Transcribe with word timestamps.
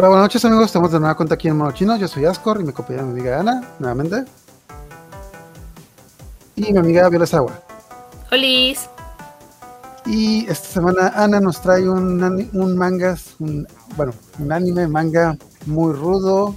Hola, 0.00 0.10
buenas 0.10 0.26
noches 0.26 0.44
amigos, 0.44 0.66
estamos 0.66 0.92
de 0.92 1.00
nueva 1.00 1.16
cuenta 1.16 1.34
aquí 1.34 1.48
en 1.48 1.56
Mono 1.56 1.72
Chino. 1.72 1.96
Yo 1.96 2.06
soy 2.06 2.24
Ascor 2.24 2.60
y 2.60 2.62
me 2.64 2.70
acompaña 2.70 3.02
mi 3.02 3.10
amiga 3.18 3.40
Ana, 3.40 3.64
nuevamente. 3.80 4.26
Y 6.54 6.72
mi 6.72 6.78
amiga 6.78 7.08
Viola 7.08 7.26
Agua. 7.32 7.52
Holis. 8.30 8.88
Y 10.06 10.48
esta 10.48 10.68
semana 10.68 11.12
Ana 11.16 11.40
nos 11.40 11.60
trae 11.60 11.88
un, 11.88 12.48
un 12.52 12.76
mangas, 12.76 13.34
un, 13.40 13.66
bueno, 13.96 14.12
un 14.38 14.52
anime, 14.52 14.86
manga 14.86 15.36
muy 15.66 15.92
rudo. 15.92 16.54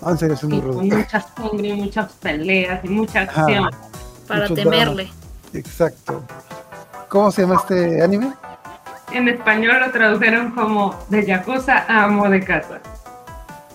No, 0.00 0.10
en 0.10 0.18
serio, 0.18 0.34
es 0.36 0.44
muy 0.44 0.58
Y 0.58 0.60
rudo. 0.60 0.74
con 0.76 0.88
mucha 0.88 1.20
sangre, 1.20 1.74
muchas 1.74 2.12
peleas 2.12 2.84
y 2.84 2.88
mucha 2.90 3.22
acción. 3.22 3.70
Para 4.28 4.46
temerle. 4.46 5.10
Exacto. 5.52 6.22
¿Cómo 7.08 7.32
se 7.32 7.42
llama 7.42 7.56
este 7.56 8.00
anime? 8.00 8.32
En 9.12 9.28
español 9.28 9.80
lo 9.80 9.90
tradujeron 9.90 10.52
como 10.52 10.94
de 11.08 11.26
Yakuza 11.26 11.84
a 11.88 12.04
amo 12.04 12.28
de 12.28 12.40
casa. 12.44 12.80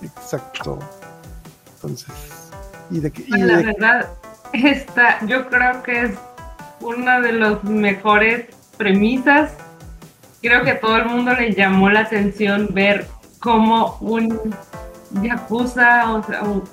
Exacto. 0.02 0.80
Entonces, 1.75 2.52
¿y 2.89 2.99
de 2.99 3.11
qué? 3.11 3.23
y 3.27 3.31
La 3.38 3.58
de- 3.58 3.63
verdad, 3.66 4.09
esta 4.53 5.20
yo 5.25 5.48
creo 5.49 5.84
que 5.84 6.03
es 6.05 6.11
una 6.81 7.20
de 7.20 7.34
las 7.34 7.63
mejores 7.63 8.45
premisas. 8.77 9.52
Creo 10.41 10.63
que 10.63 10.71
a 10.71 10.80
todo 10.80 10.98
el 10.98 11.05
mundo 11.05 11.34
le 11.34 11.53
llamó 11.53 11.89
la 11.89 12.02
atención 12.02 12.70
ver 12.72 13.08
cómo 13.39 13.97
un 13.99 14.53
Yakuza, 15.22 16.13
o 16.13 16.23
sea, 16.23 16.44
un, 16.44 16.63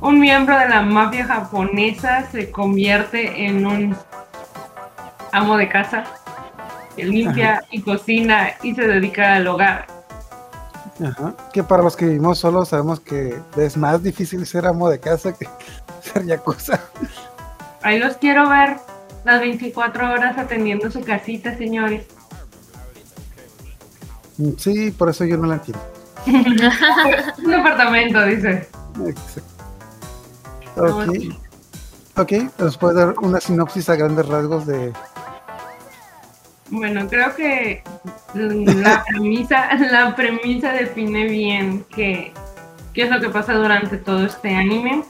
un 0.00 0.20
miembro 0.20 0.58
de 0.58 0.68
la 0.68 0.82
mafia 0.82 1.26
japonesa 1.26 2.26
se 2.30 2.50
convierte 2.50 3.46
en 3.46 3.66
un 3.66 3.96
amo 5.32 5.56
de 5.56 5.68
casa 5.68 6.04
limpia 7.04 7.64
y 7.70 7.80
cocina 7.82 8.50
y 8.62 8.74
se 8.74 8.86
dedica 8.86 9.34
al 9.34 9.46
hogar. 9.46 9.86
Ajá. 11.04 11.34
Que 11.52 11.62
para 11.62 11.82
los 11.82 11.96
que 11.96 12.06
vivimos 12.06 12.38
solos 12.38 12.68
sabemos 12.70 13.00
que 13.00 13.38
es 13.56 13.76
más 13.76 14.02
difícil 14.02 14.46
ser 14.46 14.66
amo 14.66 14.88
de 14.88 14.98
casa 14.98 15.32
que 15.32 15.46
ser 16.00 16.24
yakuza. 16.24 16.80
Ahí 17.82 17.98
los 17.98 18.16
quiero 18.16 18.48
ver 18.48 18.78
las 19.24 19.40
24 19.40 20.10
horas 20.12 20.38
atendiendo 20.38 20.90
su 20.90 21.02
casita, 21.02 21.56
señores. 21.56 22.06
Mm, 24.38 24.50
Sí, 24.56 24.90
por 24.90 25.10
eso 25.10 25.24
yo 25.24 25.36
no 25.36 25.46
la 25.48 25.54
entiendo. 25.54 25.82
Un 26.26 27.50
departamento, 27.50 28.24
dice. 28.24 28.68
Exacto. 29.06 29.56
Ok. 30.76 31.36
Ok, 32.18 32.32
¿nos 32.58 32.78
puede 32.78 32.94
dar 32.94 33.14
una 33.18 33.40
sinopsis 33.40 33.90
a 33.90 33.96
grandes 33.96 34.26
rasgos 34.26 34.66
de... 34.66 34.92
Bueno, 36.68 37.06
creo 37.08 37.34
que 37.36 37.82
la 38.34 39.04
premisa, 39.08 39.74
la 39.76 40.14
premisa 40.16 40.72
define 40.72 41.24
bien 41.26 41.84
qué, 41.94 42.32
qué 42.92 43.02
es 43.02 43.10
lo 43.10 43.20
que 43.20 43.28
pasa 43.28 43.54
durante 43.54 43.96
todo 43.98 44.26
este 44.26 44.54
anime. 44.54 45.04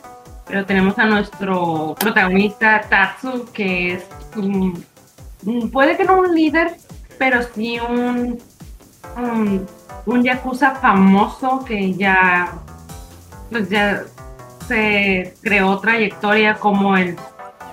Pero 0.47 0.65
tenemos 0.65 0.97
a 0.99 1.07
nuestro 1.07 1.97
protagonista 1.99 2.81
Tatsu, 2.89 3.47
que 3.53 3.95
es 3.95 4.05
un- 4.37 4.85
puede 5.73 5.97
que 5.97 6.05
no 6.05 6.21
un 6.21 6.35
líder, 6.35 6.77
pero 7.19 7.41
sí 7.43 7.81
un, 7.81 8.39
un, 9.17 9.67
un 10.07 10.23
yakuza 10.23 10.77
famoso 10.77 11.65
que 11.65 11.95
ya, 11.95 12.53
pues 13.51 13.69
ya 13.69 14.05
se 14.69 15.35
creó 15.43 15.79
trayectoria 15.81 16.55
como 16.55 16.97
el, 16.97 17.17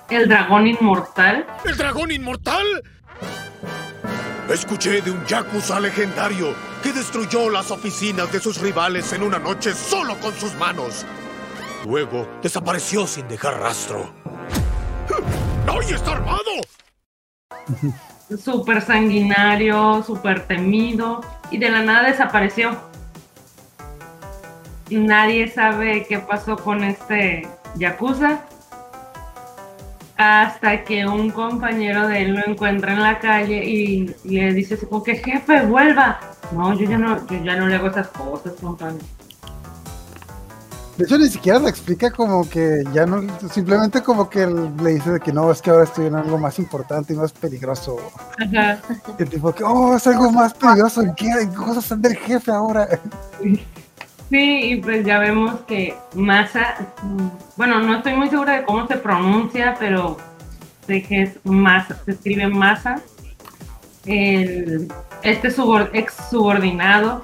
el 0.09 0.27
dragón 0.27 0.65
inmortal. 0.65 1.45
¿El 1.65 1.77
dragón 1.77 2.11
inmortal? 2.11 2.63
Escuché 4.49 5.01
de 5.01 5.09
un 5.09 5.25
Yakuza 5.25 5.79
legendario 5.79 6.53
que 6.83 6.91
destruyó 6.91 7.49
las 7.49 7.71
oficinas 7.71 8.29
de 8.31 8.41
sus 8.41 8.59
rivales 8.59 9.13
en 9.13 9.23
una 9.23 9.39
noche 9.39 9.73
solo 9.73 10.19
con 10.19 10.33
sus 10.33 10.53
manos. 10.55 11.05
Luego 11.87 12.27
desapareció 12.41 13.07
sin 13.07 13.25
dejar 13.29 13.59
rastro. 13.61 14.13
¡Ay, 15.65 15.93
está 15.93 16.11
armado! 16.11 16.41
súper 18.37 18.81
sanguinario, 18.81 20.03
súper 20.03 20.45
temido 20.45 21.21
y 21.49 21.57
de 21.57 21.69
la 21.69 21.81
nada 21.81 22.09
desapareció. 22.09 22.77
Nadie 24.89 25.49
sabe 25.49 26.05
qué 26.07 26.19
pasó 26.19 26.57
con 26.57 26.83
este 26.83 27.47
Yakuza 27.75 28.45
hasta 30.23 30.83
que 30.83 31.05
un 31.05 31.31
compañero 31.31 32.07
de 32.07 32.23
él 32.23 32.33
lo 32.33 32.45
encuentra 32.47 32.93
en 32.93 33.01
la 33.01 33.19
calle 33.19 33.63
y, 33.63 34.15
y 34.23 34.39
le 34.39 34.53
dice 34.53 34.75
así 34.75 34.85
como 34.85 35.03
que 35.03 35.15
jefe, 35.15 35.65
vuelva. 35.65 36.19
No, 36.51 36.73
yo 36.73 36.89
ya 36.89 36.97
no, 36.97 37.25
yo 37.27 37.43
ya 37.43 37.55
no 37.55 37.67
le 37.67 37.75
hago 37.75 37.87
esas 37.87 38.07
cosas, 38.09 38.53
compañero. 38.61 39.05
De 40.97 41.05
hecho, 41.05 41.17
ni 41.17 41.27
siquiera 41.27 41.57
le 41.57 41.69
explica 41.69 42.11
como 42.11 42.47
que 42.47 42.83
ya 42.93 43.07
no, 43.07 43.23
simplemente 43.49 44.03
como 44.03 44.29
que 44.29 44.45
le 44.45 44.93
dice 44.93 45.13
de 45.13 45.19
que 45.19 45.33
no, 45.33 45.51
es 45.51 45.59
que 45.59 45.71
ahora 45.71 45.85
estoy 45.85 46.05
en 46.05 46.15
algo 46.15 46.37
más 46.37 46.59
importante 46.59 47.13
y 47.13 47.15
más 47.15 47.31
peligroso. 47.31 47.97
Ajá. 48.39 48.79
El 49.17 49.27
tipo 49.27 49.51
que, 49.51 49.63
oh, 49.63 49.95
es 49.95 50.05
algo 50.05 50.31
más 50.31 50.53
peligroso, 50.53 51.01
¿en 51.01 51.15
qué, 51.15 51.29
¿En 51.29 51.49
qué 51.49 51.55
cosas 51.55 51.99
del 51.99 52.15
jefe 52.15 52.51
ahora? 52.51 52.87
Sí, 54.29 54.71
y 54.71 54.75
pues 54.77 55.05
ya 55.05 55.19
vemos 55.19 55.61
que 55.67 55.95
Masa, 56.15 56.75
bueno, 57.55 57.79
no 57.79 57.97
estoy 57.97 58.13
muy 58.13 58.29
segura 58.29 58.53
de 58.53 58.63
cómo 58.63 58.87
se 58.87 58.97
pronuncia, 58.97 59.75
pero 59.79 60.17
sé 60.87 61.03
que 61.03 61.23
es 61.23 61.39
Masa, 61.43 62.01
se 62.03 62.11
escribe 62.11 62.47
Masa. 62.47 63.01
El, 64.05 64.91
este 65.23 65.47
ex 65.93 66.13
subordinado. 66.29 67.23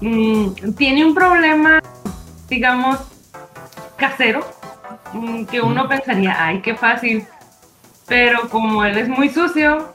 Mm, 0.00 0.74
tiene 0.76 1.04
un 1.04 1.14
problema, 1.14 1.80
digamos, 2.48 2.98
casero, 3.96 4.40
mm, 5.12 5.44
que 5.44 5.60
uno 5.60 5.88
pensaría, 5.88 6.34
ay, 6.44 6.60
qué 6.60 6.74
fácil, 6.74 7.24
pero 8.08 8.48
como 8.48 8.84
él 8.84 8.98
es 8.98 9.08
muy 9.08 9.28
sucio, 9.28 9.94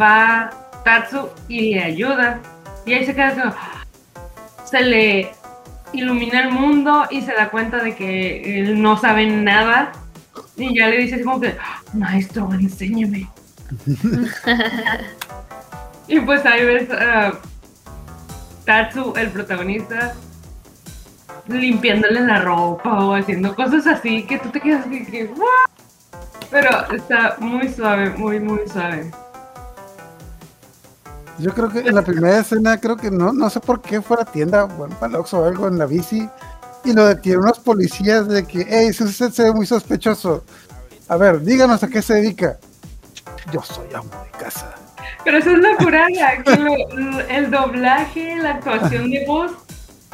va 0.00 0.50
Tatsu 0.84 1.30
y 1.48 1.74
le 1.74 1.82
ayuda, 1.82 2.40
y 2.84 2.92
ahí 2.92 3.06
se 3.06 3.14
queda 3.14 3.34
como, 3.34 3.54
se 4.74 4.82
le 4.82 5.30
ilumina 5.92 6.40
el 6.40 6.50
mundo 6.50 7.06
y 7.08 7.22
se 7.22 7.32
da 7.32 7.48
cuenta 7.48 7.78
de 7.78 7.94
que 7.94 8.58
él 8.58 8.82
no 8.82 8.96
sabe 8.96 9.24
nada 9.24 9.92
y 10.56 10.76
ya 10.76 10.88
le 10.88 10.98
dice 10.98 11.14
así 11.14 11.22
como 11.22 11.40
que, 11.40 11.56
"Ah, 11.60 11.80
maestro, 11.92 12.52
enséñeme. 12.52 13.30
y 16.08 16.18
pues 16.18 16.44
ahí 16.44 16.64
ves 16.64 16.90
a 16.90 17.34
Tatsu, 18.64 19.12
el 19.14 19.30
protagonista, 19.30 20.14
limpiándole 21.46 22.22
la 22.22 22.40
ropa 22.40 23.04
o 23.04 23.14
haciendo 23.14 23.54
cosas 23.54 23.86
así 23.86 24.24
que 24.24 24.40
tú 24.40 24.48
te 24.48 24.60
quedas 24.60 24.86
así 24.86 25.06
que, 25.06 25.26
"What?". 25.26 25.70
Pero 26.50 26.92
está 26.92 27.36
muy 27.38 27.68
suave, 27.68 28.10
muy, 28.10 28.40
muy 28.40 28.66
suave. 28.66 29.12
Yo 31.38 31.52
creo 31.52 31.68
que 31.68 31.80
en 31.80 31.94
la 31.94 32.02
primera 32.02 32.38
escena, 32.38 32.78
creo 32.78 32.96
que 32.96 33.10
no, 33.10 33.32
no 33.32 33.50
sé 33.50 33.60
por 33.60 33.82
qué 33.82 34.00
fue 34.00 34.18
a 34.20 34.24
tienda, 34.24 34.64
bueno, 34.64 34.96
para 35.00 35.18
Oxxo 35.18 35.40
o 35.40 35.44
algo 35.44 35.66
en 35.66 35.78
la 35.78 35.86
bici, 35.86 36.28
y 36.84 36.92
lo 36.92 37.06
detienen 37.06 37.40
unos 37.40 37.58
policías 37.58 38.28
de 38.28 38.44
que, 38.44 38.66
hey, 38.68 38.92
si 38.92 39.04
usted 39.04 39.30
se 39.30 39.44
ve 39.44 39.52
muy 39.52 39.66
sospechoso, 39.66 40.44
a 41.08 41.16
ver, 41.16 41.40
díganos 41.40 41.82
a 41.82 41.88
qué 41.88 42.02
se 42.02 42.14
dedica. 42.14 42.58
Yo 43.52 43.62
soy 43.62 43.86
amo 43.94 44.10
de 44.24 44.38
casa. 44.38 44.74
Pero 45.24 45.38
eso 45.38 45.50
es 45.50 45.58
la 45.58 45.76
curaga, 45.76 46.42
que 46.44 47.34
el 47.36 47.50
doblaje, 47.50 48.36
la 48.36 48.50
actuación 48.52 49.10
de 49.10 49.24
voz 49.26 49.52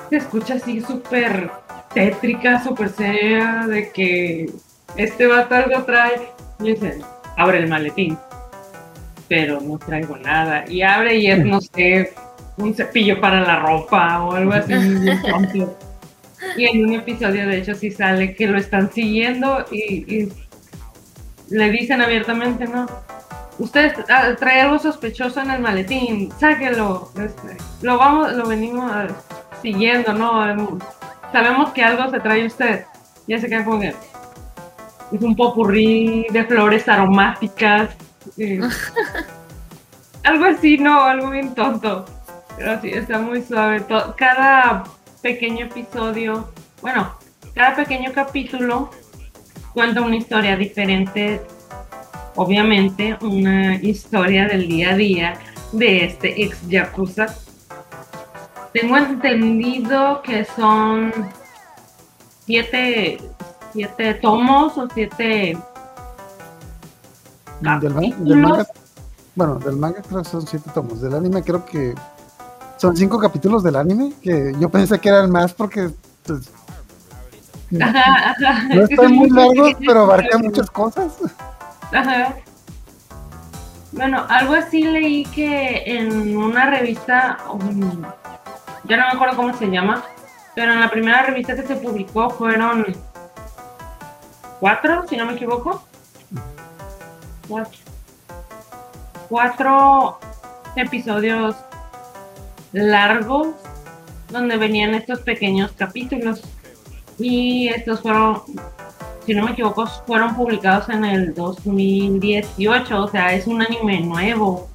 se 0.09 0.17
escucha 0.17 0.55
así 0.55 0.81
súper 0.81 1.51
tétrica, 1.93 2.63
súper 2.63 2.89
seria, 2.89 3.67
de 3.67 3.91
que 3.91 4.53
este 4.97 5.27
vato 5.27 5.55
algo 5.55 5.83
trae. 5.85 6.33
Y 6.61 6.75
dice, 6.75 7.01
abre 7.37 7.59
el 7.59 7.69
maletín, 7.69 8.19
pero 9.31 9.61
no 9.61 9.79
traigo 9.79 10.17
nada. 10.17 10.65
Y 10.69 10.83
abre 10.83 11.17
y 11.17 11.29
es, 11.29 11.45
no 11.45 11.61
sé, 11.61 12.13
un 12.57 12.75
cepillo 12.75 13.21
para 13.21 13.41
la 13.41 13.61
ropa 13.61 14.25
o 14.25 14.33
algo 14.33 14.53
así. 14.53 14.75
Y 16.57 16.65
en 16.65 16.87
un 16.87 16.95
episodio, 16.95 17.47
de 17.47 17.59
hecho, 17.59 17.75
sí 17.75 17.91
sale 17.91 18.35
que 18.35 18.47
lo 18.47 18.57
están 18.57 18.91
siguiendo 18.91 19.63
y, 19.71 20.11
y 20.11 20.33
le 21.51 21.71
dicen 21.71 22.01
abiertamente, 22.01 22.67
no, 22.67 22.87
usted 23.59 23.93
ah, 24.09 24.35
trae 24.39 24.63
algo 24.63 24.79
sospechoso 24.79 25.43
en 25.43 25.51
el 25.51 25.61
maletín, 25.61 26.33
sáquelo. 26.41 27.13
este, 27.23 27.59
lo 27.83 27.99
vamos, 27.99 28.33
lo 28.33 28.47
venimos 28.47 28.91
ah, 28.91 29.09
siguiendo, 29.61 30.15
¿no? 30.15 30.49
Em, 30.49 30.67
Sabemos 31.33 31.71
que 31.73 31.83
algo 31.83 32.11
se 32.11 32.21
trae 32.21 32.47
usted. 32.47 32.85
Ya 33.29 33.39
se 33.39 33.49
queda 33.49 33.65
como 33.65 33.81
que 33.81 33.95
es 35.13 35.23
un 35.23 35.37
popurrí 35.37 36.27
de 36.31 36.45
flores 36.45 36.89
aromáticas. 36.89 37.91
Eh, 38.39 38.61
algo 40.25 40.45
así, 40.45 40.79
¿no? 40.79 41.03
Algo 41.03 41.31
bien 41.31 41.55
tonto. 41.55 42.05
Pero 42.57 42.81
sí, 42.81 42.91
está 42.91 43.19
muy 43.19 43.43
suave. 43.43 43.81
To- 43.81 44.15
Cada 44.17 44.85
pequeño 45.23 45.67
episodio, 45.67 46.51
bueno, 46.83 47.15
cada 47.55 47.77
pequeño 47.77 48.13
capítulo 48.13 48.91
cuenta 49.73 50.01
una 50.03 50.17
historia 50.17 50.57
diferente 50.57 51.41
obviamente 52.37 53.17
una 53.23 53.75
historia 53.77 54.47
del 54.47 54.67
día 54.69 54.91
a 54.93 54.97
día 54.97 55.35
de 55.73 56.05
este 56.07 56.43
ex 56.43 56.67
Yakuza. 56.69 57.27
tengo 58.73 58.97
entendido 58.97 60.23
que 60.23 60.45
son 60.45 61.13
siete, 62.47 63.19
siete 63.73 64.15
tomos 64.15 64.79
o 64.79 64.89
siete 64.95 65.59
Del, 67.61 67.95
ma- 67.95 68.01
del 68.01 68.37
manga, 68.39 68.67
bueno, 69.35 69.55
del 69.59 69.77
manga 69.77 70.03
creo 70.03 70.23
que 70.23 70.29
son 70.29 70.47
siete 70.47 70.71
tomos. 70.73 71.01
Del 71.01 71.15
anime 71.15 71.43
creo 71.43 71.65
que 71.65 71.95
son 72.79 72.97
cinco 72.97 73.19
capítulos 73.19 73.63
del 73.63 73.77
anime, 73.77 74.13
que 74.23 74.55
yo 74.59 74.69
pensé 74.71 74.99
que 74.99 75.09
eran 75.11 75.31
más 75.31 75.53
porque 75.53 75.91
pues, 76.27 76.51
Ajá, 77.81 78.31
ajá. 78.31 78.63
no 78.75 78.83
están 78.83 79.13
muy 79.13 79.31
largos, 79.31 79.73
pero 79.87 80.03
abarcan 80.03 80.41
muchas 80.43 80.71
cosas. 80.71 81.13
Ajá. 81.93 82.35
Bueno, 83.93 84.25
algo 84.29 84.55
así 84.55 84.83
leí 84.85 85.25
que 85.27 85.83
en 85.85 86.37
una 86.37 86.71
revista, 86.71 87.39
um, 87.53 88.03
ya 88.85 88.97
no 88.97 89.07
me 89.07 89.13
acuerdo 89.13 89.37
cómo 89.37 89.55
se 89.57 89.67
llama, 89.67 90.03
pero 90.55 90.73
en 90.73 90.81
la 90.81 90.91
primera 90.91 91.23
revista 91.23 91.55
que 91.57 91.67
se 91.67 91.77
publicó 91.77 92.31
fueron 92.31 92.87
cuatro, 94.61 95.07
si 95.09 95.17
no 95.17 95.27
me 95.27 95.33
equivoco. 95.35 95.83
Cuatro, 97.51 97.79
cuatro 99.29 100.19
episodios 100.77 101.57
largos 102.73 103.49
donde 104.31 104.57
venían 104.57 104.95
estos 104.95 105.21
pequeños 105.21 105.73
capítulos. 105.73 106.41
Y 107.19 107.69
estos 107.69 108.01
fueron 108.01 108.43
si 109.27 109.35
no 109.35 109.45
me 109.45 109.53
equivoco, 109.53 109.87
fueron 110.07 110.35
publicados 110.35 110.89
en 110.89 111.05
el 111.05 111.35
2018, 111.35 113.01
o 113.01 113.09
sea, 113.09 113.33
es 113.33 113.47
un 113.47 113.63
anime 113.63 114.01
nuevo. 114.01 114.69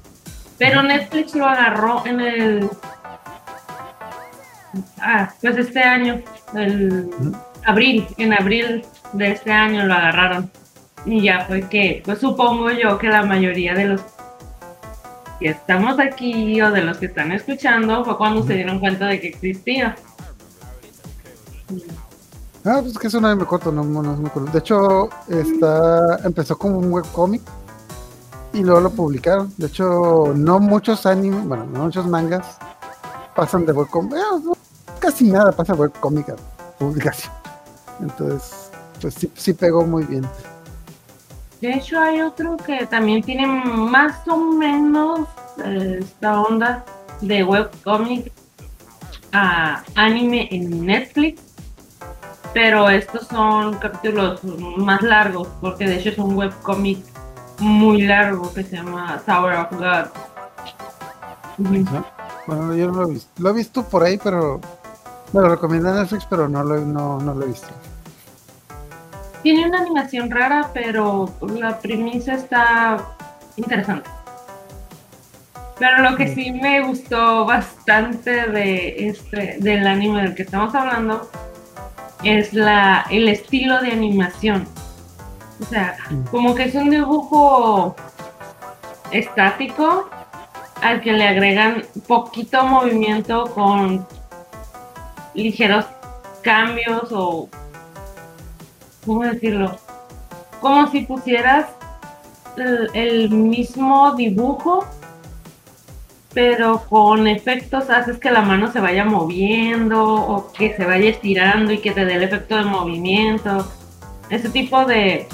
Pero 0.58 0.82
Netflix 0.82 1.34
lo 1.34 1.46
agarró 1.46 2.06
en 2.06 2.20
el... 2.20 2.70
Ah, 4.98 5.32
pues 5.40 5.56
este 5.58 5.82
año, 5.82 6.22
el 6.54 7.10
abril, 7.64 8.06
en 8.18 8.32
abril 8.32 8.84
de 9.12 9.32
este 9.32 9.52
año 9.52 9.84
lo 9.84 9.94
agarraron. 9.94 10.50
Y 11.04 11.22
ya 11.22 11.44
fue 11.46 11.68
que, 11.68 12.02
pues 12.04 12.18
supongo 12.18 12.70
yo 12.70 12.98
que 12.98 13.08
la 13.08 13.22
mayoría 13.24 13.74
de 13.74 13.84
los 13.84 14.00
que 15.38 15.48
estamos 15.50 15.98
aquí 15.98 16.60
o 16.60 16.70
de 16.70 16.82
los 16.82 16.98
que 16.98 17.06
están 17.06 17.32
escuchando 17.32 18.04
fue 18.04 18.16
cuando 18.16 18.42
se 18.42 18.54
dieron 18.54 18.80
cuenta 18.80 19.06
de 19.06 19.20
que 19.20 19.28
existía. 19.28 19.96
Ah, 22.64 22.80
pues 22.82 22.98
que 22.98 23.06
es 23.06 23.14
un 23.14 23.24
anime 23.24 23.46
corto, 23.46 23.70
no, 23.70 23.84
no, 23.84 24.02
no 24.02 24.16
me 24.16 24.28
acuerdo. 24.28 24.50
De 24.50 24.58
hecho, 24.58 25.08
está, 25.28 26.18
empezó 26.24 26.58
como 26.58 26.78
un 26.78 26.92
webcomic 26.92 27.42
y 28.52 28.64
luego 28.64 28.80
lo 28.80 28.90
publicaron. 28.90 29.52
De 29.56 29.68
hecho, 29.68 30.32
no 30.34 30.58
muchos 30.58 31.06
animes, 31.06 31.44
bueno, 31.44 31.64
no 31.66 31.84
muchos 31.84 32.06
mangas 32.06 32.58
pasan 33.36 33.66
de 33.66 33.72
webcomic. 33.72 34.14
eh, 34.14 34.20
no, 34.42 34.56
casi 34.98 35.30
nada 35.30 35.52
pasa 35.52 35.74
de 35.74 35.80
webcomic 35.80 36.30
a 36.30 36.36
publicación. 36.78 37.32
Entonces, 38.00 38.70
pues 39.00 39.14
sí, 39.14 39.30
sí 39.34 39.52
pegó 39.52 39.84
muy 39.84 40.04
bien. 40.04 40.26
De 41.60 41.72
hecho, 41.72 41.98
hay 42.00 42.20
otro 42.20 42.56
que 42.56 42.86
también 42.86 43.22
tiene 43.22 43.46
más 43.46 44.26
o 44.28 44.36
menos 44.36 45.20
eh, 45.64 46.00
esta 46.02 46.40
onda 46.40 46.84
de 47.20 47.42
webcomic 47.44 48.30
a 49.32 49.82
anime 49.94 50.48
en 50.50 50.84
Netflix, 50.84 51.40
pero 52.52 52.90
estos 52.90 53.26
son 53.28 53.74
capítulos 53.78 54.44
más 54.76 55.02
largos, 55.02 55.48
porque 55.60 55.86
de 55.86 55.96
hecho 55.96 56.10
es 56.10 56.18
un 56.18 56.36
webcomic 56.36 56.98
muy 57.58 58.02
largo 58.02 58.52
que 58.52 58.62
se 58.62 58.76
llama 58.76 59.20
Tower 59.24 59.56
of 59.56 59.72
God. 59.72 60.06
Bueno, 62.46 62.74
yo 62.74 62.86
no 62.88 62.92
lo 62.92 63.08
he 63.08 63.12
visto. 63.12 63.30
Lo 63.42 63.50
he 63.50 63.52
visto 63.54 63.82
por 63.82 64.02
ahí, 64.02 64.18
pero 64.22 64.60
me 65.32 65.40
lo 65.40 65.48
recomienda 65.48 65.94
Netflix, 65.94 66.26
pero 66.28 66.48
no 66.48 66.62
lo 66.62 67.42
he 67.42 67.46
visto. 67.46 67.68
Tiene 69.42 69.66
una 69.66 69.80
animación 69.80 70.30
rara, 70.30 70.70
pero 70.74 71.32
la 71.40 71.78
premisa 71.78 72.34
está 72.34 72.98
interesante. 73.56 74.08
Pero 75.78 76.02
lo 76.02 76.16
que 76.16 76.34
sí 76.34 76.52
me 76.52 76.82
gustó 76.86 77.44
bastante 77.44 78.48
de 78.48 79.08
este 79.08 79.58
del 79.60 79.86
anime 79.86 80.22
del 80.22 80.34
que 80.34 80.42
estamos 80.42 80.74
hablando 80.74 81.30
es 82.24 82.54
la 82.54 83.04
el 83.10 83.28
estilo 83.28 83.80
de 83.82 83.92
animación. 83.92 84.66
O 85.60 85.64
sea, 85.66 85.96
Mm. 86.10 86.24
como 86.30 86.54
que 86.54 86.64
es 86.64 86.74
un 86.74 86.90
dibujo 86.90 87.94
estático 89.10 90.08
al 90.82 91.00
que 91.00 91.12
le 91.12 91.28
agregan 91.28 91.84
poquito 92.06 92.64
movimiento 92.64 93.46
con 93.54 94.06
ligeros 95.34 95.84
cambios 96.42 97.10
o 97.12 97.48
¿cómo 99.06 99.22
decirlo? 99.22 99.78
Como 100.60 100.90
si 100.90 101.02
pusieras 101.02 101.68
el, 102.56 102.90
el 102.92 103.30
mismo 103.30 104.14
dibujo, 104.14 104.84
pero 106.34 106.84
con 106.88 107.26
efectos 107.26 107.88
haces 107.88 108.18
que 108.18 108.30
la 108.30 108.42
mano 108.42 108.70
se 108.70 108.78
vaya 108.80 109.06
moviendo 109.06 110.04
o 110.04 110.52
que 110.52 110.76
se 110.76 110.84
vaya 110.84 111.08
estirando 111.08 111.72
y 111.72 111.78
que 111.78 111.92
te 111.92 112.04
dé 112.04 112.16
el 112.16 112.24
efecto 112.24 112.56
de 112.56 112.64
movimiento. 112.64 113.66
Ese 114.28 114.50
tipo 114.50 114.84
de 114.84 115.26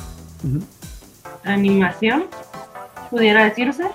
animación, 1.45 2.27
pudiera 3.11 3.45
decirse. 3.45 3.91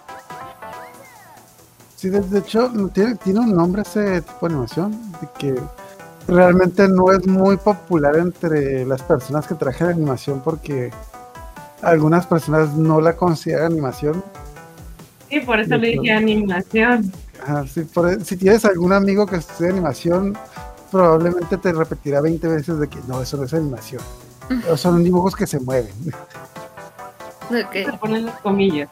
Sí, 1.95 2.09
de, 2.09 2.21
de 2.21 2.39
hecho, 2.39 2.71
tiene, 2.93 3.15
tiene 3.15 3.39
un 3.39 3.55
nombre 3.55 3.83
ese 3.83 4.21
tipo 4.21 4.47
de 4.47 4.53
animación, 4.53 5.11
de 5.21 5.27
que 5.37 5.61
realmente 6.27 6.87
no 6.87 7.11
es 7.11 7.25
muy 7.27 7.57
popular 7.57 8.15
entre 8.17 8.85
las 8.85 9.01
personas 9.01 9.47
que 9.47 9.55
trabajan 9.55 9.89
en 9.89 9.93
animación 9.97 10.41
porque 10.43 10.91
algunas 11.81 12.25
personas 12.25 12.73
no 12.73 12.99
la 13.01 13.15
consideran 13.15 13.71
animación. 13.73 14.23
Sí, 15.29 15.39
por 15.41 15.59
eso 15.59 15.77
le 15.77 15.87
dije 15.89 16.11
animación. 16.13 17.11
Ajá, 17.43 17.65
sí, 17.67 17.81
por- 17.81 18.09
e, 18.09 18.19
si 18.23 18.35
tienes 18.37 18.65
algún 18.65 18.93
amigo 18.93 19.25
que 19.25 19.37
estudia 19.37 19.71
animación, 19.71 20.37
probablemente 20.91 21.57
te 21.57 21.71
repetirá 21.73 22.21
20 22.21 22.47
veces 22.47 22.79
de 22.79 22.87
que 22.87 22.99
no, 23.07 23.21
eso 23.21 23.37
no 23.37 23.43
es 23.43 23.53
animación. 23.53 24.01
Son 24.75 25.03
dibujos 25.03 25.35
que 25.35 25.45
se 25.45 25.59
mueven. 25.59 25.93
Se 27.49 27.63
Ok. 27.91 27.99
ponen 27.99 28.25
las 28.25 28.39
comillas. 28.39 28.89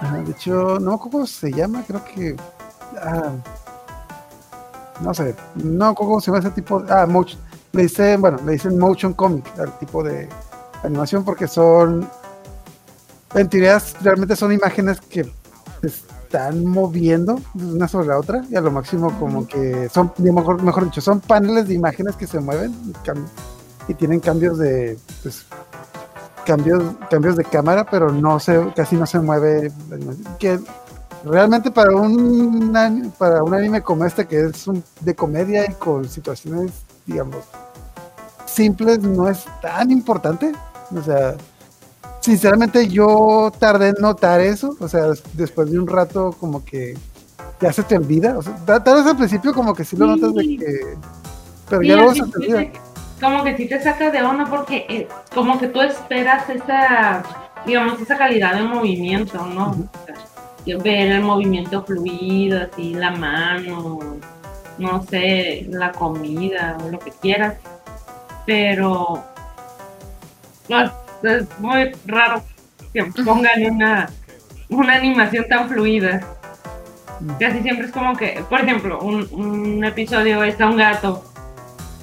Ajá, 0.00 0.16
de 0.18 0.30
hecho, 0.32 0.78
no 0.80 0.98
cómo 0.98 1.26
se 1.26 1.52
llama, 1.52 1.82
creo 1.86 2.02
que. 2.04 2.36
ah, 3.02 3.32
no 5.00 5.14
sé, 5.14 5.34
no 5.56 5.94
cómo 5.94 6.20
se 6.20 6.26
llama 6.26 6.40
ese 6.40 6.50
tipo. 6.50 6.82
Ah, 6.88 7.06
motion. 7.06 7.40
Le 7.72 7.82
dicen, 7.82 8.20
bueno, 8.20 8.38
le 8.44 8.52
dicen 8.52 8.78
motion 8.78 9.12
comic 9.12 9.46
al 9.58 9.78
tipo 9.78 10.02
de 10.02 10.28
animación 10.82 11.24
porque 11.24 11.46
son. 11.46 12.08
En 13.34 13.48
teoría, 13.48 13.78
realmente 14.02 14.34
son 14.36 14.52
imágenes 14.52 15.00
que 15.00 15.24
se 15.24 15.88
están 15.88 16.64
moviendo 16.64 17.40
una 17.54 17.86
sobre 17.86 18.08
la 18.08 18.18
otra 18.18 18.42
y 18.48 18.56
a 18.56 18.60
lo 18.60 18.70
máximo, 18.70 19.16
como 19.18 19.46
que 19.46 19.88
son, 19.90 20.12
mejor, 20.18 20.62
mejor 20.62 20.84
dicho, 20.84 21.00
son 21.00 21.20
paneles 21.20 21.68
de 21.68 21.74
imágenes 21.74 22.16
que 22.16 22.26
se 22.26 22.40
mueven 22.40 22.74
y, 23.88 23.94
tienen 23.94 24.20
cambios 24.20 24.58
de. 24.58 24.98
Pues, 25.22 25.44
cambios, 26.46 26.82
cambios 27.10 27.36
de 27.36 27.44
cámara, 27.44 27.84
pero 27.90 28.10
no 28.10 28.40
se, 28.40 28.72
casi 28.74 28.96
no 28.96 29.06
se 29.06 29.18
mueve. 29.18 29.70
la 29.90 29.96
animación. 29.96 30.36
Que 30.38 30.60
realmente 31.26 31.70
para 31.70 31.94
un 31.96 33.12
para 33.18 33.42
un 33.42 33.54
anime 33.54 33.82
como 33.82 34.04
este 34.04 34.26
que 34.26 34.40
es 34.46 34.66
un- 34.66 34.82
de 35.00 35.14
comedia 35.14 35.64
y 35.70 35.74
con 35.74 36.08
situaciones, 36.08 36.70
digamos, 37.04 37.44
simples, 38.46 39.00
no 39.00 39.28
es 39.28 39.44
tan 39.60 39.90
importante. 39.90 40.52
O 40.96 41.02
sea, 41.02 41.34
sinceramente 42.20 42.88
yo 42.88 43.52
tardé 43.58 43.88
en 43.88 43.96
notar 44.00 44.40
eso. 44.40 44.76
O 44.80 44.88
sea, 44.88 45.08
des- 45.08 45.22
después 45.34 45.70
de 45.70 45.78
un 45.78 45.86
rato 45.86 46.34
como 46.38 46.64
que 46.64 46.96
ya 47.60 47.72
se 47.72 47.82
te 47.82 47.96
olvida. 47.96 48.38
O 48.38 48.42
sea, 48.42 48.56
ta- 48.64 48.82
tal 48.82 48.96
vez 48.96 49.06
al 49.06 49.16
principio 49.16 49.52
como 49.52 49.74
que 49.74 49.84
sí 49.84 49.96
lo 49.96 50.06
notas 50.06 50.34
de 50.34 50.42
que... 50.56 50.96
Pero 51.68 51.82
Sí, 51.82 51.88
ya 51.88 51.96
luego 51.96 52.14
se 52.14 52.22
te 52.24 52.38
olvida. 52.38 52.64
como 53.20 53.42
que 53.44 53.56
sí 53.56 53.68
te 53.68 53.82
saca 53.82 54.10
de 54.10 54.22
onda 54.22 54.44
porque 54.48 54.86
eh, 54.88 55.08
como 55.34 55.58
que 55.58 55.66
tú 55.68 55.80
esperas 55.80 56.48
esa, 56.48 57.22
digamos, 57.66 58.00
esa 58.00 58.16
calidad 58.16 58.54
de 58.54 58.62
movimiento, 58.62 59.44
¿no? 59.46 59.74
Sea, 60.06 60.14
que 60.14 60.35
ver 60.74 61.12
el 61.12 61.22
movimiento 61.22 61.84
fluido, 61.84 62.60
así 62.60 62.94
la 62.94 63.12
mano, 63.12 64.18
no 64.78 65.02
sé, 65.04 65.66
la 65.70 65.92
comida 65.92 66.76
o 66.84 66.88
lo 66.88 66.98
que 66.98 67.10
quieras. 67.10 67.54
Pero 68.44 69.24
no, 70.68 70.92
es 71.22 71.58
muy 71.58 71.92
raro 72.06 72.42
que 72.92 73.04
pongan 73.24 73.62
una, 73.70 74.10
una 74.68 74.94
animación 74.94 75.46
tan 75.48 75.68
fluida. 75.68 76.20
Mm. 77.20 77.30
Casi 77.38 77.62
siempre 77.62 77.86
es 77.86 77.92
como 77.92 78.16
que, 78.16 78.44
por 78.48 78.60
ejemplo, 78.60 79.00
un, 79.00 79.28
un 79.32 79.84
episodio 79.84 80.42
está 80.42 80.66
un 80.66 80.76
gato 80.76 81.24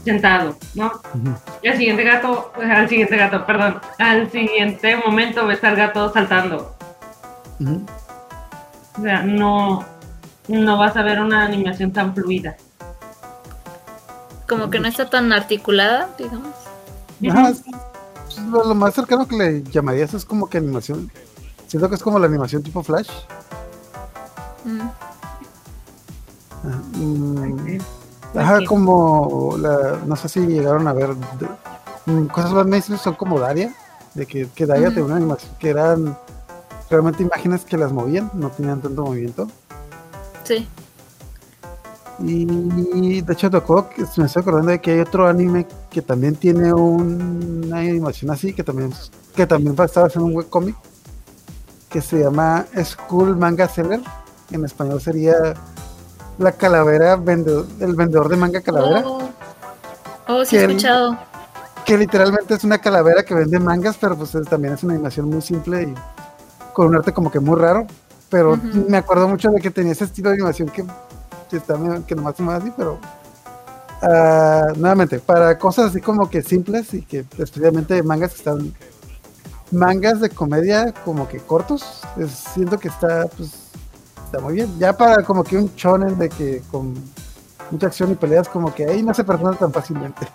sentado, 0.03 0.55
¿no? 0.75 0.91
Y 1.62 1.70
al 1.70 1.77
siguiente 1.77 2.03
gato, 2.03 2.51
al 2.62 2.89
siguiente 2.89 3.15
gato, 3.15 3.46
perdón, 3.46 3.79
al 4.00 4.29
siguiente 4.29 4.98
momento 4.98 5.46
ves 5.46 5.63
al 5.63 5.75
gato 5.75 6.12
saltando. 6.12 6.75
O 8.97 9.01
sea, 9.01 9.23
no, 9.23 9.83
no 10.47 10.77
vas 10.77 10.95
a 10.97 11.01
ver 11.03 11.19
una 11.19 11.43
animación 11.45 11.91
tan 11.91 12.13
fluida. 12.13 12.55
como 14.47 14.69
que 14.69 14.79
no 14.79 14.88
está 14.88 15.09
tan 15.09 15.31
articulada, 15.33 16.09
digamos. 16.17 16.50
Ajá, 17.29 17.50
es- 17.50 17.63
lo, 18.51 18.63
lo 18.65 18.75
más 18.75 18.93
cercano 18.93 19.27
que 19.27 19.35
le 19.38 19.63
llamarías 19.63 20.13
es 20.13 20.25
como 20.25 20.47
que 20.50 20.57
animación. 20.57 21.09
Siento 21.67 21.88
que 21.89 21.95
es 21.95 22.03
como 22.03 22.19
la 22.19 22.27
animación 22.27 22.62
tipo 22.62 22.83
Flash. 22.83 23.09
Mm. 24.65 24.81
Ajá, 26.67 26.81
mm. 26.93 27.77
Ajá, 28.38 28.65
como 28.65 29.55
la, 29.57 30.00
no 30.05 30.15
sé 30.15 30.29
si 30.29 30.39
llegaron 30.41 30.88
a 30.88 30.93
ver 30.93 31.15
de- 31.15 31.50
mm, 32.12 32.27
cosas 32.27 32.51
más 32.51 32.65
mainstream 32.65 33.00
son 33.00 33.15
como 33.15 33.39
Daria, 33.39 33.73
de 34.13 34.25
que, 34.25 34.47
que 34.53 34.65
Daria 34.65 34.89
tenía 34.89 35.05
una 35.05 35.15
animación 35.17 35.51
que 35.59 35.69
eran 35.69 36.17
realmente 36.93 37.23
imágenes 37.23 37.65
que 37.65 37.77
las 37.77 37.91
movían, 37.91 38.29
no 38.33 38.50
tenían 38.50 38.81
tanto 38.81 39.03
movimiento. 39.03 39.47
Sí. 40.43 40.67
Y 42.19 43.21
de 43.21 43.33
hecho 43.33 43.50
tocó 43.50 43.89
que 43.89 44.03
me 44.17 44.25
estoy 44.25 44.41
acordando 44.41 44.71
de 44.71 44.79
que 44.79 44.91
hay 44.91 45.00
otro 45.00 45.27
anime 45.27 45.65
que 45.89 46.01
también 46.01 46.35
tiene 46.35 46.71
un- 46.73 47.63
una 47.65 47.79
animación 47.79 48.31
así, 48.31 48.53
que 48.53 48.63
también, 48.63 48.93
que 49.35 49.47
también 49.47 49.75
va 49.77 49.83
a 49.83 49.88
estar 49.88 50.05
haciendo 50.05 50.27
un 50.27 50.35
webcomic 50.35 50.75
que 51.89 52.01
se 52.01 52.19
llama 52.19 52.65
School 52.83 53.35
Manga 53.35 53.67
Seller. 53.67 54.01
En 54.51 54.63
español 54.63 55.01
sería 55.01 55.33
la 56.38 56.51
calavera 56.51 57.15
vendedor, 57.15 57.65
el 57.79 57.95
vendedor 57.95 58.29
de 58.29 58.38
manga 58.38 58.62
calavera. 58.62 59.03
Oh, 59.05 59.29
oh 60.27 60.45
sí 60.45 60.57
he 60.57 60.65
escuchado. 60.65 61.17
que 61.85 61.97
literalmente 61.97 62.53
es 62.53 62.63
una 62.63 62.77
calavera 62.77 63.23
que 63.23 63.33
vende 63.33 63.59
mangas, 63.59 63.97
pero 64.00 64.15
pues 64.15 64.33
es- 64.35 64.47
también 64.47 64.75
es 64.75 64.83
una 64.83 64.93
animación 64.93 65.29
muy 65.29 65.41
simple 65.41 65.83
y 65.83 65.93
con 66.73 66.87
un 66.87 66.95
arte 66.95 67.13
como 67.13 67.31
que 67.31 67.39
muy 67.39 67.57
raro. 67.59 67.85
Pero 68.29 68.57
me 68.89 68.97
acuerdo 68.97 69.27
mucho 69.27 69.49
de 69.51 69.61
que 69.61 69.69
tenía 69.69 69.91
ese 69.91 70.05
estilo 70.05 70.29
de 70.29 70.35
animación 70.35 70.67
que, 70.69 70.83
que, 71.49 71.57
está 71.57 71.75
que 72.07 72.15
nomás 72.15 72.35
se 72.35 72.43
así, 72.43 72.71
pero 72.75 72.97
ah, 74.01 74.67
nuevamente, 74.75 75.19
para 75.19 75.57
cosas 75.57 75.91
así 75.91 76.01
como 76.01 76.29
que 76.29 76.41
simples 76.41 76.93
y 76.93 77.03
que 77.03 77.25
especialmente 77.37 78.01
mangas 78.03 78.31
que 78.31 78.37
están 78.37 78.73
mangas 79.71 80.19
de 80.21 80.29
comedia 80.29 80.93
como 81.05 81.27
que 81.27 81.39
cortos, 81.39 82.01
es- 82.17 82.31
siento 82.31 82.77
que 82.79 82.87
está 82.87 83.25
pues 83.37 83.51
está 84.25 84.39
muy 84.39 84.53
bien. 84.55 84.69
Ya 84.79 84.93
para 84.97 85.23
como 85.23 85.43
que 85.43 85.57
un 85.57 85.71
shonen 85.75 86.17
de 86.17 86.29
que 86.29 86.61
con 86.71 86.93
mucha 87.71 87.87
acción 87.87 88.11
y 88.11 88.15
peleas 88.15 88.49
como 88.49 88.73
que 88.73 88.85
ahí 88.85 89.03
no 89.03 89.13
se 89.13 89.23
perdona 89.23 89.57
tan 89.57 89.71
fácilmente. 89.71 90.27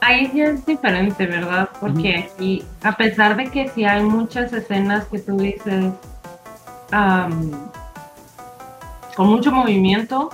Ahí 0.00 0.30
ya 0.34 0.44
es 0.48 0.64
diferente, 0.66 1.26
¿verdad? 1.26 1.68
Porque 1.80 2.28
aquí, 2.32 2.64
a 2.82 2.92
pesar 2.96 3.36
de 3.36 3.50
que 3.50 3.68
sí 3.70 3.84
hay 3.84 4.02
muchas 4.04 4.52
escenas 4.52 5.06
que 5.06 5.18
tú 5.18 5.36
dices 5.36 5.92
am, 6.92 7.50
con 9.16 9.28
mucho 9.28 9.50
movimiento, 9.50 10.30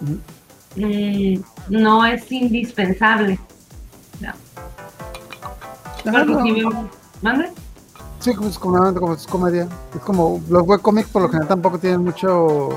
mm, 0.00 1.40
no 1.68 2.06
es 2.06 2.30
indispensable. 2.30 3.38
Porque 6.04 6.24
no. 6.24 6.42
si 6.44 6.52
vemos- 6.52 6.86
¿Mande? 7.22 7.50
Sí, 8.20 8.32
como 8.34 8.48
es, 8.48 8.58
como, 8.58 8.94
como 8.94 9.14
es 9.14 9.26
comedia. 9.26 9.68
Es 9.94 10.00
como 10.02 10.40
los 10.48 10.62
webcomics 10.62 11.08
por 11.08 11.22
lo 11.22 11.28
general 11.28 11.48
tampoco 11.48 11.78
tienen 11.78 12.04
mucho. 12.04 12.68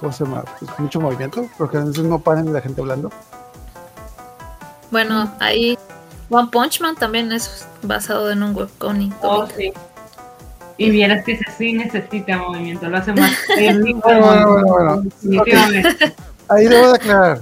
¿Cómo 0.00 0.12
se 0.12 0.24
llama? 0.24 0.44
Pues 0.58 0.70
mucho 0.78 1.00
movimiento, 1.00 1.44
porque 1.58 1.76
es 1.78 1.84
el 1.84 1.90
mismo 2.02 2.20
panel 2.20 2.46
de 2.46 2.52
la 2.52 2.60
gente 2.62 2.80
hablando. 2.80 3.10
Bueno, 4.92 5.32
ahí 5.40 5.76
One 6.28 6.48
Punch 6.52 6.80
Man 6.82 6.94
también 6.94 7.32
es 7.32 7.66
basado 7.82 8.30
en 8.30 8.42
un 8.42 8.54
webcomic. 8.54 9.12
Oh, 9.22 9.48
sí. 9.56 9.72
Y 10.76 10.90
vieras 10.90 11.24
que 11.24 11.32
ese 11.32 11.44
sí 11.56 11.72
necesita 11.72 12.36
movimiento, 12.36 12.88
lo 12.88 12.98
hace 12.98 13.12
más. 13.14 13.32
Bueno, 13.48 14.00
bueno, 14.04 14.50
bueno, 14.50 14.66
bueno. 14.66 15.02
Definitivamente. 15.02 16.14
Ahí 16.48 16.66
debo 16.68 16.88
de 16.88 16.96
aclarar. 16.96 17.40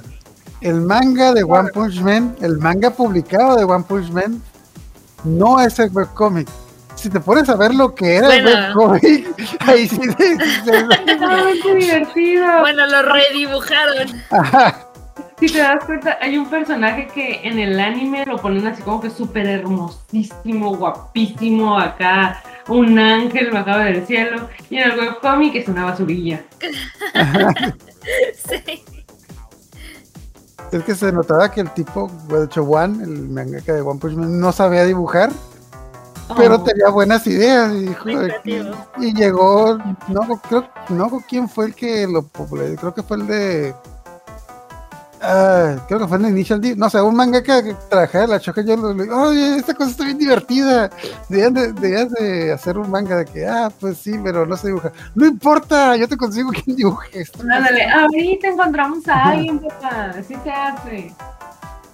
El 0.60 0.80
manga 0.82 1.32
de 1.32 1.42
One 1.42 1.70
Punch 1.72 2.00
Man, 2.00 2.36
el 2.40 2.58
manga 2.58 2.90
publicado 2.90 3.56
de 3.56 3.64
One 3.64 3.84
Punch 3.88 4.10
Man, 4.10 4.40
no 5.24 5.60
es 5.60 5.78
el 5.80 5.90
webcomic. 5.90 6.48
Si 6.94 7.08
te 7.08 7.18
pones 7.18 7.48
a 7.48 7.56
ver 7.56 7.74
lo 7.74 7.94
que 7.94 8.16
era 8.16 8.32
el 8.32 8.46
webcomic, 8.46 9.28
ahí 9.60 9.88
sí. 9.88 9.96
sí, 9.96 10.36
Es 11.06 11.20
muy 11.20 11.80
divertido. 11.80 12.60
Bueno, 12.60 12.86
lo 12.86 13.02
redibujaron. 13.02 14.22
Ajá. 14.30 14.89
Si 15.40 15.46
te 15.46 15.58
das 15.58 15.82
cuenta, 15.86 16.18
hay 16.20 16.36
un 16.36 16.50
personaje 16.50 17.08
que 17.08 17.40
en 17.48 17.58
el 17.58 17.80
anime 17.80 18.26
lo 18.26 18.36
ponen 18.36 18.66
así 18.66 18.82
como 18.82 19.00
que 19.00 19.08
súper 19.08 19.46
hermosísimo, 19.46 20.76
guapísimo, 20.76 21.78
acá 21.78 22.42
un 22.68 22.98
ángel 22.98 23.50
bajado 23.50 23.80
del 23.80 24.06
cielo, 24.06 24.48
y 24.68 24.76
en 24.76 24.90
el 24.90 24.98
webcomic 24.98 25.54
es 25.56 25.68
una 25.68 25.86
basurilla. 25.86 26.44
Sí. 28.32 28.82
Es 30.72 30.84
que 30.84 30.94
se 30.94 31.12
notaba 31.12 31.50
que 31.50 31.60
el 31.60 31.70
tipo, 31.70 32.10
de 32.28 32.44
hecho, 32.44 32.62
One, 32.62 33.04
el 33.04 33.28
mangaka 33.28 33.74
de 33.74 33.82
One 33.82 34.00
Punch 34.00 34.14
Man, 34.14 34.40
no 34.40 34.52
sabía 34.52 34.84
dibujar. 34.84 35.30
pero 36.36 36.56
Oh, 36.56 36.62
tenía 36.62 36.88
buenas 36.88 37.26
ideas 37.26 37.72
y, 37.74 39.14
llegó 39.14 39.78
no 40.08 40.40
creo 40.48 40.68
no 40.88 41.10
quién 41.28 41.48
fue 41.48 41.66
el 41.66 41.74
que 41.74 42.06
lo 42.06 42.22
popularizó 42.22 42.80
creo 42.80 42.94
que 42.94 43.02
fue 43.02 43.16
el 43.16 43.26
de 43.26 43.74
ah, 45.22 45.76
creo 45.86 46.00
que 46.00 46.06
fue 46.08 46.16
el 46.16 46.22
de 46.24 46.28
Initial 46.30 46.60
D. 46.60 46.76
No 46.76 46.88
sé 46.90 47.00
un 47.00 47.14
mangaka 47.16 47.62
que 47.62 47.74
trabajaba 47.88 48.24
en 48.24 48.30
la 48.30 48.40
choca 48.40 48.62
yo 48.62 48.76
le 48.94 49.04
digo 49.04 49.16
oye 49.22 49.56
esta 49.56 49.74
cosa 49.74 49.90
está 49.90 50.04
bien 50.04 50.18
divertida 50.18 50.90
deberían 51.28 51.54
de, 51.54 51.72
deberías 51.72 52.10
de 52.12 52.52
hacer 52.52 52.78
un 52.78 52.90
manga 52.90 53.16
de 53.16 53.24
que 53.24 53.46
ah 53.46 53.70
pues 53.80 53.98
sí 53.98 54.12
pero 54.22 54.46
no 54.46 54.56
se 54.56 54.68
dibuja 54.68 54.92
no 55.14 55.26
importa 55.26 55.96
yo 55.96 56.08
te 56.08 56.16
consigo 56.16 56.50
quien 56.50 56.76
dibuje 56.76 57.20
esto 57.20 57.40
ándale, 57.42 57.88
ahorita 57.90 58.48
encontramos 58.48 59.06
a 59.08 59.24
alguien, 59.30 59.58
papá, 59.58 60.10
así 60.18 60.34
se 60.42 60.50
hace. 60.50 61.12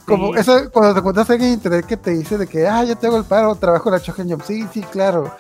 como 0.07 0.33
Sí. 0.35 0.41
eso 0.41 0.71
cuando 0.73 0.95
te 0.95 0.99
encuentras 1.01 1.29
a 1.31 1.33
alguien 1.33 1.49
en 1.51 1.55
internet 1.55 1.87
que 1.87 1.97
te 1.97 2.11
dice 2.13 2.39
de 2.39 2.47
que 2.47 2.67
ah 2.67 2.85
yo 2.85 2.97
te 2.97 3.07
hago 3.07 3.19
el 3.19 3.25
paro 3.25 3.55
trabajo 3.57 3.89
en 3.89 3.95
la 3.95 4.01
choca 4.01 4.23
Job 4.29 4.43
sí 4.45 4.67
sí 4.73 4.83
claro. 4.83 5.35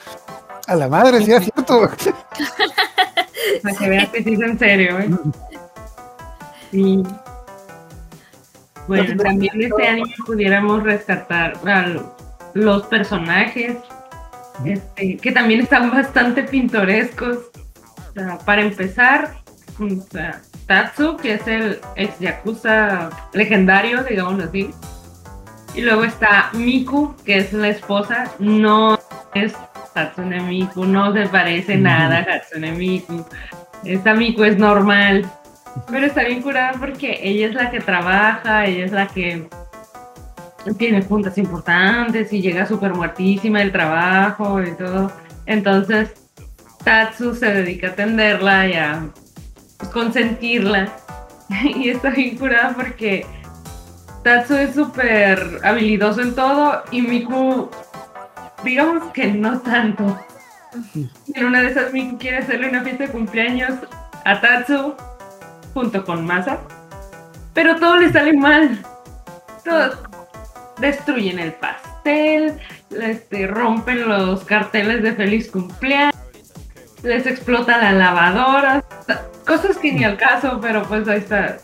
A 0.69 0.75
la 0.75 0.89
madre 0.89 1.25
sí 1.25 1.33
es 1.33 1.45
cierto. 1.45 1.81
Para 3.63 3.77
que 3.77 3.89
veas 3.89 4.09
que 4.09 4.25
sí 4.25 4.33
es 4.35 4.41
en 4.41 4.59
serio, 4.59 4.99
¿eh? 4.99 5.11
Sí. 6.73 7.05
Bueno, 8.89 9.23
también 9.23 9.61
este 9.61 9.87
anime 9.87 10.15
pudiéramos 10.25 10.83
rescatar 10.83 11.55
a 11.67 11.87
los 12.55 12.87
personajes, 12.87 13.77
este, 14.65 15.17
que 15.17 15.33
también 15.33 15.61
están 15.61 15.91
bastante 15.93 16.43
pintorescos. 16.45 17.39
O 18.11 18.13
sea, 18.15 18.39
para 18.39 18.63
empezar, 18.63 19.35
o 19.79 20.03
sea, 20.11 20.41
Tatsu, 20.67 21.17
que 21.17 21.35
es 21.35 21.47
el 21.47 21.79
ex 21.97 22.19
Yakuza 22.19 23.11
legendario, 23.33 24.03
digamos 24.05 24.43
así. 24.43 24.71
Y 25.75 25.83
luego 25.83 26.05
está 26.05 26.51
Miku, 26.55 27.15
que 27.25 27.39
es 27.39 27.53
la 27.53 27.69
esposa. 27.69 28.33
No 28.39 28.99
es 29.35 29.55
Hatsune 29.95 30.41
Miku, 30.41 30.85
no 30.85 31.13
se 31.13 31.27
parece 31.29 31.77
nada 31.77 32.19
a 32.19 32.37
Hatsune 32.37 32.73
Miku. 32.73 33.25
Esta 33.85 34.15
Miku 34.15 34.45
es 34.45 34.59
normal, 34.59 35.31
pero 35.91 36.07
está 36.07 36.25
bien 36.25 36.43
curada 36.43 36.73
porque 36.79 37.21
ella 37.23 37.47
es 37.47 37.55
la 37.55 37.71
que 37.71 37.81
trabaja, 37.81 38.67
ella 38.67 38.85
es 38.85 38.93
la 38.93 39.07
que 39.07 39.49
tiene 40.79 41.03
juntas 41.03 41.39
importantes 41.39 42.33
y 42.33 42.41
llega 42.41 42.67
súper 42.67 42.93
muertísima 42.95 43.61
del 43.61 43.73
trabajo 43.73 44.63
y 44.63 44.73
todo. 44.73 45.13
Entonces, 45.47 46.13
Tatsu 46.85 47.35
se 47.35 47.53
dedica 47.53 47.89
a 47.89 47.91
atenderla 47.91 48.69
y 48.69 48.73
a 48.75 49.09
pues, 49.79 49.91
consentirla. 49.91 50.89
Y 51.63 51.91
está 51.91 52.11
bien 52.11 52.37
curada 52.37 52.75
porque 52.75 53.25
Tatsu 54.25 54.55
es 54.57 54.75
súper 54.75 55.61
habilidoso 55.63 56.21
en 56.21 56.35
todo 56.35 56.83
y 56.91 57.03
Miku, 57.03 57.71
digamos 58.65 59.13
que 59.13 59.29
no 59.29 59.61
tanto. 59.61 60.19
En 61.35 61.47
una 61.47 61.63
de 61.63 61.71
esas 61.71 61.93
Miku 61.93 62.19
quiere 62.19 62.39
hacerle 62.39 62.69
una 62.71 62.83
fiesta 62.83 63.05
de 63.05 63.13
cumpleaños 63.13 63.75
a 64.25 64.41
Tatsu 64.41 64.95
junto 65.77 66.03
con 66.07 66.25
Masa, 66.25 66.57
pero 67.53 67.77
todo 67.77 67.99
le 67.99 68.11
sale 68.11 68.33
mal. 68.33 68.83
Todos 69.63 69.99
destruyen 70.79 71.39
el 71.39 71.53
pastel, 71.53 72.59
este, 72.99 73.47
rompen 73.47 74.09
los 74.09 74.43
carteles 74.45 75.03
de 75.03 75.13
feliz 75.13 75.51
cumpleaños, 75.51 76.15
les 77.03 77.27
explota 77.27 77.77
la 77.77 77.93
lavadora, 77.93 78.83
cosas 79.47 79.77
que 79.77 79.93
ni 79.93 80.03
al 80.03 80.17
caso, 80.17 80.59
pero 80.63 80.83
pues 80.85 81.07
ahí 81.09 81.19
está. 81.19 81.59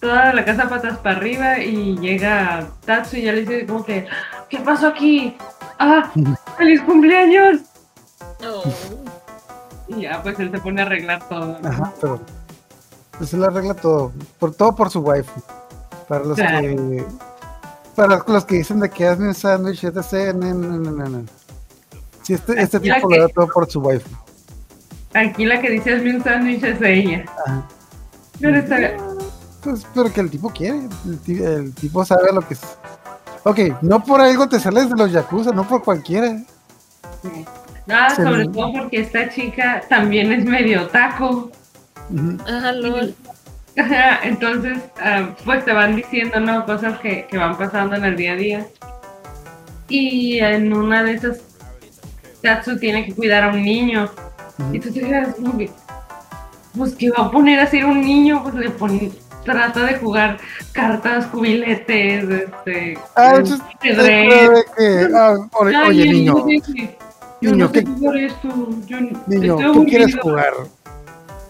Toda 0.00 0.32
la 0.32 0.46
casa 0.46 0.66
patas 0.66 0.96
para 0.98 1.16
arriba 1.16 1.58
y 1.58 1.98
llega 1.98 2.68
Tatsu 2.86 3.16
y 3.18 3.22
ya 3.22 3.32
le 3.32 3.40
dice 3.40 3.66
como 3.66 3.84
que, 3.84 4.06
¿qué 4.48 4.60
pasó 4.60 4.86
aquí? 4.86 5.36
¡Ah! 5.78 6.10
¡Feliz 6.56 6.80
cumpleaños! 6.80 7.60
Oh. 8.46 8.62
Y 9.88 10.02
ya 10.02 10.22
pues 10.22 10.38
él 10.40 10.50
se 10.52 10.58
pone 10.58 10.80
a 10.80 10.86
arreglar 10.86 11.28
todo. 11.28 11.58
¿no? 11.60 11.68
Ajá, 11.68 11.92
pero 12.00 12.20
pues 13.18 13.34
él 13.34 13.44
arregla 13.44 13.74
todo, 13.74 14.12
por 14.38 14.54
todo 14.54 14.74
por 14.74 14.90
su 14.90 15.00
wife. 15.00 15.30
Para 16.08 16.24
los 16.24 16.36
Claro. 16.36 16.60
que 16.62 17.04
para 17.94 18.22
los 18.26 18.44
que 18.44 18.56
dicen 18.56 18.78
de 18.80 18.88
que 18.90 19.06
hazme 19.06 19.28
un 19.28 19.34
sándwich, 19.34 19.82
etc. 19.84 20.32
No, 20.34 20.54
no, 20.54 20.78
no, 20.92 21.08
no. 21.08 21.24
Sí, 22.22 22.34
este, 22.34 22.60
este 22.62 22.78
tipo 22.80 23.08
que- 23.08 23.16
lo 23.16 23.22
da 23.26 23.28
todo 23.34 23.48
por 23.48 23.68
su 23.70 23.80
wife. 23.80 24.08
Aquí 25.14 25.44
la 25.46 25.60
que 25.60 25.70
dice 25.70 25.94
hazme 25.94 26.14
un 26.16 26.22
sándwich 26.22 26.62
es 26.62 26.80
ella. 26.80 27.24
Ajá. 27.46 27.66
Pero 28.40 28.56
está 28.56 28.76
Pues, 29.62 29.84
pero 29.92 30.12
que 30.12 30.20
el 30.20 30.30
tipo 30.30 30.48
quiere. 30.50 30.88
El, 31.06 31.18
ti- 31.18 31.42
el 31.42 31.74
tipo 31.74 32.04
sabe 32.04 32.32
lo 32.32 32.40
que 32.42 32.54
es. 32.54 32.60
Ok, 33.44 33.58
no 33.82 34.02
por 34.04 34.20
algo 34.20 34.48
te 34.48 34.60
sales 34.60 34.88
de 34.90 34.96
los 34.96 35.10
yakuza, 35.10 35.50
no 35.50 35.66
por 35.66 35.82
cualquiera. 35.82 36.36
Nada, 37.86 38.10
Se 38.10 38.22
sobre 38.22 38.46
todo 38.46 38.72
porque 38.72 39.00
esta 39.00 39.28
chica 39.30 39.82
también 39.88 40.30
es 40.32 40.44
medio 40.44 40.86
taco. 40.88 41.50
Ajá, 42.46 42.72
lol. 42.72 43.14
Ajá, 43.76 44.20
Entonces, 44.24 44.78
ah, 45.00 45.30
pues 45.44 45.64
te 45.64 45.72
van 45.72 45.94
diciendo, 45.96 46.40
¿no? 46.40 46.64
Cosas 46.66 46.98
que, 47.00 47.26
que 47.30 47.38
van 47.38 47.56
pasando 47.56 47.94
en 47.96 48.04
el 48.04 48.16
día 48.16 48.32
a 48.32 48.36
día. 48.36 48.66
Y 49.88 50.38
en 50.40 50.72
una 50.72 51.02
de 51.02 51.12
esas, 51.14 51.38
Tatsu 52.42 52.78
tiene 52.78 53.04
que 53.06 53.14
cuidar 53.14 53.44
a 53.44 53.48
un 53.52 53.62
niño. 53.62 54.10
Y 54.72 54.80
tú 54.80 54.92
te 54.92 55.00
quedas 55.00 55.34
como 55.36 55.56
que, 55.56 55.70
pues 56.76 56.94
que 56.96 57.10
va 57.10 57.26
a 57.26 57.30
poner 57.30 57.60
a 57.60 57.66
ser 57.66 57.84
un 57.84 58.00
niño, 58.00 58.42
pues 58.42 58.54
le 58.56 58.70
pone, 58.70 59.10
trata 59.44 59.84
de 59.84 59.94
jugar 59.94 60.38
cartas, 60.72 61.26
cubiletes, 61.26 62.24
este, 62.28 62.98
Ah, 63.14 63.34
eso 63.42 63.54
es- 63.54 63.60
ajedrez. 63.80 64.50
de 64.50 64.64
que, 64.76 65.08
ah, 65.16 65.36
oye, 65.60 65.76
Ay, 65.76 65.88
oye, 65.88 66.02
el 66.02 66.10
niño, 66.12 66.34
yo 67.40 67.50
niño, 67.52 67.66
no 67.66 67.72
sé 67.72 67.84
¿qué- 67.84 68.26
esto, 68.26 68.48
yo 68.86 69.00
niño, 69.00 69.56
¿qué 69.56 69.64
aburrido". 69.64 69.84
quieres 69.84 70.16
jugar? 70.20 70.52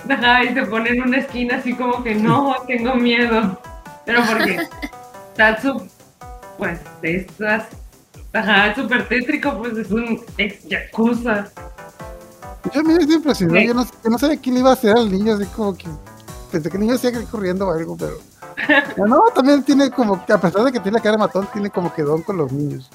Ajá, 0.08 0.44
y 0.44 0.54
se 0.54 0.66
pone 0.66 0.90
en 0.90 1.02
una 1.02 1.18
esquina 1.18 1.56
así 1.56 1.74
como 1.74 2.02
que 2.02 2.14
no, 2.14 2.54
tengo 2.66 2.94
miedo. 2.94 3.60
Pero 4.04 4.22
porque 4.26 4.66
Tatsu, 5.36 5.82
pues, 6.56 6.80
de 7.02 7.16
estas, 7.16 7.66
ajá, 8.32 8.68
es 8.68 8.76
súper 8.76 9.08
tétrico, 9.08 9.58
pues 9.58 9.76
es 9.76 9.90
un 9.90 10.20
ex 10.38 10.64
yakuza. 10.64 11.48
Yo 12.74 12.82
me 12.82 12.98
dio 12.98 13.16
impresión, 13.16 13.50
Sí. 13.50 13.66
yo 13.66 13.74
no, 13.74 13.84
yo 13.84 14.10
no 14.10 14.18
sabía 14.18 14.40
quién 14.40 14.54
le 14.54 14.60
iba 14.60 14.70
a 14.70 14.74
hacer 14.74 14.96
al 14.96 15.10
niño, 15.10 15.34
así 15.34 15.44
como 15.46 15.76
que 15.76 15.86
pensé 16.50 16.68
que 16.68 16.76
el 16.76 16.82
niño 16.82 16.94
hacía 16.94 17.12
corriendo 17.30 17.68
o 17.68 17.72
algo, 17.72 17.96
pero 17.96 18.18
no, 18.96 19.06
no, 19.06 19.22
también 19.34 19.62
tiene 19.62 19.90
como 19.90 20.24
que, 20.24 20.32
a 20.32 20.40
pesar 20.40 20.64
de 20.64 20.72
que 20.72 20.80
tiene 20.80 20.98
la 20.98 21.02
cara 21.02 21.12
de 21.12 21.18
matón, 21.18 21.48
tiene 21.52 21.70
como 21.70 21.94
que 21.94 22.02
don 22.02 22.22
con 22.22 22.36
los 22.36 22.52
niños. 22.52 22.90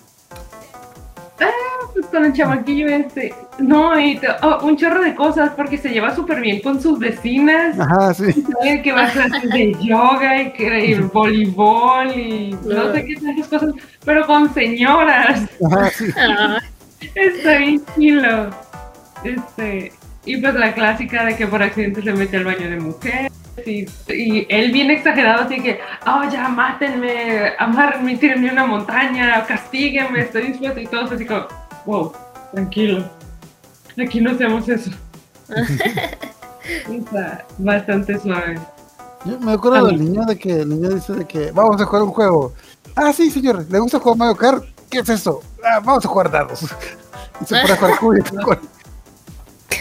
Con 2.13 2.25
el 2.25 2.33
chamaquillo 2.33 2.87
este. 2.89 3.33
No, 3.57 3.99
y 3.99 4.17
te- 4.19 4.27
oh, 4.43 4.59
un 4.63 4.77
chorro 4.77 5.01
de 5.01 5.15
cosas 5.15 5.49
porque 5.57 5.79
se 5.79 5.89
lleva 5.89 6.13
súper 6.15 6.41
bien 6.41 6.61
con 6.61 6.79
sus 6.79 6.99
vecinas. 6.99 7.79
Ajá, 7.79 8.13
sí. 8.13 8.31
Sabe 8.31 8.83
que 8.83 8.91
va 8.91 9.07
a 9.07 9.09
clases 9.09 9.49
de 9.49 9.75
yoga 9.81 10.43
y 10.43 10.51
que 10.53 10.85
y 10.85 10.93
voleibol 10.93 12.11
y 12.15 12.55
no 12.67 12.93
sé 12.93 13.03
qué 13.03 13.15
tantas 13.15 13.47
cosas, 13.47 13.73
pero 14.05 14.27
con 14.27 14.53
señoras. 14.53 15.41
Ajá, 15.65 15.89
sí. 15.89 16.05
Ah, 16.15 16.59
Está 17.15 17.57
bien 17.57 17.81
chilo. 17.95 18.51
Este, 19.23 19.91
y 20.25 20.37
pues 20.37 20.53
la 20.53 20.71
clásica 20.75 21.25
de 21.25 21.35
que 21.35 21.47
por 21.47 21.63
accidente 21.63 22.03
se 22.03 22.13
mete 22.13 22.37
al 22.37 22.43
baño 22.45 22.69
de 22.69 22.79
mujeres. 22.79 23.31
Y, 23.65 23.85
y 24.11 24.45
él 24.49 24.71
bien 24.71 24.89
exagerado, 24.91 25.43
así 25.43 25.61
que, 25.61 25.79
oh, 26.07 26.23
ya 26.31 26.47
mátenme, 26.47 27.53
amárrenme, 27.59 28.17
tírenme 28.17 28.51
una 28.51 28.65
montaña, 28.65 29.45
castíguenme, 29.47 30.21
estoy 30.21 30.47
dispuesto. 30.47 30.79
Y 30.79 30.85
todos 30.87 31.11
así 31.11 31.25
como, 31.25 31.45
wow, 31.85 32.11
tranquilo. 32.51 33.03
Aquí 34.01 34.21
no 34.21 34.31
hacemos 34.31 34.67
eso. 34.67 34.91
Está 36.89 37.45
bastante 37.57 38.19
suave. 38.19 38.59
Yo 39.25 39.39
me 39.39 39.53
acuerdo 39.53 39.87
del 39.87 40.03
niño 40.03 40.25
de 40.25 40.37
que 40.37 40.61
el 40.61 40.69
niño 40.69 40.89
dice 40.89 41.13
de 41.13 41.25
que 41.25 41.51
vamos 41.51 41.79
a 41.81 41.85
jugar 41.85 42.03
un 42.03 42.11
juego. 42.11 42.53
Ah, 42.95 43.13
sí, 43.13 43.29
señor, 43.31 43.65
¿le 43.69 43.79
gusta 43.79 43.99
jugar 43.99 44.17
Mario 44.17 44.35
Kart? 44.35 44.65
¿Qué 44.89 44.99
es 44.99 45.09
eso? 45.09 45.41
Ah, 45.63 45.79
vamos 45.83 46.05
a 46.05 46.07
jugar 46.07 46.31
dados. 46.31 46.61
Y 47.41 47.45
se 47.45 47.59
pone 47.61 47.73
a 47.73 47.77
jugar 47.77 47.99
cubito 47.99 48.35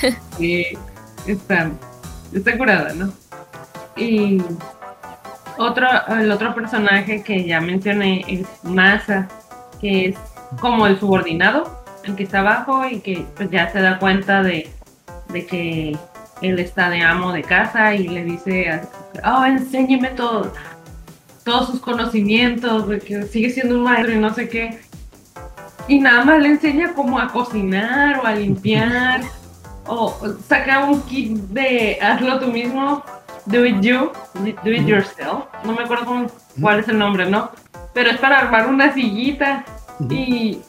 Sí, 0.39 0.65
está, 1.27 1.71
está 2.33 2.57
curada, 2.57 2.95
¿no? 2.95 3.13
Y 3.95 4.43
otro, 5.59 5.87
el 6.09 6.33
otro 6.33 6.55
personaje 6.55 7.23
que 7.23 7.45
ya 7.45 7.61
mencioné 7.61 8.25
es 8.27 8.47
Masa, 8.65 9.29
que 9.81 10.07
es 10.09 10.17
como 10.61 10.87
el 10.87 10.99
subordinado, 10.99 11.82
el 12.05 12.17
que 12.17 12.25
está 12.25 12.41
abajo 12.41 12.87
y 12.89 13.01
que 13.01 13.27
pues, 13.37 13.51
ya 13.51 13.71
se 13.71 13.81
da 13.81 13.99
cuenta 13.99 14.43
de, 14.43 14.71
de 15.29 15.47
que 15.47 15.97
él 16.43 16.59
está 16.59 16.91
de 16.91 17.03
amo 17.03 17.33
de 17.33 17.43
casa 17.43 17.95
y 17.95 18.09
le 18.09 18.25
dice, 18.25 18.81
oh, 19.25 19.45
enséñeme 19.45 20.09
todo, 20.09 20.53
todos 21.45 21.69
sus 21.69 21.81
conocimientos, 21.81 22.89
de 22.89 22.99
que 22.99 23.23
sigue 23.25 23.51
siendo 23.51 23.77
un 23.77 23.85
maestro 23.85 24.13
y 24.13 24.19
no 24.19 24.35
sé 24.35 24.49
qué. 24.49 24.79
Y 25.89 26.01
nada 26.01 26.25
más 26.25 26.41
le 26.41 26.49
enseña 26.49 26.95
como 26.95 27.19
a 27.19 27.29
cocinar 27.29 28.21
o 28.21 28.27
a 28.27 28.35
limpiar 28.35 29.23
o 29.87 30.17
saca 30.49 30.85
un 30.85 31.01
kit 31.03 31.37
de 31.51 31.99
hazlo 32.01 32.39
tú 32.39 32.49
mismo, 32.49 33.03
do 33.47 33.65
it 33.65 33.81
you, 33.81 34.11
do 34.65 34.71
it 34.71 34.87
yourself. 34.87 35.45
No 35.65 35.73
me 35.73 35.85
acuerdo 35.85 36.27
cuál 36.61 36.81
es 36.81 36.89
el 36.89 36.99
nombre, 36.99 37.29
¿no? 37.29 37.51
Pero 37.93 38.11
es 38.11 38.19
para 38.19 38.39
armar 38.39 38.69
una 38.69 38.93
sillita 38.93 39.65
y, 40.09 40.61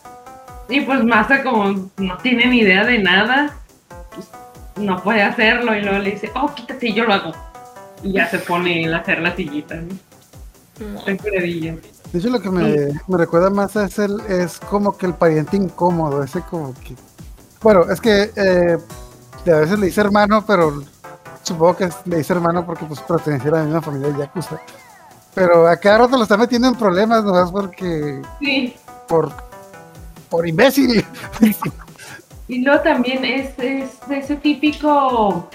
y 0.73 0.81
pues 0.81 1.03
Masa 1.03 1.43
como 1.43 1.91
no 1.97 2.17
tiene 2.17 2.47
ni 2.47 2.61
idea 2.61 2.83
de 2.83 2.97
nada, 2.97 3.55
pues 4.15 4.27
no 4.75 5.03
puede 5.03 5.21
hacerlo 5.21 5.75
y 5.75 5.83
luego 5.83 5.99
le 5.99 6.11
dice, 6.11 6.31
oh, 6.33 6.51
quítate 6.53 6.89
y 6.89 6.93
yo 6.93 7.05
lo 7.05 7.13
hago. 7.13 7.31
Y 8.01 8.13
ya 8.13 8.27
se 8.27 8.39
pone 8.39 8.83
él 8.83 8.93
a 8.93 8.97
hacer 8.97 9.19
la 9.19 9.35
sillita, 9.35 9.75
¿no? 9.75 9.95
De 11.05 12.19
hecho, 12.19 12.29
lo 12.29 12.41
que 12.41 12.49
me, 12.49 12.99
me 13.07 13.17
recuerda 13.17 13.51
más 13.51 13.75
es, 13.75 13.99
el, 13.99 14.19
es 14.21 14.59
como 14.59 14.97
que 14.97 15.05
el 15.05 15.13
pariente 15.13 15.57
incómodo, 15.57 16.23
ese 16.23 16.41
como 16.41 16.73
que... 16.73 16.95
Bueno, 17.61 17.83
es 17.91 18.01
que 18.01 18.31
eh, 18.35 18.77
a 19.45 19.59
veces 19.59 19.77
le 19.77 19.85
dice 19.85 20.01
hermano, 20.01 20.43
pero 20.45 20.83
supongo 21.43 21.77
que 21.77 21.89
le 22.05 22.17
dice 22.17 22.33
hermano 22.33 22.65
porque 22.65 22.85
pues 22.85 22.99
pertenecía 23.01 23.51
a 23.51 23.55
la 23.57 23.63
misma 23.63 23.81
familia 23.81 24.09
de 24.09 24.19
Yakuza. 24.19 24.59
Pero 25.35 25.67
a 25.67 25.77
cada 25.77 25.99
rato 25.99 26.17
lo 26.17 26.23
está 26.23 26.35
metiendo 26.35 26.67
en 26.67 26.75
problemas, 26.75 27.23
nomás 27.23 27.51
porque... 27.51 28.21
Sí. 28.39 28.75
por, 29.07 29.31
por 30.33 30.47
imbécil. 30.47 31.05
Y 32.47 32.63
luego 32.63 32.81
también 32.81 33.23
es, 33.23 33.51
es 33.59 33.91
ese 34.09 34.35
típico 34.37 35.47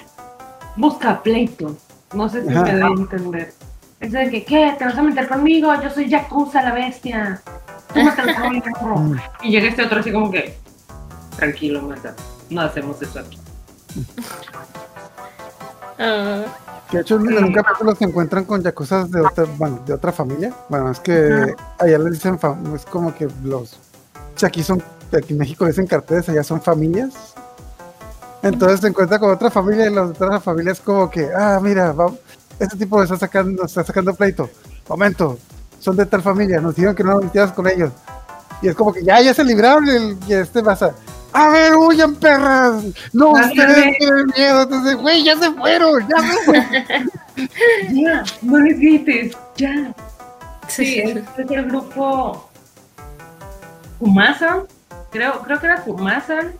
busca 0.76 1.20
pleito. 1.20 1.76
No 2.14 2.28
sé 2.28 2.42
si 2.46 2.48
Ajá. 2.54 2.62
me 2.62 2.74
doy 2.78 2.82
a 2.82 3.00
entender. 3.00 3.52
Es 3.98 4.12
de 4.12 4.30
que, 4.30 4.44
¿qué? 4.44 4.76
¿Te 4.78 4.84
vas 4.84 4.96
a 4.96 5.02
meter 5.02 5.28
conmigo? 5.28 5.72
Yo 5.82 5.90
soy 5.90 6.08
Yakuza, 6.08 6.62
la 6.62 6.72
bestia. 6.72 7.42
Tú 7.92 8.00
me. 8.04 8.10
Mm. 9.00 9.16
Y 9.42 9.50
llega 9.50 9.68
este 9.68 9.82
otro 9.84 9.98
así 9.98 10.12
como 10.12 10.30
que, 10.30 10.56
tranquilo, 11.36 11.82
mata. 11.82 12.14
No 12.50 12.60
hacemos 12.60 13.02
eso 13.02 13.18
aquí. 13.18 13.38
Ah, 15.98 16.44
Que 16.90 16.98
de 16.98 17.02
hecho 17.02 17.16
en 17.16 17.44
un 17.44 17.52
capítulo 17.52 17.94
se 17.96 18.04
encuentran 18.04 18.44
con 18.44 18.62
yakuzas 18.62 19.10
de 19.10 19.20
otra, 19.20 19.44
bueno, 19.56 19.80
de 19.84 19.92
otra 19.94 20.12
familia. 20.12 20.54
Bueno, 20.68 20.90
es 20.92 21.00
que 21.00 21.52
allá 21.78 21.98
les 21.98 22.12
dicen, 22.12 22.38
fam- 22.38 22.74
es 22.76 22.86
como 22.86 23.12
que 23.14 23.28
los, 23.42 23.78
aquí 24.46 24.62
son, 24.62 24.82
aquí 25.16 25.32
en 25.32 25.38
México 25.38 25.66
dicen 25.66 25.86
carteles, 25.86 26.28
allá 26.28 26.42
son 26.42 26.60
familias. 26.60 27.14
Entonces 28.42 28.80
se 28.80 28.88
encuentra 28.88 29.18
con 29.18 29.30
otra 29.30 29.50
familia 29.50 29.86
y 29.86 29.94
las 29.94 30.10
otras 30.10 30.42
familias 30.42 30.80
como 30.80 31.10
que, 31.10 31.28
ah, 31.36 31.58
mira, 31.62 31.92
va- 31.92 32.12
este 32.58 32.76
tipo 32.76 33.02
está 33.02 33.16
sacando, 33.16 33.64
está 33.64 33.84
sacando 33.84 34.14
pleito. 34.14 34.48
Momento, 34.88 35.38
son 35.80 35.96
de 35.96 36.06
tal 36.06 36.22
familia, 36.22 36.60
nos 36.60 36.74
dijeron 36.74 36.94
que 36.94 37.04
no 37.04 37.20
nos 37.20 37.52
con 37.52 37.66
ellos. 37.68 37.92
Y 38.62 38.68
es 38.68 38.74
como 38.74 38.92
que 38.92 39.04
ya, 39.04 39.20
ya 39.20 39.34
se 39.34 39.44
libraron 39.44 39.88
el, 39.88 40.16
y 40.26 40.32
este 40.34 40.62
pasa. 40.62 40.92
A 41.32 41.50
ver, 41.50 41.76
huyan 41.76 42.14
perras. 42.16 42.82
No, 43.12 43.36
Ándale. 43.36 43.52
ustedes 43.70 43.98
tienen 43.98 44.26
miedo. 44.36 44.62
Entonces, 44.62 44.96
güey, 44.96 45.24
ya 45.24 45.36
se 45.36 45.52
fueron, 45.52 46.08
ya 46.08 46.16
se 46.32 46.44
fueron. 46.44 46.66
Ya, 47.92 48.24
no 48.42 48.58
les 48.58 48.80
grites, 48.80 49.36
ya. 49.56 49.94
Sí, 50.66 50.84
sí. 50.86 50.98
este 51.00 51.42
es 51.42 51.50
el 51.52 51.66
grupo 51.66 52.47
Kumasa. 53.98 54.64
Creo, 55.10 55.40
creo 55.42 55.60
que 55.60 55.66
era 55.66 55.82
Kumasa. 55.82 56.52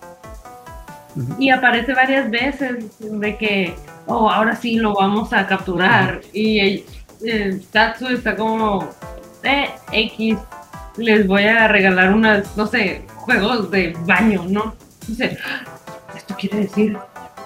Y 1.39 1.51
aparece 1.51 1.95
varias 1.95 2.31
veces 2.31 2.99
de 2.99 3.37
que, 3.37 3.75
oh, 4.07 4.31
ahora 4.31 4.55
sí 4.55 4.77
lo 4.77 4.95
vamos 4.95 5.33
a 5.33 5.47
capturar. 5.47 6.21
Y 6.33 6.61
el, 6.61 6.85
el 7.23 7.67
Tatsu 7.67 8.09
está 8.09 8.37
como, 8.37 8.89
eh, 9.43 9.71
X, 9.93 10.37
les 10.97 11.27
voy 11.27 11.45
a 11.45 11.69
regalar 11.69 12.13
unas, 12.13 12.57
no 12.57 12.67
sé, 12.67 13.03
juegos 13.17 13.71
de 13.71 13.97
baño, 14.05 14.45
¿no? 14.49 14.75
Dice, 15.07 15.39
esto 16.17 16.37
quiere 16.39 16.61
decir 16.61 16.97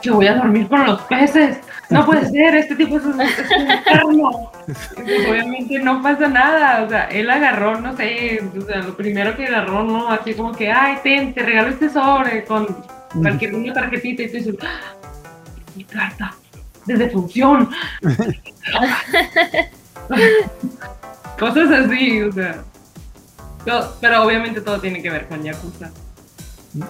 que 0.03 0.11
voy 0.11 0.27
a 0.27 0.35
dormir 0.35 0.69
con 0.69 0.85
los 0.85 1.01
peces. 1.03 1.59
No 1.93 2.07
puede 2.07 2.29
ser, 2.31 2.55
este 2.57 2.75
tipo 2.77 2.97
es 2.97 3.05
un, 3.05 3.21
es 3.21 3.39
un 3.59 3.71
enfermo. 3.71 4.51
Obviamente 5.29 5.79
no 5.79 6.03
pasa 6.03 6.29
nada, 6.29 6.83
o 6.85 6.89
sea, 6.89 7.05
él 7.09 7.29
agarró, 7.31 7.81
no 7.81 7.97
sé, 7.97 8.43
o 8.57 8.61
sea, 8.63 8.79
lo 8.79 8.97
primero 8.97 9.37
que 9.37 9.47
agarró, 9.47 9.85
¿no? 9.85 10.09
Así 10.09 10.35
como 10.35 10.53
que, 10.53 10.71
ay, 10.71 10.99
ten, 11.03 11.35
te 11.35 11.43
regalo 11.43 11.69
este 11.69 11.89
sobre 11.91 12.45
con 12.45 12.67
cualquier 13.21 13.55
una 13.55 13.73
tarjetita 13.73 14.23
y 14.23 14.29
tú 14.31 14.37
dices, 14.39 14.55
"Ah, 14.63 14.95
mi 15.77 15.85
carta 15.85 16.35
de 16.87 16.97
defunción. 16.97 17.69
Cosas 21.39 21.71
así, 21.71 22.23
o 22.23 22.33
sea. 22.33 22.63
Pero 24.01 24.25
obviamente 24.25 24.61
todo 24.61 24.81
tiene 24.81 25.01
que 25.03 25.11
ver 25.11 25.29
con 25.29 25.43
Yakuza. 25.43 25.91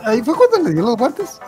Ahí 0.05 0.23
fue 0.23 0.35
cuando 0.35 0.69
le 0.69 0.75
dio 0.75 0.83
los 0.85 0.97
guantes. 0.97 1.39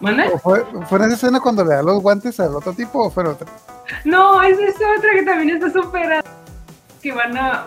¿Mande? 0.00 0.30
¿O 0.32 0.38
fue, 0.38 0.64
¿Fue 0.88 0.98
en 0.98 1.04
esa 1.04 1.14
escena 1.14 1.40
cuando 1.40 1.64
le 1.64 1.74
da 1.74 1.82
los 1.82 2.02
guantes 2.02 2.40
al 2.40 2.54
otro 2.54 2.72
tipo 2.72 3.04
o 3.04 3.10
fue 3.10 3.22
en 3.22 3.30
otra? 3.30 3.46
No, 4.04 4.42
esa 4.42 4.62
es 4.64 4.76
otra 4.76 5.10
que 5.14 5.22
también 5.22 5.50
está 5.50 5.70
superada. 5.70 6.24
Que 7.02 7.12
van 7.12 7.36
a. 7.36 7.66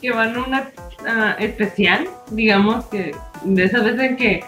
Que 0.00 0.10
van 0.10 0.34
a 0.34 0.44
una 0.44 0.70
ah, 1.06 1.36
especial, 1.38 2.08
digamos, 2.30 2.86
que 2.86 3.14
de 3.44 3.64
esas 3.64 3.84
veces 3.84 4.00
en 4.00 4.16
que. 4.16 4.44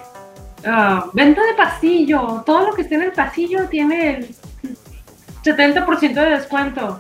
ah, 0.66 1.06
venta 1.12 1.42
de 1.42 1.54
pasillo. 1.54 2.42
Todo 2.46 2.68
lo 2.68 2.74
que 2.74 2.82
esté 2.82 2.94
en 2.94 3.02
el 3.02 3.12
pasillo 3.12 3.68
tiene 3.68 4.16
el 4.16 4.34
70% 5.44 6.14
de 6.14 6.30
descuento. 6.30 6.98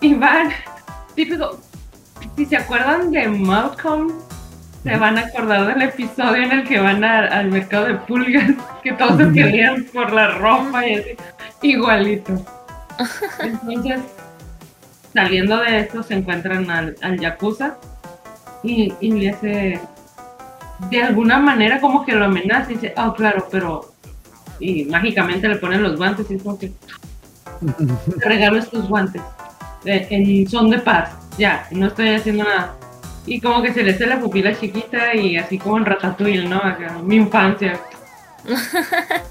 Y 0.00 0.14
van. 0.14 0.50
Típico. 1.14 1.58
Si 2.36 2.46
se 2.46 2.56
acuerdan 2.56 3.10
de 3.10 3.28
Malcolm, 3.28 4.12
se 4.82 4.96
van 4.96 5.18
a 5.18 5.22
acordar 5.22 5.66
del 5.66 5.82
episodio 5.88 6.42
en 6.42 6.52
el 6.52 6.68
que 6.68 6.78
van 6.80 7.04
a- 7.04 7.26
al 7.26 7.48
mercado 7.50 7.86
de 7.86 7.94
pulgas, 7.94 8.50
que 8.82 8.92
todos 8.92 9.18
se 9.18 9.32
querían 9.32 9.84
por 9.92 10.12
la 10.12 10.28
ropa 10.38 10.86
y 10.86 10.94
así. 10.94 11.10
Igualito. 11.62 12.32
Entonces, 13.42 14.00
saliendo 15.12 15.56
de 15.58 15.80
esto, 15.80 16.02
se 16.02 16.14
encuentran 16.14 16.70
al, 16.70 16.94
al 17.02 17.18
Yakuza 17.18 17.76
y, 18.62 18.92
y 19.00 19.12
le 19.12 19.30
hace. 19.30 19.80
De 20.90 21.02
alguna 21.02 21.38
manera, 21.38 21.78
como 21.80 22.06
que 22.06 22.12
lo 22.14 22.24
amenaza 22.24 22.70
y 22.70 22.74
dice: 22.74 22.94
Oh, 22.96 23.12
claro, 23.14 23.46
pero. 23.50 23.92
Y 24.60 24.84
mágicamente 24.86 25.48
le 25.48 25.56
ponen 25.56 25.82
los 25.82 25.96
guantes 25.96 26.30
y 26.30 26.34
es 26.34 26.42
como 26.42 26.58
que. 26.58 26.72
Te 28.18 28.28
regalo 28.28 28.58
estos 28.58 28.88
guantes. 28.88 29.20
eh, 29.84 30.06
en 30.10 30.48
son 30.48 30.70
de 30.70 30.78
paz. 30.78 31.10
Ya, 31.38 31.66
no 31.70 31.86
estoy 31.88 32.10
haciendo 32.14 32.44
nada. 32.44 32.74
Y 33.26 33.40
como 33.40 33.62
que 33.62 33.72
se 33.72 33.82
le 33.82 33.92
hace 33.92 34.06
la 34.06 34.18
pupila 34.18 34.58
chiquita 34.58 35.14
y 35.14 35.36
así 35.36 35.58
como 35.58 35.78
en 35.78 35.84
Ratatouille, 35.84 36.48
¿no? 36.48 36.56
Acá, 36.56 36.98
mi 37.02 37.16
infancia. 37.16 37.78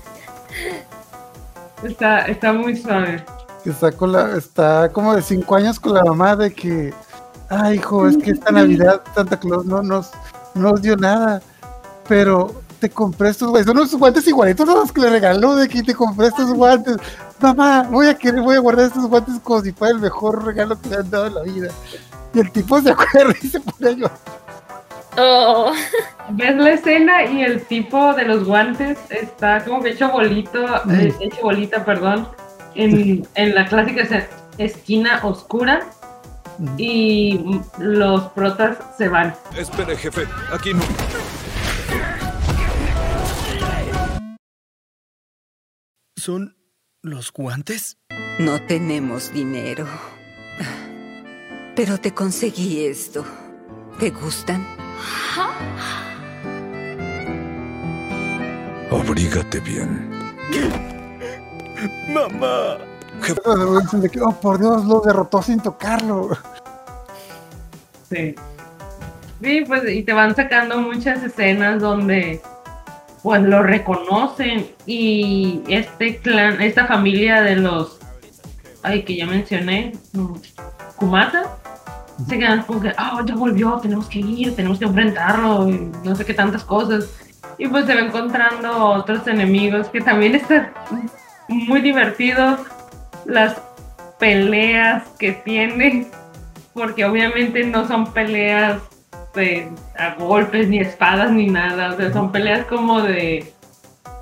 está, 1.84 2.20
está 2.28 2.54
muy 2.54 2.76
suave. 2.76 3.26
Está, 3.66 3.92
con 3.92 4.12
la, 4.12 4.38
está 4.38 4.90
como 4.92 5.16
de 5.16 5.22
5 5.22 5.56
años 5.56 5.80
con 5.80 5.94
la 5.94 6.04
mamá 6.04 6.36
de 6.36 6.54
que, 6.54 6.94
ay 7.50 7.78
hijo, 7.78 8.08
es 8.08 8.18
que 8.18 8.32
esta 8.32 8.52
Navidad 8.52 9.02
Santa 9.14 9.38
Claus 9.38 9.66
no 9.66 9.82
nos, 9.84 10.12
no 10.56 10.72
nos 10.72 10.82
dio 10.82 10.96
nada, 10.96 11.42
pero 12.08 12.56
te 12.80 12.90
compré 12.90 13.30
estos 13.30 13.50
guantes, 13.50 13.68
son 13.68 13.78
unos 13.78 13.94
guantes 13.94 14.28
igualitos 14.28 14.68
a 14.68 14.74
los 14.74 14.92
que 14.92 15.02
le 15.02 15.10
regaló, 15.10 15.56
de 15.56 15.68
que 15.68 15.84
te 15.84 15.94
compré 15.94 16.28
estos 16.28 16.54
guantes. 16.54 16.98
Mamá, 17.42 17.88
voy 17.90 18.08
a 18.08 18.18
querer, 18.18 18.42
voy 18.42 18.56
a 18.56 18.60
guardar 18.60 18.86
estos 18.86 19.06
guantes 19.06 19.36
como 19.44 19.62
si 19.62 19.72
fuera 19.72 19.94
el 19.94 20.00
mejor 20.00 20.46
regalo 20.46 20.80
que 20.80 20.90
le 20.90 20.96
han 20.98 21.10
dado 21.10 21.28
en 21.28 21.36
la 21.36 21.44
vida. 21.44 21.70
Y 22.34 22.40
el 22.40 22.52
tipo 22.52 22.80
se 22.82 22.92
acuerda 22.92 23.34
y 23.42 23.48
se 23.48 23.60
pone 23.60 23.90
a 23.90 23.92
llorar. 23.92 24.18
Oh, 25.18 25.74
Ves 26.30 26.56
la 26.56 26.72
escena 26.72 27.26
y 27.26 27.44
el 27.44 27.66
tipo 27.66 28.14
de 28.14 28.26
los 28.26 28.46
guantes 28.46 28.98
está 29.10 29.64
como 29.66 29.82
que 29.82 29.90
hecho 29.90 30.10
bolito, 30.12 30.64
eh, 30.92 31.14
hecho 31.20 31.42
bolita, 31.42 31.84
perdón, 31.84 32.28
en, 32.76 33.28
en 33.36 33.56
la 33.56 33.66
clásica 33.66 34.08
esquina 34.58 35.20
oscura 35.24 35.86
y 36.78 37.60
los 37.80 38.24
protas 38.34 38.78
se 38.98 39.08
van. 39.10 39.34
Espere, 39.58 39.98
jefe. 39.98 40.28
Aquí 40.54 40.74
no. 40.74 40.84
¿Son 46.18 46.56
los 47.02 47.32
guantes? 47.32 47.98
No 48.40 48.62
tenemos 48.68 49.34
dinero. 49.34 49.88
Pero 51.80 51.98
te 51.98 52.14
conseguí 52.14 52.84
esto. 52.84 53.24
¿Te 54.02 54.10
gustan? 54.10 54.68
Abrígate 58.92 59.62
bien. 59.62 60.10
Mamá. 62.10 62.80
Oh 63.46 64.32
por 64.42 64.60
Dios, 64.60 64.84
lo 64.84 65.00
derrotó 65.00 65.42
sin 65.42 65.62
tocarlo. 65.62 66.38
Sí. 68.10 68.36
Sí, 69.42 69.64
pues 69.66 69.90
y 69.90 70.04
te 70.04 70.12
van 70.12 70.36
sacando 70.36 70.80
muchas 70.80 71.24
escenas 71.24 71.80
donde 71.80 72.42
pues 73.24 73.42
lo 73.42 73.64
reconocen 73.64 74.70
y 74.86 75.64
este 75.70 76.18
clan, 76.18 76.62
esta 76.62 76.88
familia 76.88 77.42
de 77.42 77.56
los, 77.56 78.00
ay 78.84 79.04
que 79.04 79.16
ya 79.16 79.26
mencioné, 79.26 79.94
mm, 80.12 80.34
Kumata, 80.98 81.59
se 82.28 82.38
quedan 82.38 82.64
como 82.64 82.82
que, 82.82 82.94
ah, 82.98 83.22
ya 83.26 83.36
volvió, 83.36 83.78
tenemos 83.78 84.08
que 84.08 84.20
ir, 84.20 84.56
tenemos 84.56 84.80
que 84.80 84.86
enfrentarlo, 84.86 85.70
y 85.70 85.92
no 86.04 86.16
sé 86.16 86.26
qué 86.26 86.34
tantas 86.34 86.64
cosas. 86.64 87.10
Y 87.58 87.68
pues 87.68 87.86
se 87.86 87.96
va 87.96 88.02
encontrando 88.02 88.86
otros 88.90 89.28
enemigos 89.28 89.88
que 89.90 90.02
también 90.02 90.36
están 90.36 90.72
muy 91.48 91.82
divertidos, 91.82 92.60
las 93.26 93.62
peleas 94.18 95.04
que 95.18 95.32
tienen 95.32 96.08
porque 96.74 97.06
obviamente 97.06 97.64
no 97.66 97.88
son 97.88 98.12
peleas 98.14 98.82
de, 99.36 99.70
a 99.98 100.16
golpes 100.16 100.70
ni 100.70 100.80
espadas 100.80 101.32
ni 101.32 101.48
nada, 101.48 101.94
o 101.94 101.98
sea, 101.98 102.14
son 102.14 102.32
peleas 102.32 102.66
como 102.66 103.02
de 103.02 103.54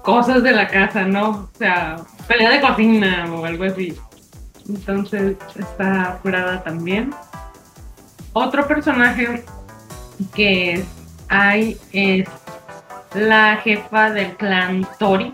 cosas 0.03 0.41
de 0.41 0.51
la 0.51 0.67
casa, 0.67 1.03
¿no? 1.03 1.29
O 1.29 1.57
sea, 1.57 1.97
pelea 2.27 2.49
de 2.49 2.61
cocina 2.61 3.27
o 3.31 3.45
algo 3.45 3.65
así. 3.65 3.95
Entonces 4.67 5.37
está 5.55 6.19
curada 6.21 6.63
también. 6.63 7.13
Otro 8.39 8.67
personaje 8.67 9.43
que 10.35 10.85
hay 11.27 11.75
es 11.91 12.29
la 13.15 13.57
jefa 13.63 14.11
del 14.11 14.37
clan 14.37 14.87
Tori, 14.99 15.33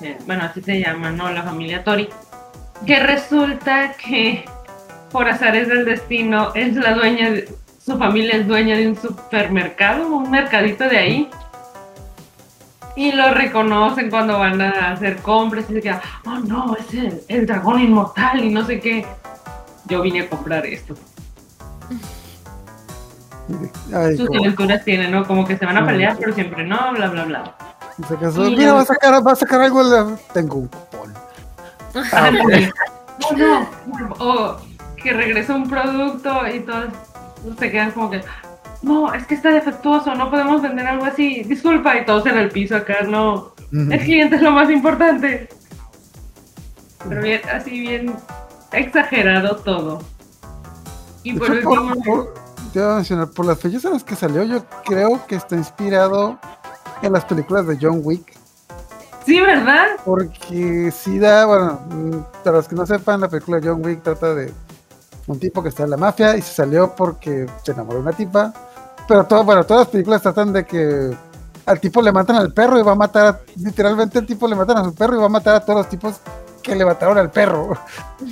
eh, 0.00 0.16
bueno, 0.26 0.44
así 0.44 0.62
se 0.62 0.78
llama, 0.78 1.10
¿no? 1.10 1.28
La 1.32 1.42
familia 1.42 1.82
Tori, 1.82 2.08
que 2.86 3.00
resulta 3.00 3.94
que 3.94 4.44
por 5.10 5.28
azares 5.28 5.66
del 5.66 5.84
destino, 5.86 6.54
es 6.54 6.76
la 6.76 6.94
dueña, 6.94 7.32
de, 7.32 7.52
su 7.84 7.98
familia 7.98 8.36
es 8.36 8.46
dueña 8.46 8.76
de 8.76 8.90
un 8.90 8.96
supermercado, 8.96 10.06
un 10.06 10.30
mercadito 10.30 10.84
de 10.84 10.98
ahí. 10.98 11.30
Y 12.94 13.10
lo 13.10 13.34
reconocen 13.34 14.08
cuando 14.08 14.38
van 14.38 14.62
a 14.62 14.92
hacer 14.92 15.16
compras 15.16 15.64
y 15.68 15.72
se 15.74 15.80
quedan, 15.80 16.00
oh 16.24 16.38
no, 16.38 16.76
es 16.76 16.94
el, 16.94 17.22
el 17.26 17.44
dragón 17.44 17.80
inmortal 17.80 18.44
y 18.44 18.50
no 18.50 18.64
sé 18.64 18.78
qué. 18.78 19.04
Yo 19.86 20.00
vine 20.00 20.20
a 20.20 20.28
comprar 20.28 20.64
esto. 20.64 20.94
Ay, 23.94 24.16
Sus 24.16 24.28
aventuras 24.28 24.84
tienen, 24.84 25.10
¿no? 25.12 25.24
Como 25.26 25.46
que 25.46 25.56
se 25.56 25.64
van 25.66 25.76
a 25.76 25.86
pelear, 25.86 26.16
pero 26.18 26.34
siempre 26.34 26.64
no, 26.64 26.92
bla, 26.92 27.08
bla, 27.08 27.24
bla. 27.24 27.54
se 28.08 28.16
casó. 28.16 28.46
Y 28.48 28.56
Mira, 28.56 28.72
va 28.74 28.80
a 28.80 28.84
sacar, 28.86 29.26
va 29.26 29.32
a 29.32 29.36
sacar 29.36 29.60
algo. 29.60 29.82
la- 29.82 30.16
Tengo 30.32 30.56
un 30.56 30.68
cupón. 30.68 31.14
Ah. 32.12 32.30
No, 32.30 33.36
no. 33.38 33.68
O 34.18 34.56
que 35.02 35.12
regresa 35.14 35.54
un 35.54 35.68
producto 35.70 36.46
y 36.54 36.60
todos 36.60 36.86
se 37.58 37.70
quedan 37.70 37.92
como 37.92 38.10
que, 38.10 38.20
no, 38.82 39.14
es 39.14 39.26
que 39.26 39.34
está 39.34 39.50
defectuoso, 39.50 40.14
no 40.14 40.30
podemos 40.30 40.60
vender 40.60 40.86
algo 40.86 41.06
así. 41.06 41.42
Disculpa, 41.44 41.96
y 41.96 42.04
todos 42.04 42.26
en 42.26 42.36
el 42.36 42.50
piso 42.50 42.76
acá, 42.76 43.02
no. 43.06 43.52
El 43.72 43.98
cliente 44.00 44.36
es 44.36 44.42
lo 44.42 44.50
más 44.50 44.70
importante. 44.70 45.48
Pero 47.08 47.22
bien, 47.22 47.40
así 47.52 47.80
bien 47.80 48.14
exagerado 48.72 49.56
todo. 49.56 50.02
Y 51.22 51.32
por 51.34 51.50
último, 51.50 51.94
te 52.76 52.82
iba 52.82 52.92
a 52.92 52.96
mencionar, 52.96 53.28
por 53.30 53.46
las 53.46 53.58
fechas 53.58 53.82
en 53.86 53.92
las 53.94 54.04
que 54.04 54.14
salió, 54.14 54.42
yo 54.42 54.62
creo 54.84 55.26
que 55.26 55.36
está 55.36 55.56
inspirado 55.56 56.38
en 57.00 57.10
las 57.10 57.24
películas 57.24 57.66
de 57.66 57.78
John 57.80 58.02
Wick. 58.04 58.34
sí, 59.24 59.40
¿verdad? 59.40 59.86
Porque 60.04 60.92
sí 60.94 61.18
da, 61.18 61.46
bueno, 61.46 62.26
para 62.44 62.58
los 62.58 62.68
que 62.68 62.74
no 62.76 62.84
sepan, 62.84 63.22
la 63.22 63.28
película 63.28 63.60
de 63.60 63.68
John 63.70 63.82
Wick 63.82 64.02
trata 64.02 64.34
de 64.34 64.52
un 65.26 65.38
tipo 65.38 65.62
que 65.62 65.70
está 65.70 65.84
en 65.84 65.90
la 65.90 65.96
mafia 65.96 66.36
y 66.36 66.42
se 66.42 66.52
salió 66.52 66.94
porque 66.94 67.46
se 67.64 67.72
enamoró 67.72 67.96
de 67.96 68.02
una 68.02 68.12
tipa. 68.12 68.52
Pero 69.08 69.24
todo, 69.24 69.42
bueno, 69.42 69.64
todas 69.64 69.84
las 69.86 69.88
películas 69.88 70.20
tratan 70.20 70.52
de 70.52 70.66
que 70.66 71.16
al 71.64 71.80
tipo 71.80 72.02
le 72.02 72.12
matan 72.12 72.36
al 72.36 72.52
perro 72.52 72.78
y 72.78 72.82
va 72.82 72.92
a 72.92 72.96
matar, 72.96 73.26
a- 73.26 73.40
literalmente 73.56 74.18
al 74.18 74.26
tipo 74.26 74.46
le 74.46 74.54
matan 74.54 74.76
a 74.76 74.84
su 74.84 74.94
perro 74.94 75.16
y 75.16 75.18
va 75.20 75.26
a 75.26 75.30
matar 75.30 75.54
a 75.56 75.60
todos 75.64 75.78
los 75.78 75.88
tipos 75.88 76.16
que 76.66 76.74
le 76.74 76.84
mataron 76.84 77.16
al 77.16 77.30
perro. 77.30 77.78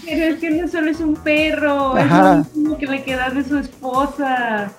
Pero 0.04 0.24
es 0.34 0.40
que 0.40 0.50
no 0.50 0.66
solo 0.68 0.90
es 0.90 0.98
un 1.00 1.14
perro, 1.14 1.96
Ajá. 1.96 2.40
es 2.40 2.56
lo 2.56 2.76
que 2.76 2.86
le 2.86 3.04
queda 3.04 3.30
de 3.30 3.44
su 3.44 3.56
esposa. 3.58 4.70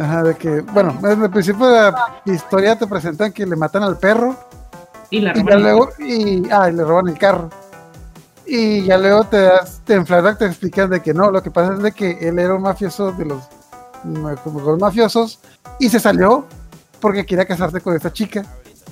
Ajá, 0.00 0.22
de 0.22 0.34
que, 0.36 0.60
bueno, 0.60 0.96
desde 1.02 1.24
el 1.24 1.30
principio 1.30 1.66
de 1.66 1.90
la 1.92 2.32
historia 2.34 2.76
te 2.78 2.86
presentan 2.86 3.32
que 3.32 3.44
le 3.46 3.56
matan 3.56 3.82
al 3.82 3.96
perro 3.98 4.36
Y 5.10 5.20
la 5.20 5.32
y 5.36 5.40
roban. 5.42 5.62
luego, 5.62 5.88
y, 5.98 6.42
ah, 6.50 6.68
y 6.70 6.72
le 6.72 6.84
roban 6.84 7.08
el 7.08 7.18
carro. 7.18 7.50
Y 8.46 8.84
ya 8.84 8.96
luego 8.98 9.24
te 9.24 9.40
das, 9.42 9.80
te 9.84 9.94
en 9.94 10.06
flashback 10.06 10.38
te 10.38 10.46
explican 10.46 10.90
de 10.90 11.00
que 11.00 11.12
no, 11.14 11.30
lo 11.30 11.42
que 11.42 11.50
pasa 11.50 11.72
es 11.74 11.80
de 11.82 11.92
que 11.92 12.12
él 12.20 12.38
era 12.38 12.54
un 12.54 12.62
mafioso 12.62 13.10
de 13.12 13.24
los, 13.24 13.42
como 14.44 14.60
los 14.60 14.78
mafiosos 14.78 15.40
y 15.80 15.88
se 15.88 15.98
salió 15.98 16.44
porque 17.00 17.26
quería 17.26 17.44
casarse 17.46 17.80
con 17.80 17.96
esta 17.96 18.12
chica. 18.12 18.44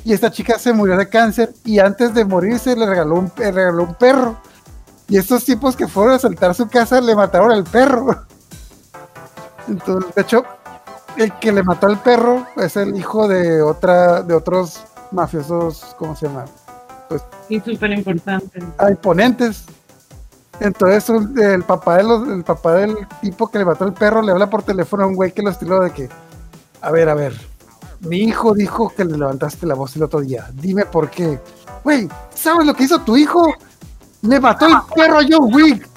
Y 0.04 0.12
esta 0.12 0.30
chica 0.30 0.58
se 0.58 0.72
murió 0.72 0.96
de 0.96 1.08
cáncer 1.08 1.52
y 1.64 1.78
antes 1.78 2.12
de 2.14 2.24
morirse 2.24 2.74
le 2.76 2.86
regaló 2.86 3.16
un, 3.16 3.32
le 3.36 3.52
regaló 3.52 3.84
un 3.84 3.94
perro. 3.94 4.36
Y 5.08 5.16
estos 5.16 5.44
tipos 5.44 5.76
que 5.76 5.86
fueron 5.86 6.14
a 6.14 6.18
saltar 6.18 6.54
su 6.54 6.68
casa 6.68 7.00
le 7.00 7.14
mataron 7.14 7.52
al 7.52 7.64
perro. 7.64 8.24
Entonces, 9.68 10.14
de 10.14 10.22
hecho, 10.22 10.44
el 11.16 11.32
que 11.38 11.52
le 11.52 11.62
mató 11.62 11.86
al 11.86 11.98
perro 12.00 12.46
es 12.56 12.76
el 12.76 12.96
hijo 12.96 13.28
de 13.28 13.62
otra, 13.62 14.22
de 14.22 14.34
otros 14.34 14.80
mafiosos, 15.12 15.94
¿cómo 15.98 16.16
se 16.16 16.26
llama? 16.26 16.46
pues 17.08 17.22
Y 17.48 17.60
súper 17.60 17.92
importante. 17.92 18.62
a 18.78 18.90
imponentes. 18.90 19.64
Entonces 20.60 21.08
un- 21.10 21.38
el 21.40 21.62
papá 21.64 21.96
de 21.98 22.04
los, 22.04 22.28
el 22.28 22.44
papá 22.44 22.72
del 22.74 22.96
tipo 23.20 23.48
que 23.48 23.58
le 23.58 23.64
mató 23.64 23.84
el 23.84 23.92
perro 23.92 24.22
le 24.22 24.32
habla 24.32 24.48
por 24.48 24.62
teléfono 24.62 25.04
a 25.04 25.06
un 25.06 25.14
güey 25.14 25.32
que 25.32 25.42
lo 25.42 25.50
estiló 25.50 25.80
de 25.80 25.90
que, 25.90 26.08
a 26.80 26.90
ver, 26.90 27.08
a 27.08 27.14
ver, 27.14 27.34
mi 28.02 28.18
hijo 28.18 28.54
dijo 28.54 28.92
que 28.94 29.04
le 29.04 29.16
levantaste 29.16 29.66
la 29.66 29.74
voz 29.74 29.94
el 29.96 30.02
otro 30.02 30.20
día. 30.20 30.48
Dime 30.54 30.84
por 30.84 31.08
qué. 31.10 31.40
Güey, 31.84 32.08
¿sabes 32.34 32.66
lo 32.66 32.74
que 32.74 32.84
hizo 32.84 33.00
tu 33.00 33.16
hijo? 33.16 33.54
Le 34.22 34.40
mató 34.40 34.66
el 34.66 34.74
perro 34.94 35.18
a 35.18 35.22
John 35.28 35.52
Wick. 35.54 35.88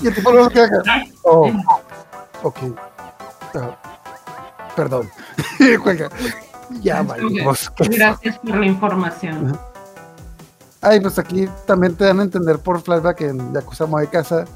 Y 0.00 0.08
el 0.08 0.14
tipo 0.14 0.32
luego 0.32 0.48
queda 0.50 0.66
acá, 0.66 1.04
Oh, 1.22 1.50
ok. 2.42 2.58
Ah, 3.54 3.76
perdón. 4.76 5.08
Ya, 6.80 7.02
valimos. 7.02 7.70
Gracias 7.76 8.38
por 8.38 8.56
la 8.56 8.66
información. 8.66 9.58
Ay, 10.80 11.00
pues 11.00 11.18
aquí 11.18 11.46
también 11.66 11.94
te 11.94 12.04
dan 12.04 12.20
a 12.20 12.22
entender 12.22 12.58
por 12.58 12.80
flashback 12.80 13.20
en 13.20 13.52
Yakuza 13.52 13.84
Moe 13.84 14.06
Casa. 14.08 14.46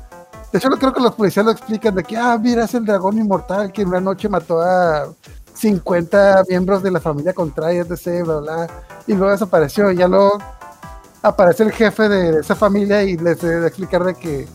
De 0.50 0.58
hecho, 0.58 0.70
creo 0.70 0.94
que 0.94 1.00
los 1.00 1.14
policías 1.14 1.44
lo 1.44 1.52
explican 1.52 1.94
de 1.94 2.02
que, 2.02 2.16
ah, 2.16 2.38
mira, 2.40 2.64
es 2.64 2.74
el 2.74 2.86
dragón 2.86 3.18
inmortal 3.18 3.70
que 3.70 3.82
en 3.82 3.88
una 3.88 4.00
noche 4.00 4.28
mató 4.30 4.62
a 4.62 5.08
50 5.56 6.44
miembros 6.48 6.82
de 6.82 6.90
la 6.90 7.00
familia 7.00 7.32
contraria, 7.32 7.82
etc., 7.82 8.24
bla, 8.24 8.40
bla, 8.40 8.66
y 9.06 9.14
luego 9.14 9.32
desapareció. 9.32 9.90
Y 9.90 9.96
ya 9.96 10.08
luego 10.08 10.38
aparece 11.22 11.64
el 11.64 11.72
jefe 11.72 12.08
de, 12.08 12.32
de 12.32 12.40
esa 12.40 12.54
familia 12.54 13.02
y 13.02 13.16
les 13.16 13.40
debe 13.40 13.60
de 13.60 13.68
explicar 13.68 14.04
de 14.04 14.14
que 14.14 14.46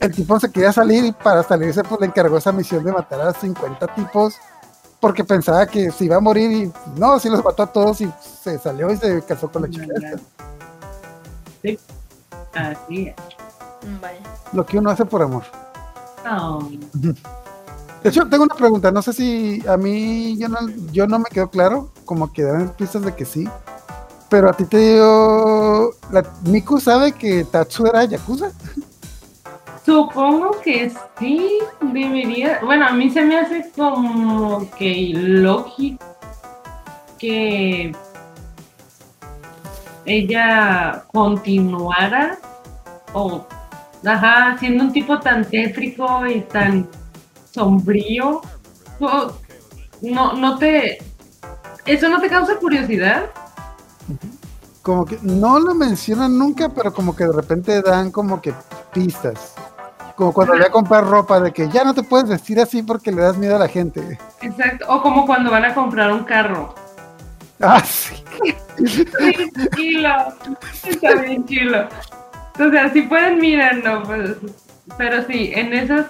el 0.00 0.14
tipo 0.14 0.38
se 0.38 0.50
quería 0.50 0.72
salir 0.72 1.04
y 1.04 1.12
para 1.12 1.42
salirse 1.42 1.82
pues 1.82 2.00
le 2.00 2.06
encargó 2.06 2.38
esa 2.38 2.52
misión 2.52 2.84
de 2.84 2.92
matar 2.92 3.20
a 3.20 3.32
50 3.32 3.94
tipos 3.94 4.36
porque 5.00 5.24
pensaba 5.24 5.66
que 5.66 5.90
se 5.90 6.04
iba 6.04 6.16
a 6.16 6.20
morir 6.20 6.50
y 6.50 6.72
no, 6.98 7.18
sí 7.18 7.28
los 7.28 7.44
mató 7.44 7.62
a 7.62 7.66
todos 7.72 8.00
y 8.00 8.12
se 8.42 8.58
salió 8.58 8.90
y 8.90 8.96
se 8.96 9.22
casó 9.22 9.50
con 9.50 9.62
la 9.62 9.70
chica. 9.70 9.86
esta. 9.94 10.22
Sí. 11.62 11.78
Así 12.54 13.08
es. 13.08 13.16
Mm, 13.86 14.00
Vaya. 14.00 14.20
Lo 14.52 14.66
que 14.66 14.78
uno 14.78 14.90
hace 14.90 15.04
por 15.04 15.22
amor. 15.22 15.44
Oh, 16.28 16.68
De 18.02 18.10
hecho, 18.10 18.28
tengo 18.28 18.44
una 18.44 18.54
pregunta. 18.54 18.90
No 18.90 19.02
sé 19.02 19.12
si 19.12 19.62
a 19.66 19.76
mí 19.76 20.36
yo 20.38 20.48
no, 20.48 20.58
yo 20.92 21.06
no 21.06 21.18
me 21.18 21.26
quedó 21.26 21.50
claro, 21.50 21.90
como 22.04 22.32
que 22.32 22.42
dan 22.42 22.72
pistas 22.76 23.02
de 23.02 23.14
que 23.14 23.24
sí. 23.24 23.48
Pero 24.28 24.50
a 24.50 24.52
ti 24.52 24.64
te 24.64 24.78
dio. 24.78 25.90
La, 26.12 26.22
Miku 26.44 26.80
sabe 26.80 27.12
que 27.12 27.44
Tatsu 27.44 27.86
era 27.86 28.04
Yakuza. 28.04 28.50
Supongo 29.84 30.60
que 30.62 30.92
sí, 31.18 31.58
debería. 31.80 32.60
Bueno, 32.62 32.86
a 32.86 32.92
mí 32.92 33.10
se 33.10 33.22
me 33.22 33.38
hace 33.38 33.70
como 33.74 34.70
que 34.72 35.12
lógico 35.14 36.04
que 37.18 37.92
ella 40.04 41.04
continuara 41.12 42.38
o, 43.12 43.46
ajá, 44.04 44.56
siendo 44.58 44.84
un 44.84 44.92
tipo 44.92 45.18
tan 45.18 45.44
tétrico 45.44 46.26
y 46.26 46.40
tan 46.42 46.86
sombrío. 47.50 48.40
No, 49.00 49.32
no, 50.02 50.32
no 50.34 50.58
te. 50.58 50.98
¿Eso 51.86 52.08
no 52.08 52.20
te 52.20 52.28
causa 52.28 52.56
curiosidad? 52.56 53.30
Como 54.82 55.04
que 55.04 55.18
no 55.22 55.58
lo 55.58 55.74
mencionan 55.74 56.38
nunca, 56.38 56.68
pero 56.68 56.92
como 56.92 57.14
que 57.14 57.24
de 57.24 57.32
repente 57.32 57.82
dan 57.82 58.10
como 58.10 58.40
que 58.40 58.54
pistas. 58.92 59.54
Como 60.16 60.32
cuando 60.32 60.54
voy 60.54 60.64
a 60.64 60.70
comprar 60.70 61.06
ropa 61.06 61.40
de 61.40 61.52
que 61.52 61.68
ya 61.68 61.84
no 61.84 61.94
te 61.94 62.02
puedes 62.02 62.28
vestir 62.28 62.58
así 62.60 62.82
porque 62.82 63.12
le 63.12 63.22
das 63.22 63.36
miedo 63.36 63.56
a 63.56 63.60
la 63.60 63.68
gente. 63.68 64.18
Exacto. 64.40 64.86
O 64.88 65.00
como 65.00 65.26
cuando 65.26 65.50
van 65.50 65.64
a 65.64 65.74
comprar 65.74 66.12
un 66.12 66.24
carro. 66.24 66.74
Ah, 67.60 67.82
sí. 67.84 68.24
Chilo. 69.76 70.10
Está 70.84 71.14
bien 71.22 71.44
chilo. 71.46 71.88
O 72.58 72.70
sea, 72.70 72.92
si 72.92 73.02
pueden 73.02 73.38
mirarlo, 73.38 74.02
pues, 74.02 74.30
pero 74.96 75.24
sí, 75.26 75.52
en 75.54 75.72
esas, 75.72 76.06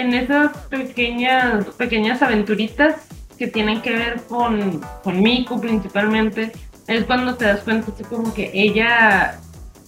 en 0.00 0.14
esas 0.14 0.56
pequeñas, 0.68 1.64
pequeñas 1.76 2.22
aventuritas 2.22 2.96
que 3.38 3.46
tienen 3.46 3.82
que 3.82 3.92
ver 3.92 4.22
con, 4.28 4.80
con 5.02 5.20
Miku 5.22 5.60
principalmente, 5.60 6.52
es 6.86 7.04
cuando 7.04 7.34
te 7.34 7.44
das 7.46 7.60
cuenta 7.60 7.90
así 7.92 8.04
como 8.04 8.32
que 8.32 8.50
ella, 8.54 9.38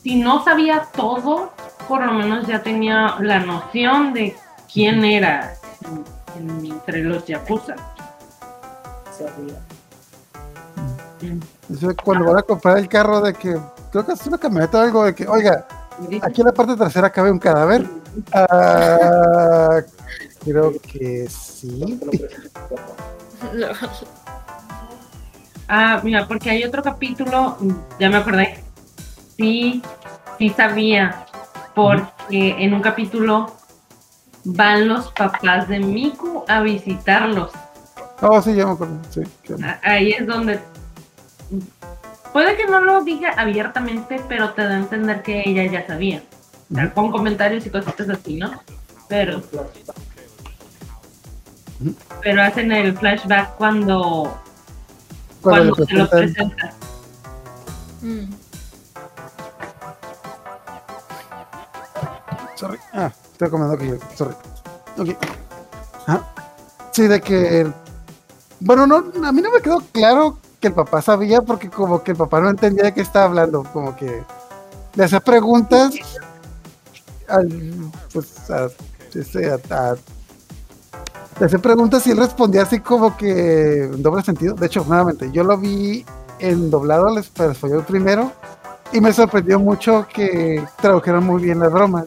si 0.02 0.16
no 0.16 0.44
sabía 0.44 0.82
todo, 0.94 1.52
por 1.88 2.04
lo 2.04 2.12
menos 2.12 2.46
ya 2.46 2.62
tenía 2.62 3.14
la 3.20 3.38
noción 3.38 4.12
de 4.12 4.36
quién 4.72 5.04
era 5.04 5.54
en- 6.36 6.48
en- 6.58 6.66
entre 6.72 7.02
los 7.04 7.24
Yakuza. 7.26 7.74
Mm. 11.20 11.72
Eso 11.74 11.90
es 11.90 11.96
cuando 12.04 12.26
van 12.26 12.38
a 12.38 12.42
comprar 12.42 12.78
el 12.78 12.88
carro 12.88 13.20
de 13.20 13.34
que 13.34 13.56
creo 13.90 14.06
que 14.06 14.12
es 14.12 14.26
una 14.26 14.38
camioneta 14.38 14.78
o 14.78 14.82
algo 14.82 15.04
de 15.04 15.14
que, 15.14 15.26
oiga, 15.26 15.66
aquí 16.22 16.40
en 16.40 16.46
la 16.46 16.52
parte 16.52 16.76
trasera 16.76 17.10
cabe 17.10 17.30
un 17.30 17.38
cadáver. 17.38 17.86
Ah, 18.32 19.80
creo 20.44 20.72
que 20.80 21.28
sí. 21.28 21.98
Ah, 25.68 26.00
mira, 26.02 26.26
porque 26.26 26.50
hay 26.50 26.64
otro 26.64 26.82
capítulo, 26.82 27.58
ya 27.98 28.08
me 28.08 28.16
acordé. 28.16 28.62
Sí, 29.36 29.82
sí 30.38 30.48
sabía, 30.50 31.26
porque 31.74 32.56
en 32.58 32.74
un 32.74 32.80
capítulo 32.80 33.54
van 34.44 34.88
los 34.88 35.12
papás 35.12 35.68
de 35.68 35.78
Miku 35.78 36.44
a 36.48 36.60
visitarlos. 36.62 37.52
Oh, 38.22 38.40
sí, 38.42 38.54
ya 38.54 38.66
me 38.66 38.72
acuerdo. 38.72 38.98
Sí, 39.10 39.20
que- 39.42 39.54
A- 39.62 39.78
Ahí 39.82 40.12
es 40.12 40.26
donde 40.26 40.58
puede 42.32 42.56
que 42.56 42.66
no 42.66 42.80
lo 42.80 43.04
diga 43.04 43.30
abiertamente, 43.36 44.20
pero 44.28 44.50
te 44.54 44.62
da 44.62 44.70
a 44.74 44.78
entender 44.78 45.22
que 45.22 45.42
ella 45.44 45.70
ya 45.70 45.86
sabía. 45.86 46.22
O 46.70 46.74
sea, 46.74 46.92
con 46.94 47.10
comentarios 47.10 47.64
y 47.66 47.70
cositas 47.70 48.08
así, 48.10 48.36
¿no? 48.36 48.50
Pero 49.08 49.40
pero 52.22 52.42
hacen 52.42 52.72
el 52.72 52.96
flashback 52.98 53.56
cuando 53.56 54.36
cuando 55.40 55.74
se 55.76 55.94
lo 55.94 56.08
presentan- 56.10 56.54
presenta. 56.54 56.74
Mm. 58.02 58.32
Sorry. 62.56 62.78
Ah, 62.92 63.12
estoy 63.32 63.50
comiendo 63.50 63.74
aquí. 63.74 63.90
Sorry. 64.16 64.34
Ok. 64.98 65.08
Ajá. 66.06 66.26
Sí, 66.92 67.06
de 67.06 67.20
que. 67.20 67.60
el- 67.60 67.74
Bueno, 68.60 68.86
no, 68.86 68.96
a 68.96 69.32
mí 69.32 69.40
no 69.40 69.52
me 69.52 69.60
quedó 69.62 69.80
claro 69.92 70.38
que 70.60 70.66
el 70.68 70.74
papá 70.74 71.00
sabía 71.00 71.40
porque 71.42 71.70
como 71.70 72.02
que 72.02 72.10
el 72.10 72.16
papá 72.16 72.40
no 72.40 72.50
entendía 72.50 72.84
de 72.84 72.94
qué 72.94 73.00
estaba 73.02 73.26
hablando. 73.26 73.62
Como 73.72 73.94
que 73.94 74.24
le 74.94 75.04
hacía 75.04 75.20
preguntas 75.20 75.94
al, 77.28 77.48
pues, 78.12 78.50
a, 78.50 78.68
este, 79.14 79.50
a- 79.50 79.58
a- 79.70 79.96
le 81.40 81.46
hacía 81.46 81.58
preguntas 81.60 82.06
y 82.06 82.10
él 82.10 82.16
respondía 82.18 82.62
así 82.62 82.80
como 82.80 83.16
que 83.16 83.84
en 83.84 84.02
doble 84.02 84.22
sentido. 84.22 84.54
De 84.54 84.66
hecho, 84.66 84.84
nuevamente, 84.86 85.30
yo 85.32 85.44
lo 85.44 85.56
vi 85.56 86.04
en 86.40 86.70
doblado 86.70 87.08
al 87.08 87.18
español 87.18 87.84
primero 87.86 88.32
y 88.92 89.00
me 89.00 89.12
sorprendió 89.12 89.58
mucho 89.60 90.06
que 90.12 90.64
tradujeron 90.80 91.24
muy 91.24 91.42
bien 91.42 91.60
las 91.60 91.70
bromas. 91.72 92.06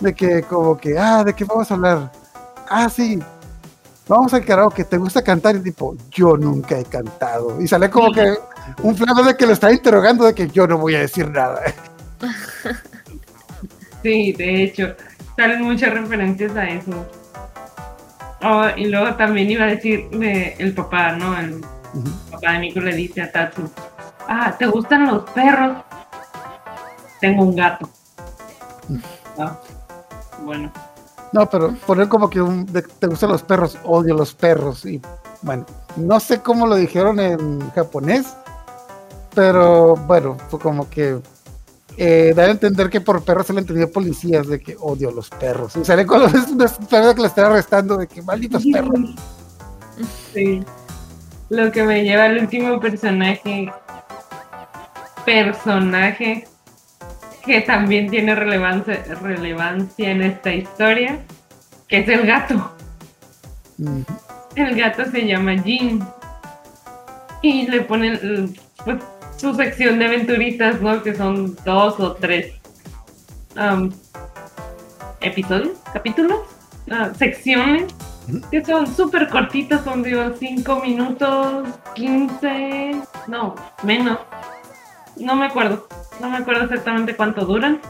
De 0.00 0.12
que 0.14 0.42
como 0.42 0.76
que, 0.76 0.98
ah, 0.98 1.24
¿de 1.24 1.32
qué 1.34 1.44
vamos 1.44 1.70
a 1.70 1.74
hablar? 1.74 2.12
Ah, 2.68 2.88
sí, 2.90 3.18
vamos 4.08 4.34
al 4.34 4.44
karaoke, 4.44 4.84
¿te 4.84 4.98
gusta 4.98 5.22
cantar? 5.22 5.56
Y 5.56 5.60
tipo, 5.60 5.96
yo 6.10 6.36
nunca 6.36 6.78
he 6.78 6.84
cantado. 6.84 7.60
Y 7.60 7.68
sale 7.68 7.88
como 7.88 8.12
que 8.12 8.34
un 8.82 8.96
flaco 8.96 9.22
de 9.22 9.36
que 9.36 9.46
lo 9.46 9.52
está 9.52 9.72
interrogando 9.72 10.24
de 10.24 10.34
que 10.34 10.48
yo 10.48 10.66
no 10.66 10.78
voy 10.78 10.96
a 10.96 11.00
decir 11.00 11.30
nada. 11.30 11.60
Sí, 14.04 14.32
de 14.34 14.62
hecho, 14.64 14.94
salen 15.36 15.62
muchas 15.62 15.92
referencias 15.94 16.54
a 16.56 16.64
eso. 16.68 17.06
Oh, 18.42 18.66
y 18.76 18.84
luego 18.84 19.14
también 19.16 19.50
iba 19.50 19.64
a 19.64 19.68
decir 19.68 20.10
de- 20.10 20.54
el 20.58 20.74
papá, 20.74 21.12
¿no? 21.12 21.36
El 21.38 21.64
papá 22.30 22.52
de 22.52 22.58
Miku 22.58 22.80
le 22.80 22.94
dice 22.94 23.22
a 23.22 23.32
Tatsu, 23.32 23.62
ah, 24.28 24.54
¿te 24.58 24.66
gustan 24.66 25.06
los 25.06 25.22
perros? 25.30 25.78
Tengo 27.20 27.44
un 27.44 27.56
gato. 27.56 27.88
Ah, 29.38 29.58
bueno, 30.44 30.70
No, 31.32 31.48
pero 31.50 31.74
poner 31.86 32.06
como 32.08 32.28
que 32.30 32.40
un, 32.40 32.64
de- 32.66 32.82
te 32.82 33.06
gustan 33.06 33.30
los 33.30 33.42
perros, 33.42 33.76
odio 33.84 34.14
los 34.14 34.34
perros. 34.34 34.84
Y 34.84 35.00
bueno, 35.42 35.64
no 35.96 36.20
sé 36.20 36.40
cómo 36.42 36.66
lo 36.66 36.76
dijeron 36.76 37.18
en 37.18 37.70
japonés, 37.70 38.36
pero 39.34 39.96
bueno, 39.96 40.36
fue 40.50 40.60
como 40.60 40.88
que 40.90 41.18
eh, 41.96 42.32
da 42.34 42.44
a 42.44 42.50
entender 42.50 42.90
que 42.90 43.00
por 43.00 43.22
perros 43.24 43.46
se 43.46 43.52
le 43.52 43.60
entendió 43.60 43.90
policías 43.90 44.46
de 44.48 44.60
que 44.60 44.76
odio 44.80 45.10
los 45.10 45.30
perros. 45.30 45.76
Y 45.76 45.84
sale 45.84 46.06
cuando 46.06 46.26
es 46.26 46.48
una 46.48 46.66
perra 46.90 47.14
que 47.14 47.20
la 47.20 47.28
está 47.28 47.46
arrestando 47.46 47.96
de 47.96 48.06
que 48.06 48.22
malditos 48.22 48.64
perros. 48.72 49.14
sí. 50.32 50.62
Lo 51.50 51.70
que 51.70 51.84
me 51.84 52.02
lleva 52.02 52.24
al 52.24 52.38
último 52.38 52.80
personaje, 52.80 53.70
personaje 55.24 56.48
que 57.44 57.60
también 57.60 58.08
tiene 58.10 58.34
relevancia, 58.34 59.04
relevancia 59.20 60.10
en 60.10 60.22
esta 60.22 60.52
historia, 60.52 61.20
que 61.86 61.98
es 61.98 62.08
el 62.08 62.26
gato. 62.26 62.72
El 64.56 64.74
gato 64.74 65.04
se 65.10 65.26
llama 65.26 65.56
Jin. 65.62 66.02
Y 67.42 67.66
le 67.66 67.82
ponen, 67.82 68.54
pues 68.84 69.02
su 69.36 69.54
sección 69.54 69.98
de 69.98 70.06
aventuritas, 70.06 70.80
¿no? 70.80 71.02
Que 71.02 71.14
son 71.14 71.56
dos 71.64 71.98
o 72.00 72.12
tres 72.12 72.54
am, 73.56 73.92
episodios, 75.20 75.78
capítulos, 75.92 76.40
ah, 76.90 77.10
secciones, 77.16 77.94
que 78.50 78.64
son 78.64 78.86
súper 78.86 79.28
cortitas, 79.28 79.84
son 79.84 80.02
digo 80.02 80.22
5 80.38 80.80
minutos, 80.80 81.68
15, 81.94 83.02
no, 83.28 83.54
menos. 83.82 84.18
No 85.16 85.36
me 85.36 85.46
acuerdo, 85.46 85.86
no 86.20 86.30
me 86.30 86.38
acuerdo 86.38 86.64
exactamente 86.64 87.14
cuánto 87.14 87.44
duran, 87.44 87.80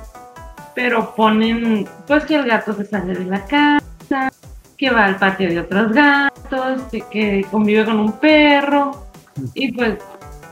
pero 0.75 1.15
ponen 1.15 1.89
pues 2.07 2.25
que 2.25 2.35
el 2.37 2.47
gato 2.47 2.75
se 2.75 2.85
sale 2.85 3.15
de 3.15 3.25
la 3.25 3.45
casa, 3.47 4.31
que 4.77 4.91
va 4.91 5.07
al 5.07 5.17
patio 5.17 5.49
de 5.49 5.61
otros 5.61 5.93
gatos, 5.93 6.83
que, 6.91 7.01
que 7.11 7.47
convive 7.51 7.85
con 7.85 7.99
un 7.99 8.13
perro, 8.13 9.07
y 9.55 9.73
pues 9.73 9.99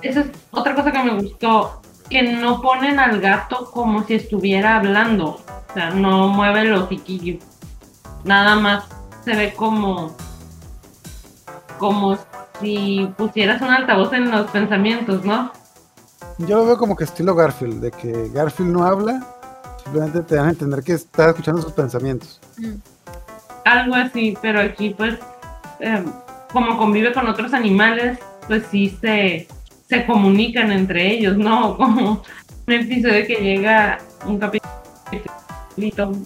esa 0.02 0.20
es 0.20 0.26
otra 0.50 0.74
cosa 0.74 0.92
que 0.92 1.02
me 1.02 1.14
gustó, 1.20 1.82
que 2.08 2.22
no 2.22 2.60
ponen 2.60 2.98
al 2.98 3.20
gato 3.20 3.70
como 3.70 4.04
si 4.04 4.14
estuviera 4.14 4.76
hablando, 4.76 5.40
o 5.70 5.72
sea, 5.74 5.90
no 5.90 6.28
mueve 6.28 6.64
los 6.64 6.84
hociquillo, 6.84 7.38
nada 8.24 8.56
más 8.56 8.84
se 9.24 9.34
ve 9.34 9.54
como 9.54 10.14
como 11.78 12.16
si 12.60 13.12
pusieras 13.16 13.60
un 13.60 13.68
altavoz 13.68 14.12
en 14.12 14.30
los 14.30 14.48
pensamientos, 14.50 15.24
¿no? 15.24 15.50
Yo 16.38 16.58
lo 16.58 16.66
veo 16.66 16.78
como 16.78 16.94
que 16.94 17.04
estilo 17.04 17.34
Garfield, 17.34 17.80
de 17.80 17.90
que 17.90 18.30
Garfield 18.32 18.72
no 18.72 18.84
habla, 18.84 19.26
simplemente 19.82 20.20
te 20.20 20.36
dan 20.36 20.46
a 20.46 20.50
entender 20.50 20.82
que 20.82 20.92
está 20.92 21.30
escuchando 21.30 21.60
sus 21.60 21.72
pensamientos. 21.72 22.40
Mm. 22.58 22.74
algo 23.64 23.94
así, 23.94 24.36
pero 24.40 24.60
aquí 24.60 24.90
pues 24.90 25.18
eh, 25.80 26.04
como 26.52 26.78
convive 26.78 27.12
con 27.12 27.26
otros 27.28 27.52
animales, 27.52 28.18
pues 28.46 28.64
sí 28.70 28.96
se, 29.00 29.48
se 29.92 30.07
comunican 30.07 30.72
entre 30.72 31.12
ellos, 31.12 31.37
¿no? 31.37 31.76
Como 31.76 32.22
un 32.66 32.72
episodio 32.72 33.26
que 33.26 33.35
llega 33.35 33.98
un 34.24 34.38
capítulo 34.38 34.72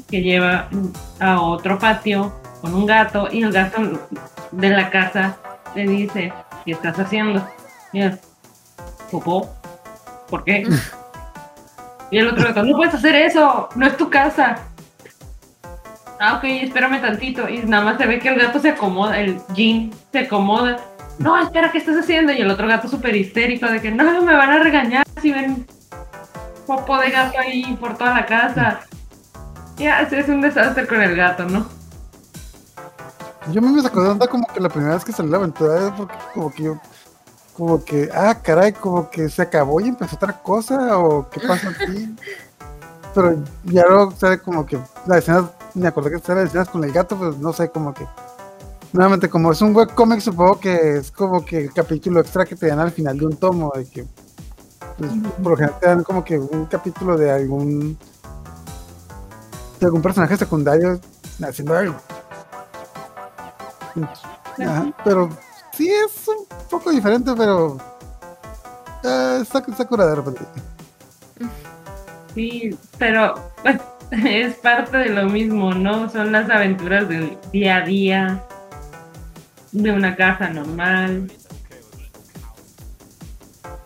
que 0.08 0.22
lleva 0.22 0.68
a 1.18 1.40
otro 1.40 1.76
patio 1.78 2.32
con 2.60 2.74
un 2.74 2.86
gato 2.86 3.28
y 3.32 3.42
el 3.42 3.52
gato 3.52 3.82
de 4.52 4.70
la 4.70 4.90
casa 4.90 5.36
le 5.74 5.84
dice, 5.84 6.32
¿qué 6.64 6.72
estás 6.72 6.96
haciendo? 6.98 7.44
Mira, 7.92 8.18
popó, 9.10 9.50
¿por 10.30 10.44
qué? 10.44 10.66
Y 12.08 12.18
el 12.18 12.28
otro 12.28 12.44
gato, 12.44 12.62
no 12.62 12.76
puedes 12.76 12.94
hacer 12.94 13.16
eso, 13.16 13.68
no 13.74 13.84
es 13.84 13.96
tu 13.96 14.08
casa. 14.08 14.58
Ah, 16.20 16.36
ok, 16.36 16.44
espérame 16.44 17.00
tantito. 17.00 17.48
Y 17.48 17.58
nada 17.64 17.84
más 17.84 17.98
se 17.98 18.06
ve 18.06 18.20
que 18.20 18.28
el 18.28 18.38
gato 18.38 18.60
se 18.60 18.68
acomoda, 18.68 19.18
el 19.18 19.40
Jean 19.56 19.90
se 20.12 20.20
acomoda. 20.20 20.78
No, 21.18 21.40
espera, 21.40 21.72
¿qué 21.72 21.78
estás 21.78 21.96
haciendo? 21.96 22.32
Y 22.32 22.40
el 22.40 22.50
otro 22.50 22.68
gato 22.68 22.88
súper 22.88 23.16
histérico 23.16 23.66
de 23.66 23.80
que 23.80 23.90
no, 23.90 24.22
me 24.22 24.34
van 24.34 24.50
a 24.50 24.62
regañar 24.62 25.04
si 25.20 25.32
ven 25.32 25.66
popo 26.66 26.98
de 26.98 27.10
gato 27.10 27.38
ahí 27.38 27.76
por 27.80 27.96
toda 27.96 28.14
la 28.14 28.26
casa. 28.26 28.80
Ya, 29.76 30.00
es 30.00 30.28
un 30.28 30.40
desastre 30.40 30.86
con 30.86 31.00
el 31.00 31.16
gato, 31.16 31.44
¿no? 31.44 31.66
Yo 33.52 33.62
me 33.62 33.80
sacó 33.80 34.02
de 34.02 34.08
onda 34.08 34.26
como 34.26 34.46
que 34.46 34.60
la 34.60 34.68
primera 34.68 34.94
vez 34.94 35.04
que 35.04 35.12
salí 35.12 35.30
la 35.30 35.36
aventura, 35.36 35.94
porque 35.96 36.14
como 36.34 36.52
que 36.52 36.62
yo, 36.64 36.80
como 37.56 37.84
que, 37.84 38.10
ah, 38.12 38.34
caray, 38.42 38.72
como 38.72 39.08
que 39.08 39.28
se 39.28 39.42
acabó 39.42 39.80
y 39.80 39.88
empezó 39.88 40.16
otra 40.16 40.32
cosa, 40.42 40.98
o 40.98 41.30
qué 41.30 41.40
pasa 41.46 41.68
aquí. 41.68 42.16
Pero 43.14 43.42
ya 43.64 43.86
luego 43.86 44.10
sale 44.12 44.38
como 44.38 44.66
que 44.66 44.78
la 45.06 45.18
escena, 45.18 45.48
me 45.74 45.86
acordé 45.86 46.10
que 46.10 46.18
sale 46.18 46.40
las 46.40 46.48
escenas 46.48 46.68
con 46.68 46.82
el 46.84 46.92
gato, 46.92 47.16
pues 47.16 47.36
no 47.38 47.52
sé, 47.52 47.70
como 47.70 47.94
que. 47.94 48.06
Nuevamente, 48.92 49.28
como 49.28 49.52
es 49.52 49.60
un 49.60 49.74
webcomic, 49.74 50.20
supongo 50.20 50.58
que 50.60 50.98
es 50.98 51.10
como 51.10 51.44
que 51.44 51.64
el 51.64 51.72
capítulo 51.72 52.20
extra 52.20 52.44
que 52.44 52.56
te 52.56 52.68
dan 52.68 52.80
al 52.80 52.92
final 52.92 53.18
de 53.18 53.26
un 53.26 53.36
tomo, 53.36 53.72
de 53.74 53.84
que 53.84 54.06
pues, 54.98 55.10
por 55.42 55.52
lo 55.52 55.56
general 55.56 55.78
te 55.80 55.86
dan 55.86 56.02
como 56.02 56.24
que 56.24 56.38
un 56.38 56.66
capítulo 56.66 57.16
de 57.16 57.30
algún 57.30 57.98
de 59.78 59.86
algún 59.86 60.00
personaje 60.00 60.36
secundario 60.36 60.98
haciendo 61.42 61.76
algo. 61.76 61.96
Ajá, 64.58 64.92
pero 65.04 65.28
sí 65.72 65.90
es 65.90 66.28
un 66.28 66.46
poco 66.70 66.90
diferente, 66.90 67.32
pero 67.36 67.76
eh, 69.04 69.38
está, 69.42 69.58
está 69.58 69.84
cura 69.84 70.06
de 70.06 70.14
repente. 70.14 70.40
Sí, 72.34 72.76
pero 72.98 73.34
es 74.10 74.54
parte 74.56 74.96
de 74.98 75.08
lo 75.10 75.24
mismo, 75.28 75.72
¿no? 75.74 76.08
Son 76.08 76.32
las 76.32 76.48
aventuras 76.50 77.08
del 77.08 77.36
día 77.52 77.76
a 77.76 77.80
día, 77.82 78.42
de 79.82 79.92
una 79.92 80.16
casa 80.16 80.48
normal. 80.50 81.30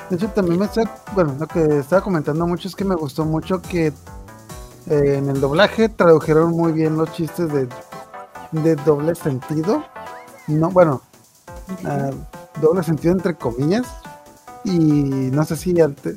De 0.09 0.17
hecho, 0.17 0.29
también 0.29 0.59
me 0.59 0.65
está, 0.67 0.83
bueno, 1.15 1.37
lo 1.39 1.47
que 1.47 1.79
estaba 1.79 2.03
comentando 2.03 2.47
mucho 2.47 2.69
es 2.69 2.75
que 2.75 2.85
me 2.85 2.95
gustó 2.97 3.25
mucho 3.25 3.63
que 3.63 3.89
eh, 3.89 3.93
en 4.89 5.29
el 5.29 5.41
doblaje 5.41 5.89
tradujeron 5.89 6.51
muy 6.51 6.73
bien 6.73 6.97
los 6.97 7.13
chistes 7.13 7.53
de, 7.53 7.69
de 8.53 8.77
doble 8.77 9.15
sentido. 9.15 9.85
No, 10.49 10.71
bueno, 10.71 11.03
ah, 11.85 12.11
doble 12.61 12.83
sentido 12.83 13.13
entre 13.13 13.35
comillas. 13.35 13.87
Y 14.65 14.81
no 15.33 15.45
sé 15.45 15.57
si 15.57 15.81
ante- 15.81 16.17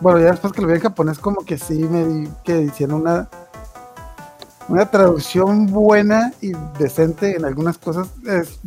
bueno, 0.00 0.18
ya 0.20 0.30
después 0.32 0.52
que 0.52 0.62
lo 0.62 0.68
vi 0.68 0.74
en 0.74 0.80
japonés, 0.80 1.18
como 1.18 1.44
que 1.44 1.58
sí 1.58 1.78
me 1.84 2.04
di 2.06 2.28
que 2.44 2.60
hicieron 2.62 3.02
una 3.02 3.28
una 4.68 4.90
traducción 4.90 5.66
buena 5.66 6.32
y 6.40 6.52
decente 6.78 7.36
en 7.36 7.44
algunas 7.44 7.78
cosas. 7.78 8.08
Es, 8.26 8.60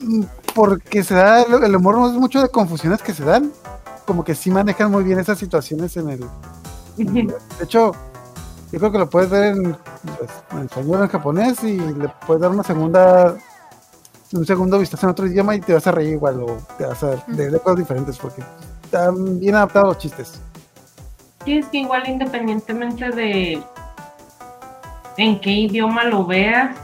mm, 0.00 0.22
porque 0.54 1.02
se 1.02 1.14
da, 1.14 1.42
el 1.42 1.76
humor 1.76 1.96
no 1.96 2.08
es 2.08 2.14
mucho 2.14 2.40
de 2.40 2.48
confusiones 2.48 3.02
que 3.02 3.12
se 3.12 3.24
dan. 3.24 3.52
Como 4.06 4.24
que 4.24 4.34
sí 4.34 4.50
manejan 4.50 4.90
muy 4.90 5.04
bien 5.04 5.18
esas 5.18 5.38
situaciones 5.38 5.96
en 5.96 6.10
el. 6.10 6.20
De 6.96 7.34
hecho, 7.62 7.92
yo 8.72 8.78
creo 8.78 8.90
que 8.90 8.98
lo 8.98 9.10
puedes 9.10 9.30
ver 9.30 9.56
en, 9.56 9.76
pues, 10.16 10.30
en 10.52 10.58
español 10.60 11.00
o 11.00 11.04
en 11.04 11.10
japonés 11.10 11.62
y 11.62 11.76
le 11.76 12.08
puedes 12.26 12.40
dar 12.40 12.50
una 12.50 12.62
segunda. 12.62 13.36
Un 14.30 14.44
segundo 14.44 14.78
vistazo 14.78 15.06
en 15.06 15.10
otro 15.10 15.26
idioma 15.26 15.54
y 15.56 15.60
te 15.60 15.72
vas 15.72 15.86
a 15.86 15.92
reír 15.92 16.12
igual 16.12 16.42
o 16.42 16.58
te 16.76 16.84
vas 16.84 17.02
a 17.02 17.16
de, 17.28 17.50
de 17.50 17.58
cosas 17.60 17.78
diferentes 17.78 18.18
porque 18.18 18.42
están 18.84 19.38
bien 19.40 19.54
adaptados 19.54 19.88
los 19.88 19.98
chistes. 19.98 20.40
Sí, 21.46 21.56
es 21.56 21.66
que 21.68 21.78
igual 21.78 22.06
independientemente 22.06 23.08
de 23.08 23.62
en 25.18 25.40
qué 25.40 25.50
idioma 25.50 26.04
lo 26.04 26.24
veas, 26.24 26.76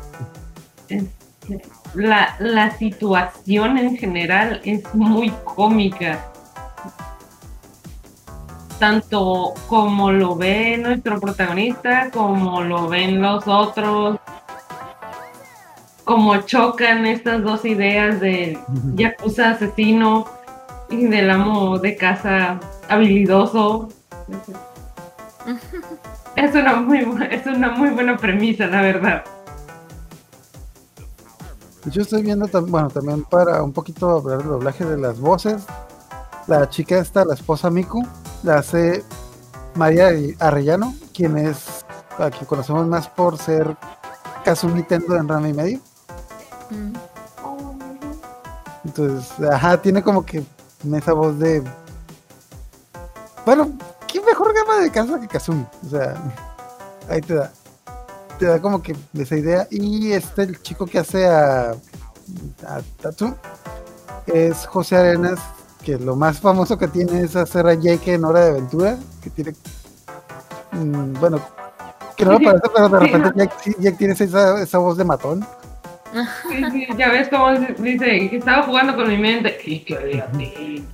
este, 0.88 1.62
la, 1.94 2.36
la 2.40 2.76
situación 2.76 3.78
en 3.78 3.96
general 3.96 4.60
es 4.64 4.82
muy 4.94 5.30
cómica. 5.44 6.26
Tanto 8.78 9.54
como 9.68 10.10
lo 10.10 10.34
ve 10.36 10.76
nuestro 10.76 11.20
protagonista, 11.20 12.10
como 12.10 12.60
lo 12.60 12.88
ven 12.88 13.22
los 13.22 13.46
otros, 13.46 14.18
como 16.02 16.36
chocan 16.42 17.06
estas 17.06 17.42
dos 17.42 17.64
ideas 17.64 18.20
del 18.20 18.58
yakuza 18.94 19.50
asesino 19.50 20.26
y 20.90 21.06
del 21.06 21.30
amo 21.30 21.78
de 21.78 21.96
casa 21.96 22.58
habilidoso. 22.88 23.88
Es 26.36 26.54
una 26.54 26.76
muy, 26.76 26.98
es 27.30 27.46
una 27.46 27.70
muy 27.70 27.90
buena 27.90 28.16
premisa, 28.16 28.66
la 28.66 28.82
verdad. 28.82 29.24
Yo 31.86 32.02
estoy 32.02 32.22
viendo, 32.22 32.46
bueno, 32.66 32.88
también 32.88 33.24
para 33.24 33.62
un 33.62 33.72
poquito 33.72 34.10
hablar 34.10 34.38
del 34.38 34.48
doblaje 34.48 34.84
de 34.84 34.96
las 34.96 35.20
voces. 35.20 35.62
La 36.46 36.68
chica 36.68 36.98
esta, 36.98 37.24
la 37.24 37.34
esposa 37.34 37.70
Miku, 37.70 38.06
la 38.42 38.56
hace 38.56 39.04
María 39.74 40.10
Arrellano, 40.40 40.94
quien 41.12 41.36
es, 41.36 41.84
a 42.18 42.30
quien 42.30 42.46
conocemos 42.46 42.86
más 42.86 43.08
por 43.08 43.38
ser 43.38 43.76
Kazumi 44.44 44.82
Tendo 44.82 45.16
en 45.16 45.28
Rama 45.28 45.48
y 45.48 45.52
Medio. 45.52 45.80
Mm. 46.70 46.92
Entonces, 48.84 49.32
ajá, 49.50 49.80
tiene 49.80 50.02
como 50.02 50.24
que 50.24 50.42
esa 50.92 51.12
voz 51.12 51.38
de. 51.38 51.62
Bueno, 53.44 53.70
¿qué 53.70 53.72
mejor 53.72 53.82
gama 53.82 53.93
de 54.84 54.90
casa 54.90 55.20
que 55.20 55.28
Kazumi? 55.28 55.66
O 55.86 55.90
sea, 55.90 56.14
ahí 57.08 57.20
te 57.20 57.34
da. 57.34 57.50
Te 58.38 58.46
da 58.46 58.60
como 58.60 58.82
que 58.82 58.96
esa 59.16 59.36
idea. 59.36 59.66
Y 59.70 60.12
este, 60.12 60.42
el 60.42 60.60
chico 60.62 60.86
que 60.86 60.98
hace 60.98 61.26
a, 61.26 61.70
a 61.70 62.80
Tatsu 63.00 63.34
es 64.26 64.66
José 64.66 64.96
Arenas, 64.96 65.38
que 65.84 65.98
lo 65.98 66.16
más 66.16 66.40
famoso 66.40 66.76
que 66.78 66.88
tiene 66.88 67.20
es 67.20 67.36
hacer 67.36 67.66
a 67.66 67.74
Jake 67.74 68.14
en 68.14 68.24
Hora 68.24 68.40
de 68.40 68.50
Aventura, 68.50 68.96
que 69.22 69.30
tiene. 69.30 69.54
mm, 70.72 71.14
bueno, 71.20 71.40
que 72.16 72.24
no 72.24 72.38
me 72.38 72.44
parece, 72.44 72.68
pero 72.74 72.88
de 72.88 73.00
repente. 73.00 73.32
Jake, 73.36 73.76
Jake 73.78 73.96
tiene 73.96 74.14
esa, 74.14 74.62
esa 74.62 74.78
voz 74.78 74.96
de 74.96 75.04
matón. 75.04 75.46
Sí, 76.48 76.64
sí, 76.70 76.86
ya 76.96 77.10
ves 77.10 77.28
cómo 77.28 77.50
dice 77.50 78.28
que 78.30 78.36
estaba 78.36 78.62
jugando 78.62 78.94
con 78.94 79.08
mi 79.08 79.16
mente. 79.18 79.58
Y 79.64 79.80
que. 79.80 80.84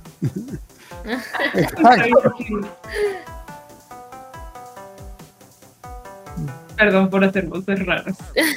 Exacto. 1.53 2.33
Perdón 6.81 7.11
por 7.11 7.23
hacer 7.23 7.45
voces 7.45 7.85
raras. 7.85 8.17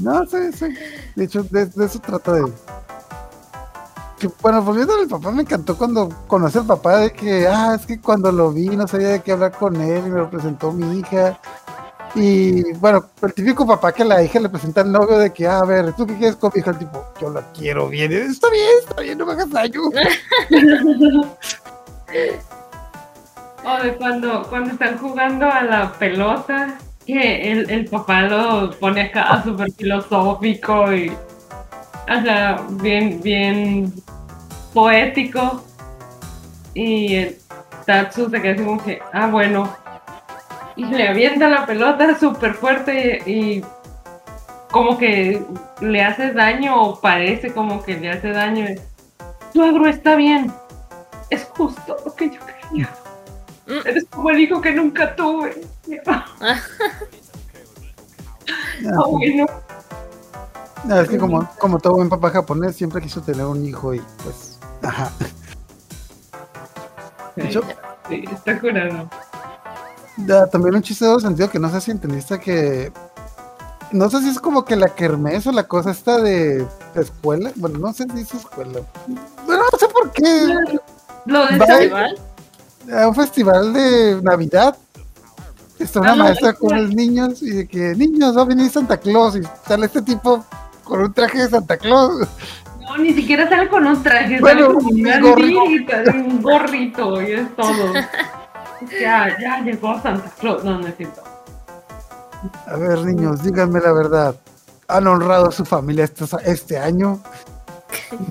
No, 0.00 0.26
sí, 0.26 0.38
sí. 0.52 0.66
De 1.14 1.24
hecho, 1.24 1.44
de, 1.44 1.66
de 1.66 1.84
eso 1.84 2.00
trata 2.00 2.32
de. 2.32 2.52
que, 4.18 4.28
bueno, 4.42 4.60
volviendo 4.60 4.96
al 4.96 5.06
papá, 5.06 5.30
me 5.30 5.42
encantó 5.42 5.78
cuando 5.78 6.08
conoce 6.26 6.58
al 6.58 6.66
papá 6.66 6.98
de 6.98 7.12
que, 7.12 7.46
ah, 7.46 7.76
es 7.78 7.86
que 7.86 8.00
cuando 8.00 8.32
lo 8.32 8.50
vi 8.50 8.76
no 8.76 8.88
sabía 8.88 9.10
de 9.10 9.22
qué 9.22 9.30
hablar 9.30 9.52
con 9.52 9.80
él 9.80 10.02
y 10.04 10.10
me 10.10 10.18
lo 10.18 10.28
presentó 10.28 10.72
mi 10.72 10.98
hija. 10.98 11.38
Y 12.16 12.72
bueno, 12.74 13.04
el 13.22 13.32
típico 13.32 13.64
papá 13.64 13.92
que 13.92 14.04
la 14.04 14.20
hija 14.20 14.40
le 14.40 14.48
presenta 14.48 14.80
al 14.80 14.90
novio 14.90 15.16
de 15.16 15.32
que, 15.32 15.46
ah, 15.46 15.60
a 15.60 15.64
ver, 15.64 15.92
¿tú 15.92 16.04
qué 16.06 16.16
quieres 16.16 16.36
con 16.36 16.50
mi 16.52 16.60
hija? 16.60 16.72
El 16.72 16.78
tipo, 16.78 17.06
yo 17.20 17.30
la 17.30 17.52
quiero 17.52 17.88
bien. 17.88 18.10
Y, 18.10 18.16
está 18.16 18.50
bien, 18.50 18.70
está 18.80 19.00
bien, 19.00 19.16
no 19.16 19.26
me 19.26 19.32
hagas 19.32 19.50
daño. 19.50 19.80
O 23.66 23.82
de 23.82 23.96
cuando, 23.96 24.42
cuando 24.50 24.72
están 24.72 24.98
jugando 24.98 25.46
a 25.46 25.62
la 25.62 25.90
pelota, 25.94 26.76
que 27.06 27.52
el, 27.52 27.70
el 27.70 27.84
papá 27.86 28.22
lo 28.22 28.70
pone 28.78 29.02
acá 29.02 29.42
súper 29.44 29.70
filosófico 29.72 30.92
y, 30.92 31.10
o 31.10 32.22
sea, 32.22 32.62
bien, 32.70 33.20
bien 33.22 33.92
poético. 34.72 35.64
Y 36.74 37.14
el 37.14 37.36
Tatsu 37.86 38.28
se 38.30 38.42
queda 38.42 38.54
así 38.54 38.64
como 38.64 38.82
que, 38.82 39.00
ah, 39.12 39.26
bueno. 39.28 39.74
Y 40.76 40.86
le 40.86 41.08
avienta 41.08 41.48
la 41.48 41.66
pelota 41.66 42.18
súper 42.18 42.54
fuerte 42.54 43.22
y 43.26 43.62
como 44.72 44.98
que 44.98 45.40
le 45.80 46.02
hace 46.02 46.32
daño 46.32 46.82
o 46.82 47.00
parece 47.00 47.52
como 47.52 47.80
que 47.82 47.96
le 47.96 48.10
hace 48.10 48.30
daño. 48.30 48.66
Suegro, 49.52 49.86
está 49.86 50.16
bien. 50.16 50.52
Es 51.30 51.44
justo 51.44 51.96
lo 52.04 52.14
que 52.16 52.30
yo 52.30 52.40
quería. 52.44 52.88
Eres 53.84 54.04
como 54.10 54.30
el 54.30 54.40
hijo 54.40 54.60
que 54.60 54.72
nunca 54.72 55.14
tuve. 55.14 55.54
Ah, 58.86 59.06
bueno. 59.08 59.46
No, 60.84 61.00
es 61.00 61.08
que 61.08 61.16
como, 61.16 61.48
como 61.58 61.78
todo 61.78 61.94
buen 61.94 62.08
papá 62.08 62.30
japonés 62.30 62.76
siempre 62.76 63.00
quiso 63.00 63.22
tener 63.22 63.46
un 63.46 63.64
hijo 63.64 63.94
y 63.94 64.02
pues, 64.22 64.58
ajá. 64.82 65.10
Sí, 68.08 68.24
está 68.30 68.60
curado. 68.60 69.08
Ya, 70.18 70.46
también 70.46 70.76
un 70.76 70.82
chiste 70.82 71.06
de 71.06 71.20
sentido 71.20 71.50
que 71.50 71.58
no 71.58 71.70
sé 71.70 71.80
si 71.80 71.90
entendiste 71.90 72.38
que. 72.38 72.92
No 73.90 74.10
sé 74.10 74.20
si 74.20 74.28
es 74.28 74.38
como 74.38 74.64
que 74.64 74.76
la 74.76 74.88
kermés 74.88 75.46
o 75.46 75.52
la 75.52 75.64
cosa 75.64 75.90
esta 75.90 76.20
de, 76.20 76.66
escuela. 76.94 77.52
Bueno, 77.56 77.78
no 77.78 77.92
sé 77.92 78.06
si 78.12 78.20
es 78.20 78.34
escuela. 78.34 78.80
Bueno, 79.46 79.62
no 79.72 79.78
sé 79.78 79.88
por 79.88 80.10
qué. 80.12 80.54
Lo 81.26 81.46
de. 81.46 81.58
Festival. 81.58 82.18
A 82.92 83.08
un 83.08 83.14
festival 83.14 83.72
de 83.72 84.20
Navidad. 84.22 84.76
Está 85.78 86.00
una 86.00 86.12
Ah, 86.12 86.16
maestra 86.16 86.50
es 86.50 86.58
con 86.58 86.76
los 86.76 86.94
niños 86.94 87.42
y 87.42 87.50
de 87.50 87.66
que 87.68 87.94
niños 87.96 88.36
va 88.36 88.42
a 88.42 88.44
venir 88.44 88.70
Santa 88.70 88.96
Claus 88.96 89.36
y 89.36 89.42
sale 89.66 89.86
este 89.86 90.02
tipo 90.02 90.44
con 90.84 91.00
un 91.02 91.12
traje 91.12 91.38
de 91.42 91.48
Santa 91.48 91.76
Claus. 91.76 92.26
No, 92.80 92.96
ni 92.98 93.12
siquiera 93.12 93.48
sale 93.48 93.68
con 93.68 93.86
un 93.86 94.02
traje, 94.02 94.38
Bueno, 94.40 94.66
sale 94.66 94.74
con 94.74 94.84
un 94.86 95.00
una 95.00 95.20
gorrito. 95.20 95.92
un 96.14 96.42
gorrito 96.42 97.22
y 97.22 97.32
es 97.32 97.56
todo. 97.56 97.92
ya, 99.00 99.36
ya 99.40 99.60
llegó 99.64 100.00
Santa 100.00 100.30
Claus. 100.38 100.62
No, 100.64 100.78
no 100.78 100.86
es 100.86 100.96
cierto. 100.96 101.22
A 102.66 102.76
ver, 102.76 102.98
niños, 103.04 103.42
díganme 103.42 103.80
la 103.80 103.92
verdad. 103.92 104.36
¿Han 104.88 105.06
honrado 105.06 105.48
a 105.48 105.52
su 105.52 105.64
familia 105.64 106.04
este, 106.04 106.24
este 106.44 106.78
año? 106.78 107.20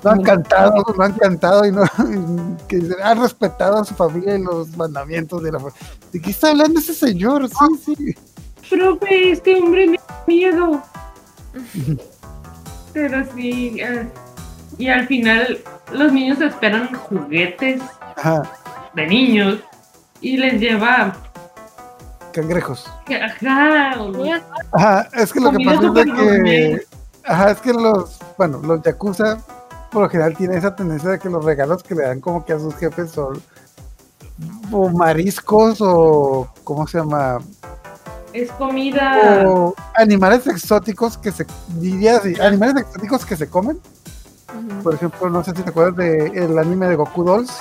No 0.02 0.10
han 0.10 0.22
cantado, 0.22 0.84
no 0.96 1.02
han 1.04 1.12
cantado 1.12 1.64
y 1.66 1.72
no 1.72 1.82
que 2.68 2.82
han 3.02 3.20
respetado 3.20 3.78
a 3.78 3.84
su 3.84 3.94
familia 3.94 4.36
y 4.36 4.42
los 4.42 4.76
mandamientos 4.76 5.42
de 5.42 5.52
la 5.52 5.58
familia. 5.58 5.80
¿De 6.12 6.20
qué 6.20 6.30
está 6.30 6.50
hablando 6.50 6.80
ese 6.80 6.94
señor? 6.94 7.48
Sí, 7.48 7.96
sí. 7.96 8.14
Profe, 8.70 9.32
este 9.32 9.56
hombre 9.56 9.86
me 9.88 9.96
da 9.96 10.24
miedo. 10.26 10.82
Pero 12.92 13.24
sí, 13.34 13.76
eh, 13.80 14.08
y 14.78 14.88
al 14.88 15.06
final 15.06 15.58
los 15.92 16.12
niños 16.12 16.40
esperan 16.40 16.94
juguetes 16.94 17.82
Ajá, 18.16 18.42
de 18.94 19.06
niños 19.06 19.58
y 20.20 20.36
les 20.36 20.60
lleva, 20.60 21.16
cangrejos. 22.32 22.86
ajá, 23.08 23.94
Ajá, 24.72 25.08
es 25.14 25.32
que 25.32 25.40
lo 25.40 25.50
que 25.52 25.64
pasa 25.64 25.92
es 26.00 26.06
que. 26.06 26.86
Ajá, 27.24 27.50
es 27.50 27.60
que 27.60 27.72
los. 27.72 28.18
Bueno, 28.36 28.60
los 28.64 28.82
yakuza 28.82 29.38
por 29.94 30.02
lo 30.02 30.08
general 30.10 30.36
tienen 30.36 30.58
esa 30.58 30.74
tendencia 30.74 31.08
de 31.08 31.18
que 31.20 31.30
los 31.30 31.44
regalos 31.44 31.82
que 31.82 31.94
le 31.94 32.02
dan 32.02 32.20
como 32.20 32.44
que 32.44 32.52
a 32.52 32.58
sus 32.58 32.74
jefes 32.74 33.12
son. 33.12 33.40
O 34.72 34.90
mariscos 34.90 35.78
o. 35.80 36.48
¿Cómo 36.64 36.86
se 36.86 36.98
llama? 36.98 37.38
es 38.34 38.50
comida. 38.50 39.44
o 39.46 39.74
animales 39.94 40.46
exóticos 40.48 41.16
que 41.16 41.30
se 41.30 41.46
diría 41.78 42.16
así, 42.16 42.34
animales 42.40 42.82
exóticos 42.82 43.24
que 43.24 43.36
se 43.36 43.48
comen. 43.48 43.78
Por 44.82 44.94
ejemplo, 44.94 45.30
no 45.30 45.42
sé 45.42 45.52
si 45.54 45.62
te 45.62 45.70
acuerdas 45.70 45.96
del 45.96 46.58
anime 46.58 46.88
de 46.88 46.96
Goku 46.96 47.24
Dolls, 47.24 47.52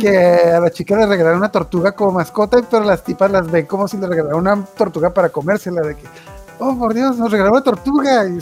que 0.00 0.18
a 0.18 0.60
la 0.60 0.70
chica 0.70 0.96
le 0.96 1.06
regalaron 1.06 1.38
una 1.38 1.50
tortuga 1.50 1.92
como 1.92 2.12
mascota, 2.12 2.58
pero 2.68 2.84
las 2.84 3.04
tipas 3.04 3.30
las 3.30 3.50
ven 3.50 3.66
como 3.66 3.86
si 3.86 3.96
le 3.96 4.08
regalaran 4.08 4.40
una 4.40 4.64
tortuga 4.64 5.14
para 5.14 5.28
comérsela, 5.28 5.82
de 5.82 5.96
que, 5.96 6.04
oh 6.58 6.78
por 6.78 6.94
Dios, 6.94 7.16
nos 7.16 7.30
regaló 7.30 7.52
una 7.52 7.62
tortuga 7.62 8.26
y 8.26 8.38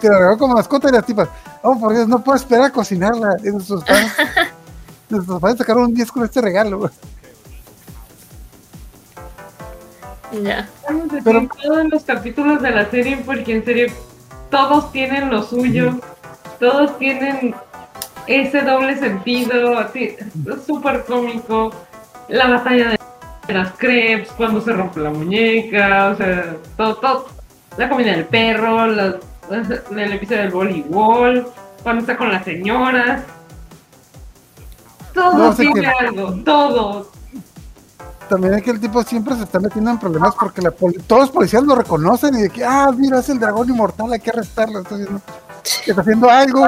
te 0.00 0.08
la 0.08 0.18
regaló 0.18 0.38
como 0.38 0.54
mascota 0.54 0.88
y 0.88 0.92
las 0.92 1.04
tipas, 1.04 1.28
oh 1.62 1.78
por 1.78 1.92
Dios, 1.92 2.08
no 2.08 2.22
puedo 2.22 2.36
esperar 2.36 2.66
a 2.66 2.70
cocinarla. 2.70 3.36
Y 3.44 3.48
nuestros 3.50 3.84
padres, 3.84 4.12
nuestros 5.08 5.40
padres 5.40 5.58
sacaron 5.58 5.84
un 5.84 5.94
10 5.94 6.12
con 6.12 6.24
este 6.24 6.40
regalo. 6.40 6.90
Ya. 10.42 10.68
Pero- 11.24 11.38
en 11.38 11.48
todos 11.48 11.84
los 11.90 12.04
capítulos 12.04 12.62
de 12.62 12.70
la 12.70 12.90
serie 12.90 13.22
porque 13.24 13.56
en 13.56 13.64
serio 13.64 13.92
todos 14.50 14.92
tienen 14.92 15.30
lo 15.30 15.42
suyo, 15.42 15.98
todos 16.60 16.98
tienen 16.98 17.54
ese 18.26 18.60
doble 18.62 18.98
sentido, 18.98 19.78
así, 19.78 20.16
súper 20.66 21.04
cómico. 21.04 21.72
La 22.28 22.46
batalla 22.48 22.90
de 23.46 23.54
las 23.54 23.72
crepes, 23.72 24.28
cuando 24.36 24.60
se 24.60 24.72
rompe 24.72 25.00
la 25.00 25.10
muñeca, 25.10 26.10
o 26.10 26.16
sea, 26.16 26.56
todo, 26.76 26.96
todo. 26.96 27.37
La 27.78 27.88
comida 27.88 28.10
del 28.12 28.26
perro, 28.26 28.84
el 28.84 30.12
episodio 30.12 30.42
del 30.42 30.50
voleibol, 30.50 31.48
cuando 31.82 32.00
está 32.02 32.16
con 32.18 32.30
las 32.30 32.44
señoras. 32.44 33.22
Todo 35.14 35.32
No, 35.38 35.52
sé 35.54 35.62
tiene 35.62 35.80
que- 35.80 35.86
algo, 36.06 36.32
todo. 36.44 37.10
También 38.28 38.54
es 38.54 38.62
que 38.62 38.72
el 38.72 38.80
tipo 38.80 39.02
siempre 39.04 39.34
se 39.36 39.44
está 39.44 39.58
metiendo 39.58 39.90
en 39.90 39.98
problemas 39.98 40.34
porque 40.38 40.60
la 40.60 40.70
poli- 40.70 40.98
todos 41.06 41.22
los 41.22 41.30
policías 41.30 41.62
lo 41.62 41.74
reconocen 41.74 42.34
y 42.36 42.42
de 42.42 42.50
que, 42.50 42.62
ah, 42.62 42.92
mira, 42.94 43.20
es 43.20 43.28
el 43.30 43.38
dragón 43.38 43.70
inmortal, 43.70 44.12
hay 44.12 44.20
que 44.20 44.28
arrestarlo. 44.30 44.80
Está 44.80 44.96
haciendo, 44.96 45.20
está 45.86 46.00
haciendo 46.02 46.30
algo 46.30 46.66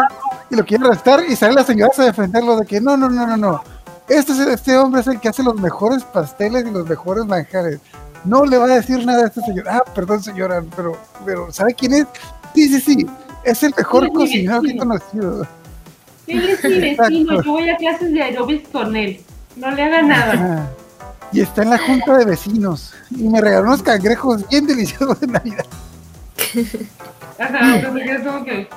y 0.48 0.56
lo 0.56 0.64
quieren 0.64 0.86
arrestar 0.86 1.22
y 1.28 1.36
sale 1.36 1.52
la 1.54 1.64
señora 1.64 1.92
a 1.98 2.02
defenderlo 2.04 2.56
de 2.56 2.64
que 2.66 2.80
no, 2.80 2.96
no, 2.96 3.10
no, 3.10 3.26
no, 3.26 3.36
no. 3.36 3.62
Este, 4.08 4.32
este 4.52 4.76
hombre 4.78 5.02
es 5.02 5.06
el 5.06 5.20
que 5.20 5.28
hace 5.28 5.42
los 5.42 5.54
mejores 5.60 6.02
pasteles 6.02 6.64
y 6.66 6.70
los 6.70 6.88
mejores 6.88 7.26
manjares. 7.26 7.78
No 8.24 8.44
le 8.44 8.58
va 8.58 8.64
a 8.66 8.68
decir 8.68 9.04
nada 9.06 9.24
a 9.24 9.26
este 9.28 9.40
señor. 9.42 9.68
Ah, 9.68 9.82
perdón, 9.94 10.22
señora, 10.22 10.62
pero, 10.76 10.96
pero 11.24 11.50
¿sabe 11.52 11.74
quién 11.74 11.94
es? 11.94 12.06
Sí, 12.54 12.68
sí, 12.68 12.80
sí. 12.80 13.06
Es 13.44 13.62
el 13.62 13.72
mejor 13.76 14.04
Sí, 14.04 14.08
sí, 14.10 14.14
cocinero 14.14 14.60
que 14.60 14.68
he 14.68 14.72
sí. 14.72 14.78
conocido. 14.78 15.46
Él 16.26 16.48
es 16.50 16.64
mi 16.64 16.78
vecino, 16.96 17.42
yo 17.42 17.52
voy 17.52 17.68
a 17.70 17.76
clases 17.76 18.12
de 18.12 18.22
aerobics 18.22 18.68
con 18.68 18.94
él. 18.94 19.20
No 19.56 19.70
le 19.70 19.82
haga 19.82 20.02
nada. 20.02 20.70
Y 21.32 21.40
está 21.40 21.62
en 21.62 21.70
la 21.70 21.78
junta 21.78 22.18
de 22.18 22.24
vecinos. 22.24 22.92
Y 23.10 23.28
me 23.28 23.40
regaló 23.40 23.68
unos 23.68 23.82
cangrejos 23.82 24.46
bien 24.48 24.66
deliciosos 24.66 25.18
de 25.20 25.26
Navidad. 25.26 25.64
Ajá, 27.38 27.76
entonces 27.76 28.10
es 28.10 28.26
como 28.26 28.44
que 28.44 28.68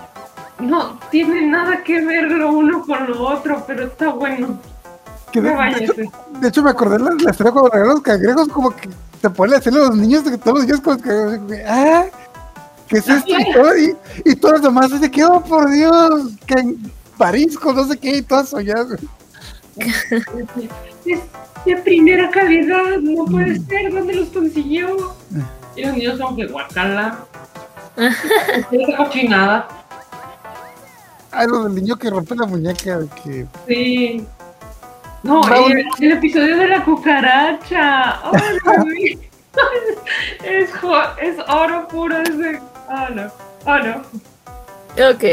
no 0.60 1.00
tiene 1.12 1.48
nada 1.48 1.84
que 1.84 2.04
ver 2.06 2.24
lo 2.32 2.52
uno 2.54 2.84
con 2.86 3.08
lo 3.10 3.22
otro, 3.28 3.64
pero 3.68 3.86
está 3.88 4.10
bueno. 4.10 4.60
Que 5.34 5.42
de, 5.42 5.50
hecho, 5.50 5.58
váyase. 5.58 6.10
de 6.42 6.48
hecho, 6.48 6.64
me 6.64 6.70
acordé 6.70 6.98
de 7.00 7.04
la, 7.04 7.12
la 7.12 7.32
historia 7.32 7.52
cuando 7.52 7.70
regaló 7.72 7.94
los 7.94 8.02
cangrejos, 8.02 8.48
como 8.50 8.70
que 8.76 8.88
se 9.22 9.30
ponen 9.32 9.56
a 9.56 9.58
hacerle 9.58 9.80
a 9.80 9.88
los 9.88 9.98
niños 9.98 10.24
de 10.24 10.32
que 10.32 10.38
todos 10.38 10.60
los 10.60 10.68
días 10.68 10.80
con 10.80 10.94
los 10.94 11.02
cangrejos. 11.02 11.40
y 11.44 11.48
que, 11.48 11.64
Ah, 11.68 12.06
¿qué 12.88 12.98
es 13.00 13.08
esto? 13.10 13.32
Y, 13.40 13.54
todo, 13.54 13.78
y, 13.78 13.98
y 14.26 14.36
todos 14.36 14.54
los 14.54 14.62
demás 14.62 14.92
dicen 14.92 15.10
que, 15.12 15.26
oh, 15.26 15.42
por 15.44 15.70
Dios, 15.72 16.32
que 16.46 16.54
en 16.54 16.92
París, 17.18 17.58
con 17.58 17.76
no 17.76 17.84
sé 17.86 17.98
qué, 17.98 18.18
y 18.18 18.22
todas 18.22 18.50
soñadas. 18.50 19.00
Es 21.06 21.20
de 21.66 21.78
primera 21.78 22.30
calidad, 22.30 22.98
no 23.02 23.26
puede 23.26 23.60
ser, 23.62 23.92
¿dónde 23.92 24.14
los 24.16 24.30
consiguió? 24.30 25.14
Y 25.76 25.84
los 25.84 25.98
niños 25.98 26.20
son 26.20 26.36
que 26.36 26.46
guacala. 26.46 27.18
Esa 27.98 28.98
cochinada. 28.98 29.68
Ah, 31.32 31.46
lo 31.48 31.64
del 31.64 31.74
niño 31.74 31.96
que 31.98 32.12
rompe 32.12 32.36
la 32.36 32.46
muñeca, 32.46 33.00
de 33.00 33.08
que. 33.24 33.48
Sí. 33.68 34.28
No, 35.24 35.41
el, 35.47 35.86
el 35.99 36.11
episodio 36.11 36.57
de 36.57 36.67
la 36.67 36.84
cucaracha. 36.84 38.21
Oh, 39.55 39.61
no, 39.61 41.21
es, 41.21 41.38
oro 41.47 41.88
puro 41.88 42.17
ese. 42.17 42.59
Oh, 42.89 43.09
no. 43.13 43.32
Oh, 43.65 43.78
no. 43.78 43.97
Ok. 45.11 45.24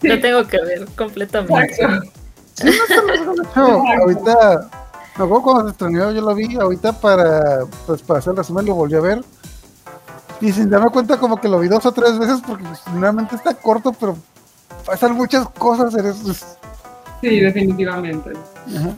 Lo 0.00 0.20
tengo 0.20 0.46
que 0.46 0.58
ver 0.62 0.86
completamente. 0.96 1.74
Exacto. 1.74 2.10
De 2.62 2.70
hecho, 2.70 3.82
ahorita, 4.00 4.70
me 5.18 5.24
acuerdo 5.24 5.42
cuando 5.42 5.64
se 5.64 5.70
estrenó, 5.72 6.12
yo 6.12 6.20
lo 6.22 6.34
vi, 6.34 6.56
ahorita 6.56 6.92
para, 6.92 7.66
pues, 7.86 8.02
para 8.02 8.20
hacer 8.20 8.30
el 8.32 8.38
resumen 8.38 8.66
lo 8.66 8.74
volví 8.74 8.94
a 8.94 9.00
ver. 9.00 9.24
Y 10.40 10.52
sin 10.52 10.70
darme 10.70 10.90
cuenta 10.90 11.18
como 11.18 11.40
que 11.40 11.48
lo 11.48 11.60
vi 11.60 11.68
dos 11.68 11.84
o 11.86 11.92
tres 11.92 12.18
veces 12.18 12.40
porque 12.46 12.64
pues, 12.64 12.86
normalmente 12.88 13.36
está 13.36 13.54
corto, 13.54 13.92
pero 13.92 14.16
pasan 14.84 15.14
muchas 15.14 15.48
cosas 15.50 15.94
en 15.94 16.06
esos. 16.06 16.58
Sí, 17.22 17.40
definitivamente. 17.40 18.32
Ajá. 18.76 18.94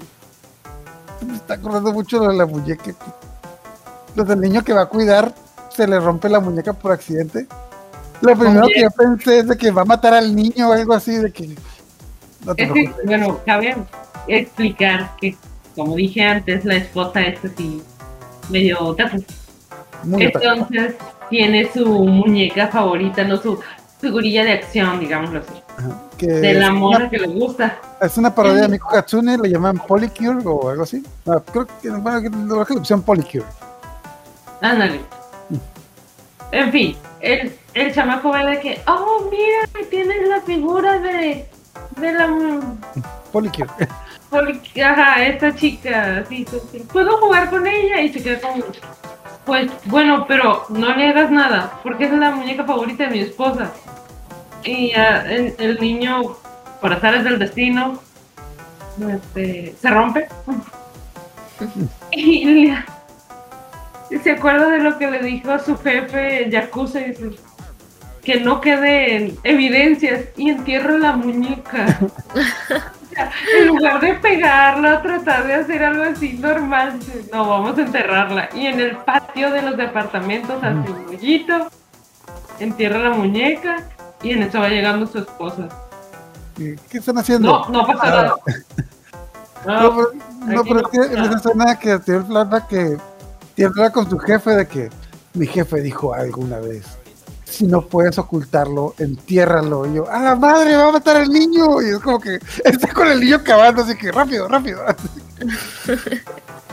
Me 1.26 1.36
está 1.36 1.54
acordando 1.54 1.92
mucho 1.92 2.20
de 2.20 2.34
la 2.34 2.46
muñeca. 2.46 2.94
Los 4.16 4.26
del 4.26 4.40
niño 4.40 4.62
que 4.64 4.72
va 4.72 4.82
a 4.82 4.86
cuidar 4.86 5.34
se 5.70 5.86
le 5.86 6.00
rompe 6.00 6.28
la 6.28 6.40
muñeca 6.40 6.72
por 6.72 6.92
accidente. 6.92 7.46
Lo 8.20 8.36
primero 8.36 8.66
que 8.68 8.82
yo 8.82 8.90
pensé 8.90 9.40
es 9.40 9.48
de 9.48 9.56
que 9.56 9.70
va 9.70 9.82
a 9.82 9.84
matar 9.84 10.14
al 10.14 10.34
niño 10.34 10.70
o 10.70 10.72
algo 10.72 10.94
así, 10.94 11.16
de 11.16 11.30
que. 11.30 11.54
No 12.44 12.54
te 12.54 12.64
Es 12.64 12.72
que, 12.72 12.94
bueno, 13.04 13.40
cabe 13.44 13.76
explicar 14.28 15.14
que, 15.20 15.36
como 15.74 15.96
dije 15.96 16.22
antes, 16.22 16.64
la 16.64 16.76
esposa 16.76 17.20
es 17.22 17.44
así, 17.44 17.82
medio. 18.50 18.80
Muy 18.80 18.90
otaku. 18.90 19.24
Entonces, 20.18 20.94
tiene 21.30 21.70
su 21.72 21.86
muñeca 21.86 22.68
favorita, 22.68 23.24
no 23.24 23.36
su 23.36 23.58
figurilla 24.00 24.44
de 24.44 24.52
acción, 24.52 25.00
digámoslo 25.00 25.40
así. 25.40 25.63
Ajá. 25.78 25.88
Que 26.16 26.26
De 26.26 26.54
la 26.54 26.70
mona 26.72 26.98
una- 26.98 27.10
que 27.10 27.18
le 27.18 27.26
gusta. 27.28 27.78
Es 28.00 28.16
una 28.16 28.34
parodia 28.34 28.62
de 28.62 28.68
Miku 28.68 28.88
Hatsune, 28.94 29.36
le 29.38 29.48
llaman 29.50 29.78
Polycure 29.78 30.38
o 30.44 30.70
algo 30.70 30.82
así. 30.84 31.02
No, 31.24 31.42
creo 31.42 31.66
que, 31.66 31.90
bueno, 31.90 32.20
que- 32.22 32.30
creo 32.30 32.64
que 32.64 32.74
le 32.74 32.80
pusieron 32.80 33.02
Polycure. 33.02 33.44
Ándale. 34.60 35.00
En 36.52 36.70
fin, 36.70 36.96
el, 37.20 37.58
el 37.74 37.92
chamaco 37.94 38.30
ve 38.30 38.44
de 38.46 38.60
que, 38.60 38.80
oh, 38.86 39.28
mira, 39.30 39.88
tienes 39.90 40.28
la 40.28 40.40
figura 40.42 40.98
de, 41.00 41.48
de 41.96 42.12
la 42.12 42.28
Polycure. 43.32 43.68
poli- 44.30 44.60
ajá, 44.80 45.24
esta 45.24 45.54
chica, 45.54 46.18
así, 46.18 46.46
así, 46.48 46.78
¿puedo 46.92 47.18
jugar 47.18 47.50
con 47.50 47.66
ella? 47.66 48.00
Y 48.00 48.12
se 48.12 48.22
queda 48.22 48.40
como, 48.40 48.62
pues, 49.44 49.70
bueno, 49.86 50.24
pero 50.28 50.64
no 50.68 50.94
le 50.94 51.08
hagas 51.08 51.30
nada, 51.32 51.72
porque 51.82 52.04
es 52.04 52.12
la 52.12 52.30
muñeca 52.30 52.64
favorita 52.64 53.04
de 53.04 53.10
mi 53.10 53.18
esposa. 53.20 53.72
Y 54.64 54.92
el, 54.92 55.78
niño, 55.80 56.36
por 56.80 56.92
azares 56.92 57.24
del 57.24 57.38
destino, 57.38 58.00
este, 59.10 59.74
se 59.80 59.90
rompe. 59.90 60.28
y 62.12 62.72
se 64.22 64.30
acuerda 64.30 64.68
de 64.70 64.78
lo 64.78 64.98
que 64.98 65.10
le 65.10 65.22
dijo 65.22 65.50
a 65.50 65.58
su 65.58 65.76
jefe 65.76 66.48
Yakuza 66.50 67.00
y 67.00 67.10
dice, 67.10 67.30
que 68.22 68.40
no 68.40 68.60
queden 68.60 69.36
evidencias 69.44 70.24
y 70.36 70.50
entierra 70.50 70.98
la 70.98 71.12
muñeca. 71.12 71.98
En 73.56 73.68
lugar 73.68 74.00
de 74.00 74.14
pegarla, 74.14 75.00
tratar 75.00 75.46
de 75.46 75.54
hacer 75.54 75.84
algo 75.84 76.02
así 76.02 76.32
normal, 76.32 76.98
no, 77.32 77.48
vamos 77.48 77.78
a 77.78 77.82
enterrarla. 77.82 78.48
Y 78.52 78.66
en 78.66 78.80
el 78.80 78.96
patio 78.96 79.52
de 79.52 79.62
los 79.62 79.76
departamentos 79.76 80.60
hace 80.60 80.90
un 80.90 81.06
hoyito, 81.08 81.70
entierra 82.58 82.98
la 82.98 83.10
muñeca 83.10 83.76
y 84.24 84.30
en 84.30 84.42
eso 84.42 84.58
va 84.58 84.68
llegando 84.68 85.06
su 85.06 85.18
esposa. 85.18 85.68
¿Qué 86.56 86.76
están 86.92 87.18
haciendo? 87.18 87.48
No, 87.48 87.68
no 87.68 87.86
pasa 87.86 88.10
nada. 88.10 88.34
No, 89.66 89.96
No, 90.44 90.62
pero, 90.62 90.80
es 90.80 90.88
que 90.88 90.98
en 90.98 91.24
esa 91.24 91.36
escena 91.36 91.78
que 91.78 91.98
tiene 92.00 92.20
el 92.20 92.26
flashback 92.26 92.68
que 92.68 92.98
tiene 93.54 93.90
con 93.92 94.10
su 94.10 94.18
jefe 94.18 94.50
de 94.50 94.68
que 94.68 94.90
mi 95.32 95.46
jefe 95.46 95.80
dijo 95.80 96.12
alguna 96.12 96.60
vez. 96.60 96.84
Si 97.46 97.66
no 97.66 97.80
puedes 97.80 98.18
ocultarlo, 98.18 98.94
entiérralo. 98.98 99.86
Y 99.86 99.94
yo, 99.94 100.10
¡a 100.10 100.20
la 100.20 100.34
madre! 100.34 100.76
¡Va 100.76 100.88
a 100.88 100.92
matar 100.92 101.16
al 101.16 101.30
niño! 101.30 101.80
Y 101.80 101.90
es 101.90 101.98
como 101.98 102.20
que 102.20 102.38
está 102.64 102.92
con 102.92 103.08
el 103.08 103.20
niño 103.20 103.42
cavando, 103.42 103.80
así 103.82 103.96
que 103.96 104.12
rápido, 104.12 104.48
rápido. 104.48 104.82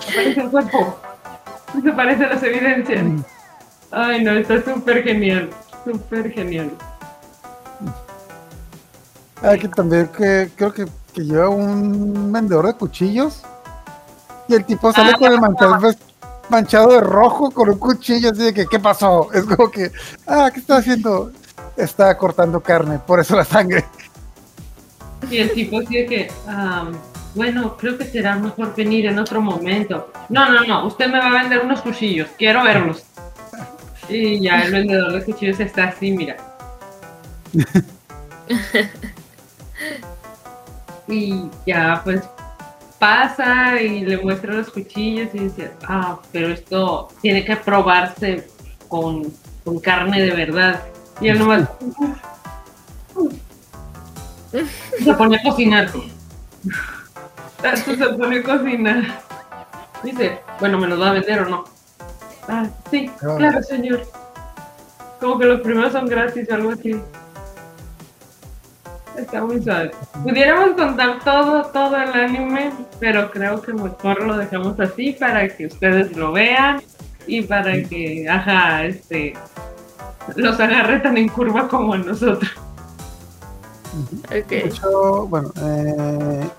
aparece 0.10 0.42
el 0.42 0.50
cuerpo. 0.50 1.00
Se 1.82 1.92
parecen 1.94 2.30
las 2.30 2.44
evidencias. 2.44 3.06
Ay, 3.92 4.22
no, 4.22 4.32
está 4.32 4.62
súper 4.64 5.04
genial. 5.04 5.50
Súper 5.86 6.30
genial. 6.32 6.72
Aquí 9.42 9.68
también 9.68 10.08
que 10.08 10.52
creo 10.56 10.74
que, 10.74 10.86
que 11.14 11.22
lleva 11.24 11.50
un 11.50 12.32
vendedor 12.32 12.68
de 12.68 12.74
cuchillos. 12.74 13.42
Y 14.48 14.54
el 14.56 14.66
tipo 14.66 14.92
sale 14.92 15.12
Ah, 15.14 15.18
con 15.18 15.32
el 15.32 15.40
mantel 15.40 15.70
manchado 16.50 16.92
de 16.92 17.00
rojo 17.00 17.50
con 17.50 17.70
un 17.70 17.80
cuchillo 17.80 18.32
así 18.32 18.44
de 18.44 18.54
que, 18.54 18.66
¿qué 18.66 18.80
pasó? 18.80 19.32
Es 19.34 19.46
como 19.46 19.72
que, 19.72 19.92
ah, 20.28 20.52
¿qué 20.54 20.60
está 20.60 20.78
haciendo? 20.78 21.32
Está 21.78 22.16
cortando 22.18 22.60
carne, 22.60 23.00
por 23.00 23.20
eso 23.20 23.36
la 23.36 23.46
sangre. 23.46 23.86
Y 25.30 25.38
el 25.38 25.52
tipo 25.54 25.80
así 25.80 25.96
de 25.98 26.06
que, 26.06 26.32
ah, 26.48 26.92
bueno, 27.34 27.78
creo 27.78 27.98
que 27.98 28.06
será 28.06 28.36
mejor 28.36 28.76
venir 28.76 29.06
en 29.06 29.18
otro 29.18 29.42
momento. 29.42 30.12
No, 30.30 30.52
no, 30.52 30.64
no, 30.66 30.86
usted 30.86 31.08
me 31.08 31.20
va 31.20 31.28
a 31.28 31.42
vender 31.42 31.62
unos 31.64 31.82
cuchillos, 31.82 32.30
quiero 32.38 32.64
verlos. 32.64 33.04
Y 34.10 34.42
ya 34.42 34.64
el 34.64 34.72
vendedor 34.72 35.14
de 35.14 35.24
cuchillos 35.24 35.60
está 35.60 35.86
así, 35.86 36.12
mira. 36.12 36.36
Y 41.08 41.44
ya 41.66 42.02
pues 42.04 42.22
pasa 43.00 43.82
y 43.82 44.02
le 44.02 44.18
muestra 44.18 44.54
los 44.54 44.70
cuchillos 44.70 45.30
y 45.34 45.40
dice, 45.40 45.72
ah, 45.88 46.20
pero 46.32 46.50
esto 46.50 47.10
tiene 47.22 47.44
que 47.44 47.56
probarse 47.56 48.48
con, 48.88 49.34
con 49.64 49.80
carne 49.80 50.22
de 50.22 50.32
verdad. 50.32 50.84
Y 51.20 51.30
él 51.30 51.40
nomás 51.40 51.68
se 54.52 55.14
pone 55.14 55.38
a 55.38 55.44
cocinar. 55.44 55.90
Tanto 57.62 57.96
se 57.96 58.14
pone 58.14 58.40
a 58.40 58.44
cocinar. 58.44 59.22
Dice, 60.04 60.40
bueno, 60.60 60.78
¿me 60.78 60.88
los 60.88 61.00
va 61.00 61.10
a 61.10 61.14
vender 61.14 61.42
o 61.42 61.50
no? 61.50 61.64
Ah, 62.48 62.68
sí, 62.90 63.10
claro, 63.20 63.64
señor. 63.64 64.04
Como 65.20 65.38
que 65.40 65.46
los 65.46 65.62
primeros 65.62 65.92
son 65.92 66.08
gratis 66.08 66.48
o 66.50 66.54
algo 66.54 66.72
así. 66.72 67.00
Está 69.22 69.44
muy 69.44 69.62
suave. 69.62 69.92
Pudiéramos 70.24 70.72
contar 70.76 71.20
todo, 71.24 71.64
todo 71.66 71.96
el 71.96 72.12
anime, 72.14 72.72
pero 73.00 73.30
creo 73.32 73.62
que 73.62 73.74
mejor 73.74 74.24
lo 74.24 74.38
dejamos 74.38 74.80
así 74.80 75.14
para 75.20 75.48
que 75.48 75.68
ustedes 75.68 76.16
lo 76.18 76.32
vean 76.32 76.82
y 77.28 77.42
para 77.44 77.72
que, 77.84 78.28
ajá, 78.30 78.86
este, 78.86 79.34
los 80.36 80.60
agarre 80.60 81.00
tan 81.02 81.18
en 81.18 81.30
curva 81.30 81.68
como 81.68 81.94
a 81.94 81.98
nosotros. 81.98 82.50
De 84.30 84.42
Ok. 84.42 84.52
hecho, 84.52 85.28
bueno, 85.28 85.52
eh, 85.62 86.50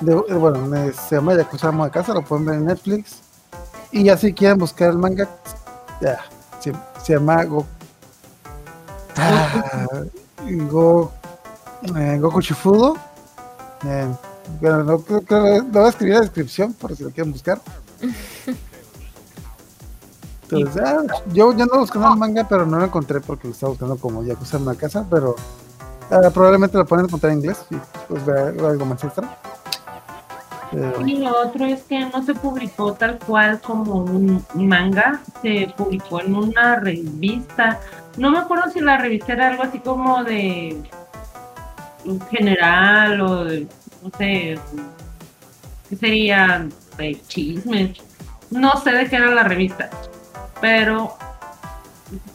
de- 0.00 0.14
bueno, 0.14 0.92
se 0.92 1.16
llama 1.16 1.34
Yakuza 1.34 1.70
de 1.70 1.90
Casa, 1.90 2.14
lo 2.14 2.22
pueden 2.22 2.46
ver 2.46 2.54
en 2.56 2.64
Netflix. 2.66 3.20
Y 3.92 4.04
ya 4.04 4.16
si 4.16 4.32
quieren 4.32 4.58
buscar 4.58 4.90
el 4.90 4.98
manga, 4.98 5.28
ya, 6.00 6.18
se, 6.60 6.72
se 7.02 7.12
llama 7.14 7.44
Go, 7.44 7.66
ah, 9.16 9.84
Go, 10.70 11.12
eh, 11.96 12.18
Goku 12.18 12.40
Shifudo. 12.40 12.96
Eh, 13.84 14.08
bueno, 14.60 14.84
no, 14.84 14.98
creo 15.00 15.24
que 15.24 15.34
lo 15.34 15.62
voy 15.64 15.84
a 15.84 15.88
escribir 15.88 16.14
en 16.14 16.18
la 16.18 16.24
descripción 16.24 16.72
por 16.74 16.94
si 16.96 17.02
lo 17.02 17.10
quieren 17.10 17.32
buscar. 17.32 17.60
Entonces, 20.50 20.82
ah, 20.84 21.02
yo, 21.32 21.52
yo 21.54 21.62
ando 21.62 21.78
buscando 21.78 22.12
el 22.12 22.18
manga, 22.18 22.46
pero 22.48 22.66
no 22.66 22.78
lo 22.78 22.84
encontré 22.84 23.20
porque 23.20 23.48
lo 23.48 23.54
estaba 23.54 23.70
buscando 23.70 23.96
como 23.96 24.22
Yakuza 24.22 24.58
Amo 24.58 24.70
de 24.70 24.76
Casa, 24.76 25.04
pero 25.10 25.34
Ah, 26.10 26.30
probablemente 26.32 26.76
lo 26.76 26.84
pueden 26.84 27.06
encontrar 27.06 27.32
en 27.32 27.38
inglés 27.38 27.64
y 27.70 27.76
pues 28.08 28.24
ver 28.26 28.60
algo 28.64 28.84
más 28.84 29.02
extra. 29.02 29.36
Pero, 30.70 31.06
Y 31.06 31.18
lo 31.18 31.40
otro 31.40 31.64
es 31.64 31.82
que 31.84 32.00
no 32.00 32.22
se 32.22 32.34
publicó 32.34 32.94
tal 32.94 33.18
cual 33.18 33.60
como 33.60 33.98
un 33.98 34.44
manga, 34.54 35.20
se 35.40 35.72
publicó 35.76 36.20
en 36.20 36.34
una 36.34 36.76
revista. 36.76 37.80
No 38.16 38.30
me 38.30 38.38
acuerdo 38.38 38.70
si 38.70 38.80
la 38.80 38.98
revista 38.98 39.32
era 39.32 39.48
algo 39.48 39.62
así 39.62 39.78
como 39.78 40.24
de 40.24 40.82
un 42.04 42.20
general 42.20 43.20
o 43.20 43.44
de, 43.44 43.66
no 44.02 44.10
sé, 44.18 44.58
¿qué 45.88 45.96
sería? 45.96 46.68
De 46.98 47.20
chismes. 47.26 47.98
No 48.50 48.72
sé 48.82 48.92
de 48.92 49.08
qué 49.08 49.16
era 49.16 49.30
la 49.30 49.44
revista, 49.44 49.90
pero 50.60 51.16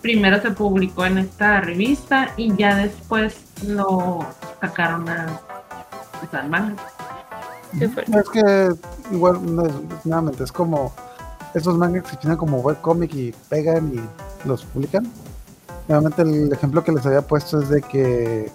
primero 0.02 0.42
se 0.42 0.52
publicó 0.52 1.06
en 1.06 1.20
esta 1.20 1.62
revista 1.62 2.34
y 2.36 2.56
ya 2.56 2.76
después 2.76 3.38
lo 3.66 4.26
sacaron 4.60 5.08
a, 5.08 5.40
pues, 6.20 6.34
al 6.34 6.50
manga. 6.50 6.76
Es 7.80 8.30
que 8.30 8.70
igual, 9.12 9.56
no 9.56 9.66
es, 9.66 9.74
nuevamente, 10.04 10.44
es 10.44 10.52
como 10.52 10.92
esos 11.54 11.78
mangas 11.78 12.04
que 12.04 12.10
se 12.12 12.18
tienen 12.18 12.38
como 12.38 12.60
webcomic 12.60 13.14
y 13.14 13.34
pegan 13.48 13.94
y 13.94 14.48
los 14.48 14.66
publican. 14.66 15.10
Nuevamente 15.88 16.22
el 16.24 16.52
ejemplo 16.52 16.84
que 16.84 16.92
les 16.92 17.06
había 17.06 17.22
puesto 17.22 17.62
es 17.62 17.70
de 17.70 17.82
que 17.82 18.52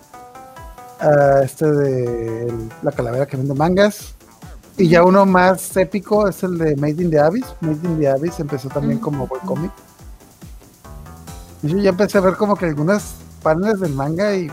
este 1.44 1.70
de 1.70 2.46
el- 2.48 2.72
la 2.82 2.92
calavera 2.92 3.26
que 3.26 3.36
vende 3.36 3.54
mangas. 3.54 4.14
Y 4.76 4.88
ya 4.88 5.04
uno 5.04 5.24
más 5.24 5.76
épico 5.76 6.26
es 6.28 6.42
el 6.42 6.58
de 6.58 6.74
Made 6.76 7.02
in 7.02 7.10
the 7.10 7.20
Abyss. 7.20 7.46
Made 7.60 7.78
in 7.84 7.98
the 8.00 8.08
Abyss 8.08 8.40
empezó 8.40 8.68
también 8.68 8.98
como 8.98 9.24
webcomic. 9.24 9.70
Y 11.62 11.68
yo 11.68 11.78
ya 11.78 11.90
empecé 11.90 12.18
a 12.18 12.22
ver 12.22 12.36
como 12.36 12.56
que 12.56 12.66
algunas 12.66 13.14
paneles 13.42 13.80
del 13.80 13.92
manga 13.94 14.34
y 14.34 14.50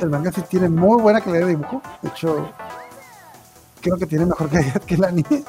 el 0.00 0.10
manga 0.10 0.30
sí 0.32 0.42
tiene 0.48 0.68
muy 0.68 1.00
buena 1.02 1.20
calidad 1.20 1.42
de 1.46 1.50
dibujo. 1.56 1.82
De 2.02 2.08
hecho, 2.08 2.48
creo 3.80 3.96
que 3.96 4.06
tiene 4.06 4.26
mejor 4.26 4.48
calidad 4.50 4.80
que 4.82 4.94
el 4.94 5.04
anime. 5.04 5.44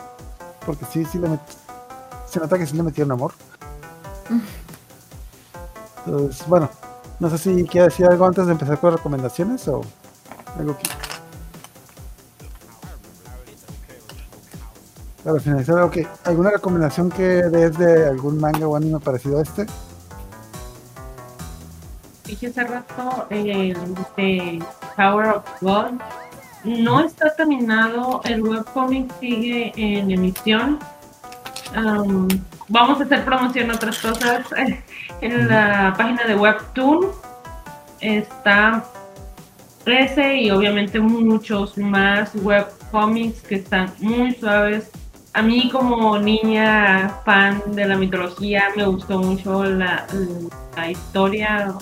Porque 0.65 0.85
sí, 0.91 1.05
sí 1.05 1.19
le 1.19 1.27
met- 1.29 1.39
se 2.27 2.39
nota 2.39 2.57
que 2.57 2.65
sí 2.65 2.75
le 2.75 2.81
metieron 2.83 3.11
amor. 3.11 3.31
Entonces, 6.05 6.47
bueno, 6.47 6.69
no 7.19 7.29
sé 7.29 7.37
si 7.37 7.63
quiere 7.65 7.85
decir 7.87 8.05
algo 8.05 8.25
antes 8.25 8.45
de 8.45 8.51
empezar 8.51 8.79
con 8.79 8.91
las 8.91 8.99
recomendaciones 8.99 9.67
o 9.67 9.81
algo 10.57 10.71
aquí. 10.71 10.89
Para 15.23 15.39
finalizar, 15.39 15.81
ok. 15.81 15.97
¿Alguna 16.25 16.51
recomendación 16.51 17.09
que 17.09 17.23
des 17.23 17.77
de 17.77 18.07
algún 18.07 18.39
manga 18.39 18.67
o 18.67 18.75
anime 18.75 18.99
parecido 18.99 19.39
a 19.39 19.41
este? 19.41 19.65
Dije 22.25 22.47
hace 22.47 22.63
rato 22.63 23.27
el 23.31 23.95
de 24.15 24.63
Power 24.95 25.27
of 25.29 25.43
God. 25.61 25.93
No 26.63 27.01
está 27.01 27.35
terminado, 27.35 28.21
el 28.23 28.41
webcomic 28.43 29.11
sigue 29.19 29.71
en 29.75 30.11
emisión. 30.11 30.79
Am, 31.75 32.27
vamos 32.67 33.01
a 33.01 33.03
hacer 33.03 33.25
promoción 33.25 33.71
a 33.71 33.75
otras 33.75 33.99
cosas. 33.99 34.45
En 35.21 35.47
la 35.47 35.93
página 35.97 36.25
de 36.25 36.35
Webtoon 36.35 37.07
está 38.01 38.83
ese 39.85 40.37
y 40.37 40.51
obviamente 40.51 40.99
muchos 40.99 41.77
más 41.77 42.31
webcomics 42.35 43.41
que 43.41 43.55
están 43.55 43.91
muy 43.99 44.33
suaves. 44.33 44.91
A 45.33 45.41
mí 45.41 45.69
como 45.69 46.17
niña 46.17 47.09
fan 47.25 47.61
de 47.73 47.85
la 47.85 47.97
mitología 47.97 48.69
me 48.75 48.85
gustó 48.85 49.19
mucho 49.19 49.63
la, 49.63 50.07
la 50.75 50.91
historia 50.91 51.73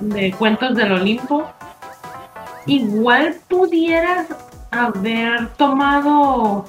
de 0.00 0.32
Cuentos 0.32 0.74
del 0.76 0.92
Olimpo. 0.92 1.46
Igual 2.66 3.36
pudieras 3.48 4.28
haber 4.70 5.48
tomado 5.54 6.64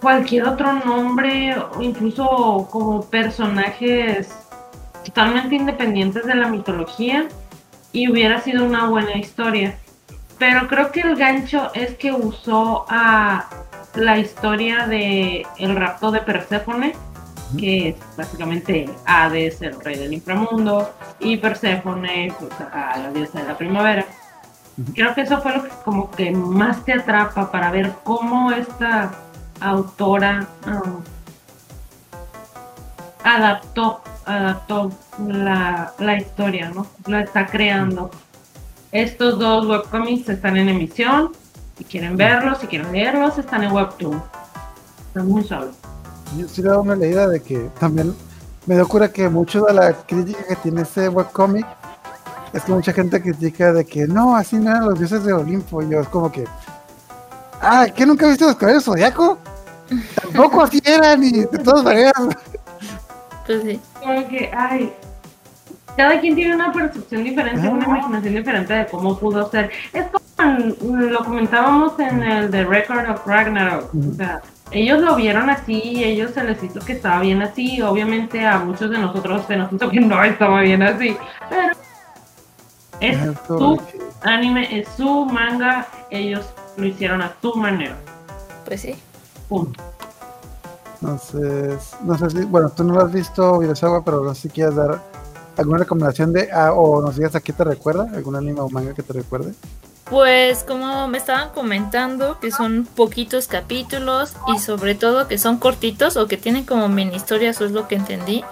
cualquier 0.00 0.46
otro 0.46 0.72
nombre 0.84 1.56
o 1.56 1.80
incluso 1.80 2.68
como 2.70 3.02
personajes 3.02 4.28
totalmente 5.04 5.54
independientes 5.54 6.26
de 6.26 6.34
la 6.34 6.48
mitología 6.48 7.28
y 7.96 8.10
hubiera 8.10 8.42
sido 8.42 8.62
una 8.66 8.88
buena 8.88 9.16
historia. 9.16 9.78
Pero 10.38 10.68
creo 10.68 10.92
que 10.92 11.00
el 11.00 11.16
gancho 11.16 11.70
es 11.72 11.94
que 11.94 12.12
usó 12.12 12.84
a 12.90 13.46
la 13.94 14.18
historia 14.18 14.86
de 14.86 15.46
el 15.56 15.74
rapto 15.74 16.10
de 16.10 16.20
Perséfone, 16.20 16.92
que 17.58 17.88
es 17.88 17.96
básicamente 18.14 18.90
Hades, 19.06 19.62
el 19.62 19.80
rey 19.80 19.96
del 19.96 20.12
inframundo, 20.12 20.94
y 21.20 21.38
Perséfone, 21.38 22.34
pues, 22.38 22.52
a 22.70 22.98
la 22.98 23.10
diosa 23.12 23.40
de 23.40 23.48
la 23.48 23.56
primavera. 23.56 24.04
Creo 24.94 25.14
que 25.14 25.22
eso 25.22 25.40
fue 25.40 25.56
lo 25.56 25.62
que 25.64 25.70
como 25.82 26.10
que 26.10 26.30
más 26.32 26.84
te 26.84 26.92
atrapa 26.92 27.50
para 27.50 27.70
ver 27.70 27.94
cómo 28.04 28.52
esta 28.52 29.10
autora 29.58 30.46
um, 30.66 31.02
adaptó, 33.26 34.00
adaptó 34.24 34.92
la, 35.26 35.92
la 35.98 36.16
historia, 36.16 36.70
¿no? 36.70 36.86
La 37.06 37.20
está 37.20 37.46
creando. 37.46 38.10
Estos 38.92 39.38
dos 39.38 39.66
webcomics 39.66 40.28
están 40.28 40.56
en 40.56 40.68
emisión. 40.68 41.32
Si 41.76 41.84
quieren 41.84 42.16
verlos, 42.16 42.58
si 42.58 42.68
quieren 42.68 42.92
leerlos, 42.92 43.36
están 43.36 43.64
en 43.64 43.72
Webtoon. 43.72 44.22
Están 45.08 45.28
muy 45.28 45.44
suaves. 45.44 45.74
Yo 46.38 46.48
sí 46.48 46.62
le 46.62 46.68
doy 46.70 46.78
una 46.78 46.96
leída 46.96 47.28
de 47.28 47.40
que 47.40 47.68
también 47.78 48.14
me 48.64 48.76
dio 48.76 48.88
cura 48.88 49.12
que 49.12 49.28
mucho 49.28 49.64
de 49.64 49.74
la 49.74 49.92
crítica 49.92 50.42
que 50.48 50.56
tiene 50.56 50.82
ese 50.82 51.08
webcomic 51.08 51.66
es 52.52 52.62
que 52.62 52.72
mucha 52.72 52.92
gente 52.92 53.20
critica 53.20 53.72
de 53.72 53.84
que 53.84 54.06
no, 54.06 54.34
así 54.36 54.56
no 54.56 54.70
eran 54.70 54.86
los 54.86 54.98
dioses 54.98 55.24
de 55.24 55.32
Olimpo. 55.32 55.82
Y 55.82 55.90
yo 55.90 56.00
es 56.00 56.08
como 56.08 56.32
que, 56.32 56.44
ah, 57.60 57.86
¿qué 57.94 58.06
nunca 58.06 58.28
viste 58.28 58.44
los 58.44 58.56
caballeros 58.56 58.84
zodiaco? 58.84 59.38
Tampoco 60.22 60.62
así 60.62 60.80
eran 60.84 61.22
y 61.22 61.32
de 61.32 61.58
todas 61.58 61.84
maneras. 61.84 62.12
Pues 63.46 63.62
sí. 63.62 63.80
Como 64.00 64.28
que, 64.28 64.50
ay, 64.56 64.92
cada 65.96 66.20
quien 66.20 66.34
tiene 66.34 66.54
una 66.54 66.72
percepción 66.72 67.24
diferente, 67.24 67.66
una 67.68 67.86
imaginación 67.86 68.34
diferente 68.34 68.74
de 68.74 68.86
cómo 68.86 69.18
pudo 69.18 69.50
ser. 69.50 69.70
Es 69.92 70.04
como 70.06 70.20
lo 70.96 71.24
comentábamos 71.24 71.98
en 71.98 72.22
el 72.22 72.50
The 72.50 72.64
Record 72.64 73.08
of 73.08 73.26
Ragnarok. 73.26 73.94
O 73.94 74.14
sea, 74.14 74.42
ellos 74.70 75.00
lo 75.00 75.16
vieron 75.16 75.48
así 75.48 75.80
y 75.82 76.04
ellos 76.04 76.32
se 76.32 76.44
les 76.44 76.62
hizo 76.62 76.80
que 76.80 76.92
estaba 76.92 77.20
bien 77.20 77.40
así. 77.42 77.80
Obviamente 77.80 78.44
a 78.44 78.58
muchos 78.58 78.90
de 78.90 78.98
nosotros 78.98 79.44
se 79.46 79.56
nos 79.56 79.72
hizo 79.72 79.88
que 79.88 80.00
no 80.00 80.22
estaba 80.22 80.60
bien 80.60 80.82
así. 80.82 81.16
Pero 81.48 81.72
es 83.00 83.18
su 83.46 83.80
anime, 84.22 84.78
es 84.78 84.88
su 84.96 85.24
manga. 85.24 85.86
Ellos 86.10 86.46
lo 86.76 86.86
hicieron 86.86 87.22
a 87.22 87.32
su 87.40 87.54
manera. 87.54 87.96
Pues 88.66 88.82
sí. 88.82 88.96
Punto. 89.48 89.82
Entonces, 91.00 91.90
no 92.02 92.16
sé 92.16 92.30
si, 92.30 92.44
bueno, 92.44 92.70
tú 92.70 92.84
no 92.84 92.94
lo 92.94 93.02
has 93.04 93.12
visto, 93.12 93.58
Videosawa, 93.58 94.04
pero 94.04 94.22
no 94.22 94.34
sé 94.34 94.42
si 94.42 94.48
quieres 94.48 94.74
dar 94.76 95.00
alguna 95.56 95.78
recomendación 95.78 96.32
de, 96.32 96.50
ah, 96.52 96.72
o 96.72 97.02
nos 97.02 97.16
digas 97.16 97.34
a 97.34 97.40
qué 97.40 97.52
te 97.52 97.64
recuerda, 97.64 98.08
algún 98.14 98.36
anime 98.36 98.60
o 98.60 98.68
manga 98.68 98.94
que 98.94 99.02
te 99.02 99.12
recuerde. 99.12 99.54
Pues 100.08 100.62
como 100.62 101.08
me 101.08 101.18
estaban 101.18 101.50
comentando 101.50 102.38
que 102.38 102.52
son 102.52 102.86
poquitos 102.94 103.48
capítulos 103.48 104.34
y 104.54 104.60
sobre 104.60 104.94
todo 104.94 105.26
que 105.26 105.36
son 105.36 105.58
cortitos 105.58 106.16
o 106.16 106.28
que 106.28 106.36
tienen 106.36 106.64
como 106.64 106.88
mini 106.88 107.16
historias, 107.16 107.56
eso 107.56 107.64
es 107.64 107.72
lo 107.72 107.88
que 107.88 107.96
entendí. 107.96 108.44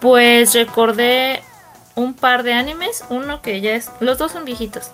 Pues 0.00 0.54
recordé 0.54 1.40
un 1.94 2.14
par 2.14 2.42
de 2.42 2.54
animes, 2.54 3.04
uno 3.10 3.42
que 3.42 3.60
ya 3.60 3.74
es, 3.74 3.90
los 4.00 4.18
dos 4.18 4.32
son 4.32 4.44
viejitos. 4.44 4.90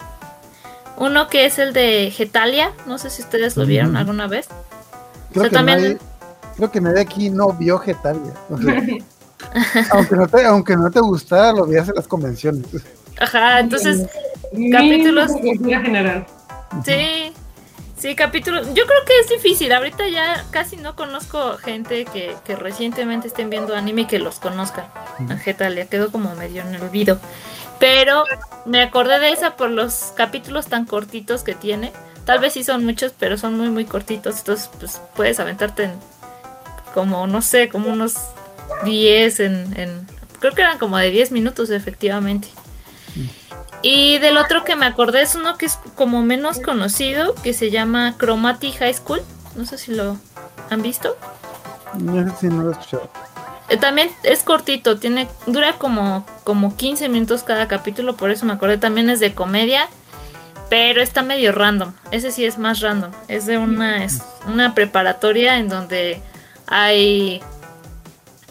Uno 0.98 1.28
que 1.28 1.46
es 1.46 1.58
el 1.58 1.72
de 1.72 2.10
Getalia, 2.10 2.72
no 2.86 2.98
sé 2.98 3.08
si 3.08 3.22
ustedes 3.22 3.56
lo 3.56 3.64
vieron 3.64 3.96
alguna 3.96 4.26
vez. 4.26 4.48
Creo, 5.30 5.44
sea, 5.44 5.50
que 5.50 5.56
también- 5.56 5.98
creo 6.58 6.70
que 6.72 6.80
nadie 6.80 7.00
aquí 7.00 7.30
no 7.30 7.52
vio. 7.52 7.76
O 7.76 7.82
sea, 8.58 8.82
aunque, 9.92 10.16
no 10.16 10.26
te, 10.26 10.44
aunque 10.44 10.76
no 10.76 10.90
te 10.90 11.00
gustara, 11.00 11.52
lo 11.52 11.66
veías 11.66 11.88
en 11.88 11.94
las 11.94 12.08
convenciones. 12.08 12.66
Ajá, 13.18 13.60
entonces 13.60 14.06
Capítulos. 14.72 15.30
Capítulos- 15.32 15.82
general. 15.82 16.26
Sí, 16.84 17.32
sí, 17.96 18.14
capítulo. 18.14 18.62
Yo 18.62 18.84
creo 18.86 19.04
que 19.06 19.18
es 19.20 19.28
difícil. 19.28 19.72
Ahorita 19.72 20.08
ya 20.08 20.44
casi 20.50 20.76
no 20.76 20.96
conozco 20.96 21.56
gente 21.58 22.04
que, 22.04 22.34
que 22.44 22.56
recientemente 22.56 23.28
estén 23.28 23.50
viendo 23.50 23.74
anime 23.74 24.02
y 24.02 24.06
que 24.06 24.18
los 24.18 24.40
conozcan. 24.40 24.86
Getalia 25.44 25.86
quedó 25.86 26.10
como 26.10 26.34
medio 26.34 26.62
en 26.62 26.74
el 26.74 26.82
olvido. 26.82 27.18
Pero 27.78 28.24
me 28.66 28.82
acordé 28.82 29.20
de 29.20 29.30
esa 29.30 29.54
por 29.56 29.70
los 29.70 30.12
capítulos 30.16 30.66
tan 30.66 30.84
cortitos 30.84 31.44
que 31.44 31.54
tiene. 31.54 31.92
Tal 32.24 32.40
vez 32.40 32.54
sí 32.54 32.64
son 32.64 32.84
muchos, 32.84 33.12
pero 33.18 33.38
son 33.38 33.56
muy, 33.56 33.70
muy 33.70 33.84
cortitos. 33.84 34.38
Entonces, 34.40 34.68
pues 34.78 35.00
puedes 35.14 35.38
aventarte 35.40 35.84
en 35.84 35.92
como, 36.98 37.28
no 37.28 37.42
sé, 37.42 37.68
como 37.68 37.90
unos 37.90 38.14
10 38.84 39.38
en, 39.38 39.78
en- 39.78 40.06
Creo 40.40 40.52
que 40.52 40.62
eran 40.62 40.78
como 40.78 40.98
de 40.98 41.10
10 41.10 41.30
minutos, 41.30 41.70
efectivamente. 41.70 42.48
Y 43.82 44.18
del 44.18 44.36
otro 44.36 44.64
que 44.64 44.74
me 44.74 44.84
acordé 44.86 45.22
es 45.22 45.36
uno 45.36 45.56
que 45.56 45.66
es 45.66 45.78
como 45.94 46.22
menos 46.24 46.58
conocido, 46.58 47.34
que 47.36 47.52
se 47.54 47.70
llama 47.70 48.16
Chromatic 48.18 48.76
High 48.78 48.94
School. 48.94 49.20
No 49.54 49.64
sé 49.64 49.78
si 49.78 49.94
lo 49.94 50.16
han 50.70 50.82
visto. 50.82 51.16
No 52.00 52.28
sé 52.28 52.36
si 52.40 52.46
no 52.48 52.62
lo 52.64 52.70
he 52.70 52.72
escuchado. 52.72 53.08
Eh, 53.68 53.76
También 53.76 54.10
es 54.24 54.42
cortito, 54.42 54.98
tiene 54.98 55.28
dura 55.46 55.74
como, 55.74 56.26
como 56.42 56.76
15 56.76 57.08
minutos 57.08 57.44
cada 57.44 57.68
capítulo, 57.68 58.16
por 58.16 58.30
eso 58.32 58.44
me 58.44 58.52
acordé. 58.54 58.78
También 58.78 59.08
es 59.10 59.20
de 59.20 59.34
comedia, 59.34 59.86
pero 60.68 61.00
está 61.00 61.22
medio 61.22 61.52
random. 61.52 61.92
Ese 62.10 62.32
sí 62.32 62.44
es 62.44 62.58
más 62.58 62.80
random. 62.80 63.12
Es 63.28 63.46
de 63.46 63.58
una, 63.58 64.04
es 64.04 64.22
una 64.48 64.74
preparatoria 64.74 65.58
en 65.58 65.68
donde 65.68 66.20
hay 66.68 67.42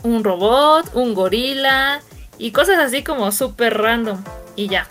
un 0.04 0.24
robot, 0.24 0.90
un 0.94 1.14
gorila 1.14 2.02
y 2.38 2.52
cosas 2.52 2.80
así 2.80 3.04
como 3.04 3.32
súper 3.32 3.78
random. 3.78 4.22
Y 4.56 4.68
ya. 4.68 4.88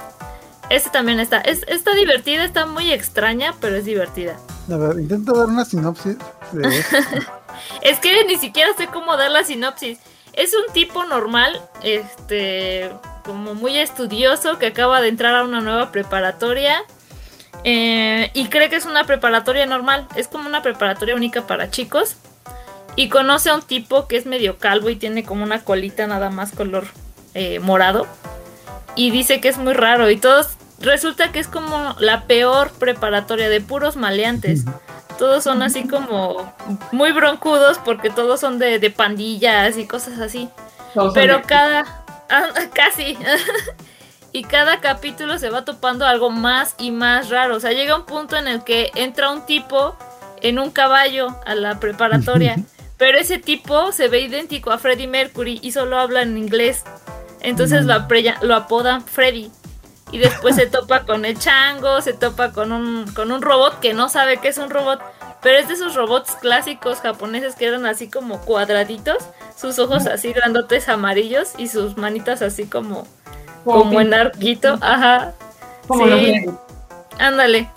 Este 0.71 0.91
también 0.91 1.21
está. 1.21 1.41
Es, 1.41 1.65
está 1.69 1.95
divertida, 1.95 2.45
está 2.45 2.67
muy 2.67 2.93
extraña, 2.93 3.55
pero 3.61 3.77
es 3.77 3.85
divertida. 3.85 4.37
A 4.71 4.77
ver, 4.77 4.99
intento 4.99 5.33
dar 5.33 5.47
una 5.47 5.65
sinopsis 5.65 6.17
de 6.53 6.69
esto. 6.79 6.97
Es 7.83 7.99
que 8.01 8.25
ni 8.25 8.37
siquiera 8.37 8.71
sé 8.77 8.87
cómo 8.89 9.17
dar 9.17 9.31
la 9.31 9.45
sinopsis. 9.45 9.99
Es 10.33 10.53
un 10.55 10.73
tipo 10.73 11.05
normal, 11.05 11.61
este, 11.83 12.91
como 13.25 13.55
muy 13.55 13.79
estudioso, 13.79 14.59
que 14.59 14.67
acaba 14.67 15.01
de 15.01 15.09
entrar 15.09 15.35
a 15.35 15.45
una 15.45 15.61
nueva 15.61 15.93
preparatoria 15.93 16.83
eh, 17.65 18.31
y 18.35 18.49
cree 18.49 18.69
que 18.69 18.77
es 18.77 18.87
una 18.87 19.05
preparatoria 19.05 19.67
normal. 19.67 20.07
Es 20.15 20.29
como 20.29 20.49
una 20.49 20.63
preparatoria 20.63 21.15
única 21.15 21.47
para 21.47 21.71
chicos. 21.71 22.17
Y 22.97 23.11
conoce 23.11 23.51
a 23.51 23.55
un 23.55 23.63
tipo 23.63 24.09
que 24.09 24.17
es 24.17 24.27
medio 24.27 24.59
calvo 24.59 24.89
y 24.89 24.97
tiene 24.97 25.23
como 25.23 25.43
una 25.43 25.63
colita 25.63 26.07
nada 26.07 26.31
más 26.31 26.53
color 26.53 26.87
eh, 27.35 27.61
morado. 27.61 28.07
Y 28.95 29.11
dice 29.11 29.41
que 29.41 29.49
es 29.49 29.59
muy 29.59 29.75
raro. 29.75 30.11
Y 30.11 30.17
todos, 30.17 30.49
resulta 30.81 31.31
que 31.31 31.39
es 31.39 31.49
como 31.49 31.95
la 31.99 32.25
peor 32.25 32.71
preparatoria 32.73 33.51
de 33.51 33.61
puros 33.61 33.97
maleantes. 33.97 34.65
Todos 35.19 35.45
son 35.45 35.63
así 35.63 35.87
como 35.87 36.53
muy 36.93 37.13
broncudos 37.13 37.79
porque 37.85 38.11
todos 38.11 38.41
son 38.41 38.59
de, 38.59 38.79
de 38.79 38.91
pandillas 38.91 39.77
y 39.77 39.87
cosas 39.87 40.19
así. 40.19 40.49
Todos 40.95 41.13
Pero 41.15 41.43
cada... 41.43 42.05
ah, 42.31 42.49
casi. 42.75 43.19
y 44.33 44.45
cada 44.45 44.81
capítulo 44.81 45.39
se 45.39 45.51
va 45.51 45.65
topando 45.65 46.07
algo 46.07 46.31
más 46.31 46.75
y 46.79 46.91
más 46.91 47.29
raro. 47.29 47.57
O 47.57 47.61
sea, 47.61 47.73
llega 47.73 47.97
un 47.97 48.07
punto 48.07 48.37
en 48.37 48.49
el 48.49 48.65
que 48.65 48.91
entra 48.95 49.31
un 49.31 49.45
tipo 49.45 49.97
en 50.41 50.59
un 50.59 50.71
caballo 50.71 51.39
a 51.45 51.55
la 51.55 51.81
preparatoria. 51.81 52.57
Pero 52.97 53.19
ese 53.19 53.39
tipo 53.39 53.93
se 53.93 54.09
ve 54.09 54.21
idéntico 54.21 54.71
a 54.71 54.79
Freddie 54.79 55.07
Mercury 55.09 55.59
y 55.63 55.73
solo 55.73 55.99
habla 55.99 56.23
en 56.23 56.37
inglés. 56.39 56.83
Entonces 57.41 57.85
lo, 57.85 57.95
apre- 57.95 58.41
lo 58.43 58.55
apodan 58.55 59.03
Freddy. 59.05 59.51
Y 60.13 60.19
después 60.19 60.55
se 60.55 60.67
topa 60.67 61.05
con 61.05 61.25
el 61.25 61.37
chango, 61.39 62.01
se 62.01 62.13
topa 62.13 62.53
con 62.53 62.71
un, 62.73 63.11
con 63.13 63.33
un 63.33 63.43
robot 63.43 63.81
que 63.81 63.93
no 63.93 64.09
sabe 64.09 64.39
que 64.39 64.49
es 64.49 64.59
un 64.59 64.71
robot, 64.71 65.01
pero 65.43 65.59
es 65.59 65.67
de 65.69 65.75
esos 65.75 65.95
robots 65.97 66.37
clásicos 66.41 67.01
japoneses 67.01 67.57
que 67.57 67.67
eran 67.67 67.87
así 67.87 68.09
como 68.09 68.41
cuadraditos, 68.41 69.17
sus 69.61 69.79
ojos 69.81 70.07
así 70.07 70.33
grandotes 70.33 70.89
amarillos 70.89 71.51
y 71.59 71.67
sus 71.69 71.97
manitas 71.97 72.41
así 72.41 72.67
como, 72.67 73.07
como 73.65 74.01
en 74.01 74.15
arquito, 74.15 74.79
ajá. 74.81 75.35
Como 75.89 76.07
Sí. 76.07 76.47
Ándale. 77.19 77.69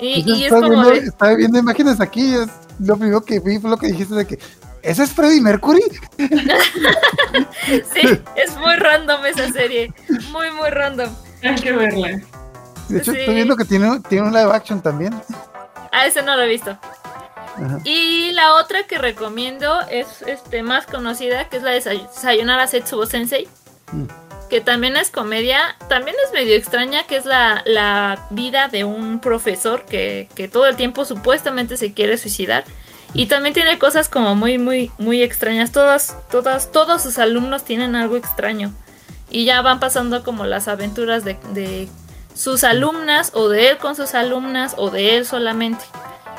Y, 0.00 0.22
Pues 0.24 0.36
y 0.38 0.44
es 0.44 0.50
como 0.52 0.68
viendo, 0.68 0.90
de, 0.90 0.98
estaba 0.98 1.34
viendo 1.34 1.58
imágenes 1.58 2.00
aquí, 2.00 2.34
es 2.34 2.48
lo 2.80 2.96
primero 2.96 3.20
que 3.20 3.40
vi 3.40 3.58
fue 3.58 3.70
lo 3.70 3.76
que 3.76 3.88
dijiste 3.88 4.14
de 4.14 4.26
que 4.26 4.38
¿ese 4.82 5.04
es 5.04 5.12
Freddie 5.12 5.40
Mercury? 5.40 5.82
sí, 6.18 8.00
es 8.36 8.56
muy 8.56 8.74
random 8.76 9.24
esa 9.26 9.50
serie, 9.52 9.92
muy 10.32 10.50
muy 10.50 10.70
random. 10.70 11.10
Hay 11.42 11.54
que 11.56 11.72
verla. 11.72 12.20
De 12.88 12.98
hecho, 12.98 13.12
Sí. 13.12 13.18
estoy 13.20 13.34
viendo 13.34 13.56
que 13.56 13.64
tiene, 13.64 14.00
tiene 14.08 14.26
un 14.28 14.32
live 14.32 14.50
action 14.52 14.80
también. 14.80 15.14
Ah, 15.92 16.06
ese 16.06 16.22
no 16.22 16.36
lo 16.36 16.42
he 16.42 16.48
visto. 16.48 16.70
Ajá. 16.70 17.80
Y 17.84 18.32
la 18.32 18.54
otra 18.54 18.84
que 18.84 18.98
recomiendo 18.98 19.80
es 19.90 20.22
este 20.22 20.62
más 20.62 20.86
conocida, 20.86 21.48
que 21.48 21.58
es 21.58 21.62
la 21.62 21.70
de 21.72 21.80
Say- 21.80 22.06
Sayonara 22.12 22.66
Setsubo 22.66 23.06
Sensei. 23.06 23.48
Mm. 23.92 24.04
Que 24.48 24.62
también 24.62 24.96
es 24.96 25.10
comedia, 25.10 25.76
también 25.90 26.16
es 26.24 26.32
medio 26.32 26.54
extraña, 26.56 27.02
que 27.06 27.16
es 27.16 27.26
la, 27.26 27.62
la 27.66 28.26
vida 28.30 28.68
de 28.68 28.84
un 28.84 29.20
profesor 29.20 29.84
que, 29.84 30.30
que 30.34 30.48
todo 30.48 30.66
el 30.66 30.76
tiempo 30.76 31.04
supuestamente 31.04 31.76
se 31.76 31.92
quiere 31.92 32.16
suicidar. 32.16 32.64
Y 33.14 33.26
también 33.26 33.54
tiene 33.54 33.78
cosas 33.78 34.08
como 34.08 34.34
muy, 34.34 34.58
muy, 34.58 34.90
muy 34.98 35.22
extrañas. 35.22 35.72
Todas, 35.72 36.16
todas, 36.30 36.70
todos 36.72 37.02
sus 37.02 37.18
alumnos 37.18 37.64
tienen 37.64 37.96
algo 37.96 38.16
extraño. 38.16 38.72
Y 39.30 39.44
ya 39.44 39.62
van 39.62 39.80
pasando 39.80 40.22
como 40.22 40.44
las 40.44 40.68
aventuras 40.68 41.24
de, 41.24 41.88
sus 42.34 42.62
alumnas, 42.64 43.32
o 43.34 43.48
de 43.48 43.70
él 43.70 43.78
con 43.78 43.96
sus 43.96 44.14
alumnas, 44.14 44.74
o 44.76 44.90
de 44.90 45.16
él 45.16 45.26
solamente. 45.26 45.84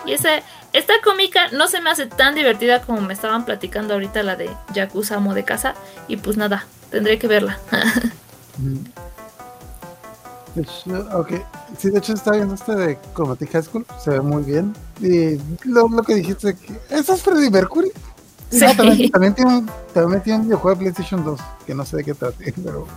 Y 0.06 0.14
esa, 0.14 0.30
esta 0.72 0.94
cómica 1.04 1.50
no 1.52 1.68
se 1.68 1.82
me 1.82 1.90
hace 1.90 2.06
tan 2.06 2.36
divertida 2.36 2.82
como 2.82 3.02
me 3.02 3.14
estaban 3.14 3.44
platicando 3.46 3.96
ahorita 3.96 4.24
la 4.24 4.36
de 4.36 4.50
Yakuza 4.74 5.16
Amo 5.16 5.34
de 5.34 5.44
Casa. 5.44 5.74
Y 6.08 6.18
pues 6.18 6.38
nada, 6.38 6.66
tendré 6.92 7.20
que 7.20 7.28
verla. 7.28 7.60
De 10.56 10.62
hecho, 10.64 11.18
ok. 11.18 11.32
Sí, 11.78 11.90
de 11.90 12.00
hecho 12.00 12.14
estaba 12.14 12.38
viendo 12.38 12.56
este 12.56 12.76
de 12.76 12.98
Chromatic 13.14 13.52
High 13.52 13.64
School, 13.64 13.86
se 14.04 14.12
ve 14.12 14.22
muy 14.22 14.44
bien. 14.44 14.74
Y 15.00 15.40
lo, 15.68 15.88
lo 15.88 16.04
que 16.04 16.16
dijiste, 16.16 16.56
que 16.56 16.80
¿eso 16.90 17.14
es 17.14 17.22
Freddie 17.22 17.52
Mercury? 17.52 17.92
Sí. 18.50 18.66
No, 18.66 18.76
también, 18.76 19.12
también 19.12 19.36
tiene 19.36 19.58
un, 19.58 19.70
también 19.94 20.24
tiene 20.24 20.40
un 20.40 20.46
videojuego 20.46 20.76
de 20.76 20.82
PlayStation 20.82 21.24
2, 21.24 21.40
que 21.68 21.76
no 21.76 21.86
sé 21.86 21.98
de 21.98 22.04
qué 22.04 22.14
trate, 22.14 22.54
pero, 22.64 22.88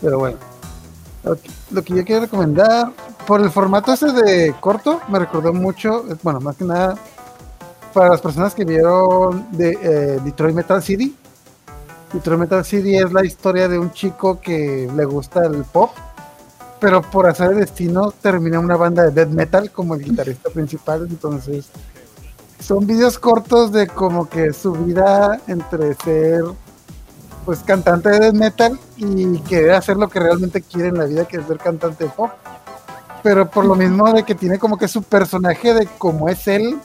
pero 0.00 0.18
bueno. 0.18 0.38
Lo 1.70 1.84
que 1.84 1.94
yo 1.94 2.04
quiero 2.04 2.22
recomendar, 2.22 2.92
por 3.26 3.40
el 3.42 3.50
formato 3.50 3.92
ese 3.92 4.10
de 4.12 4.54
corto, 4.58 5.00
me 5.08 5.18
recordó 5.18 5.52
mucho, 5.52 6.04
bueno, 6.22 6.40
más 6.40 6.56
que 6.56 6.64
nada, 6.64 6.96
para 7.92 8.10
las 8.10 8.20
personas 8.20 8.54
que 8.54 8.64
vieron 8.64 9.46
de 9.52 9.70
eh, 9.82 10.20
Detroit 10.24 10.54
Metal 10.54 10.82
City. 10.82 11.14
Detroit 12.12 12.40
Metal 12.40 12.64
City 12.64 12.96
es 12.96 13.12
la 13.12 13.24
historia 13.24 13.68
de 13.68 13.78
un 13.78 13.92
chico 13.92 14.40
que 14.40 14.90
le 14.94 15.04
gusta 15.04 15.44
el 15.44 15.64
pop, 15.64 15.90
pero 16.80 17.02
por 17.02 17.28
hacer 17.28 17.52
el 17.52 17.60
destino 17.60 18.10
termina 18.10 18.56
en 18.56 18.64
una 18.64 18.76
banda 18.76 19.04
de 19.04 19.10
death 19.10 19.28
metal 19.28 19.70
como 19.70 19.94
el 19.94 20.02
guitarrista 20.02 20.50
principal, 20.50 21.06
entonces 21.08 21.68
son 22.58 22.86
videos 22.86 23.18
cortos 23.18 23.70
de 23.70 23.86
como 23.86 24.28
que 24.28 24.52
su 24.52 24.72
vida 24.72 25.40
entre 25.46 25.94
ser 25.94 26.44
pues 27.44 27.60
cantante 27.60 28.08
de 28.08 28.20
death 28.20 28.34
metal 28.34 28.80
y 28.96 29.38
querer 29.40 29.72
hacer 29.72 29.96
lo 29.98 30.08
que 30.08 30.20
realmente 30.20 30.62
quiere 30.62 30.88
en 30.88 30.98
la 30.98 31.04
vida 31.04 31.26
que 31.26 31.36
es 31.36 31.46
ser 31.46 31.58
cantante 31.58 32.04
de 32.04 32.10
pop. 32.10 32.30
Pero 33.22 33.50
por 33.50 33.66
lo 33.66 33.74
mismo 33.74 34.10
de 34.12 34.22
que 34.22 34.34
tiene 34.34 34.58
como 34.58 34.78
que 34.78 34.88
su 34.88 35.02
personaje 35.02 35.74
de 35.74 35.86
cómo 35.98 36.30
es 36.30 36.48
él 36.48 36.78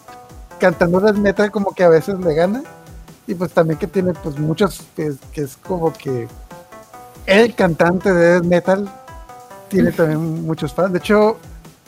cantando 0.59 0.99
death 0.99 1.15
metal 1.15 1.51
como 1.51 1.73
que 1.73 1.83
a 1.83 1.89
veces 1.89 2.19
le 2.19 2.33
gana 2.33 2.63
y 3.27 3.35
pues 3.35 3.51
también 3.51 3.79
que 3.79 3.87
tiene 3.87 4.13
pues 4.13 4.37
muchos 4.39 4.81
que, 4.95 5.13
que 5.31 5.41
es 5.41 5.55
como 5.57 5.93
que 5.93 6.27
el 7.25 7.55
cantante 7.55 8.13
de 8.13 8.33
death 8.33 8.43
metal 8.43 8.89
tiene 9.69 9.91
también 9.91 10.45
muchos 10.45 10.73
fans 10.73 10.93
de 10.93 10.99
hecho 10.99 11.37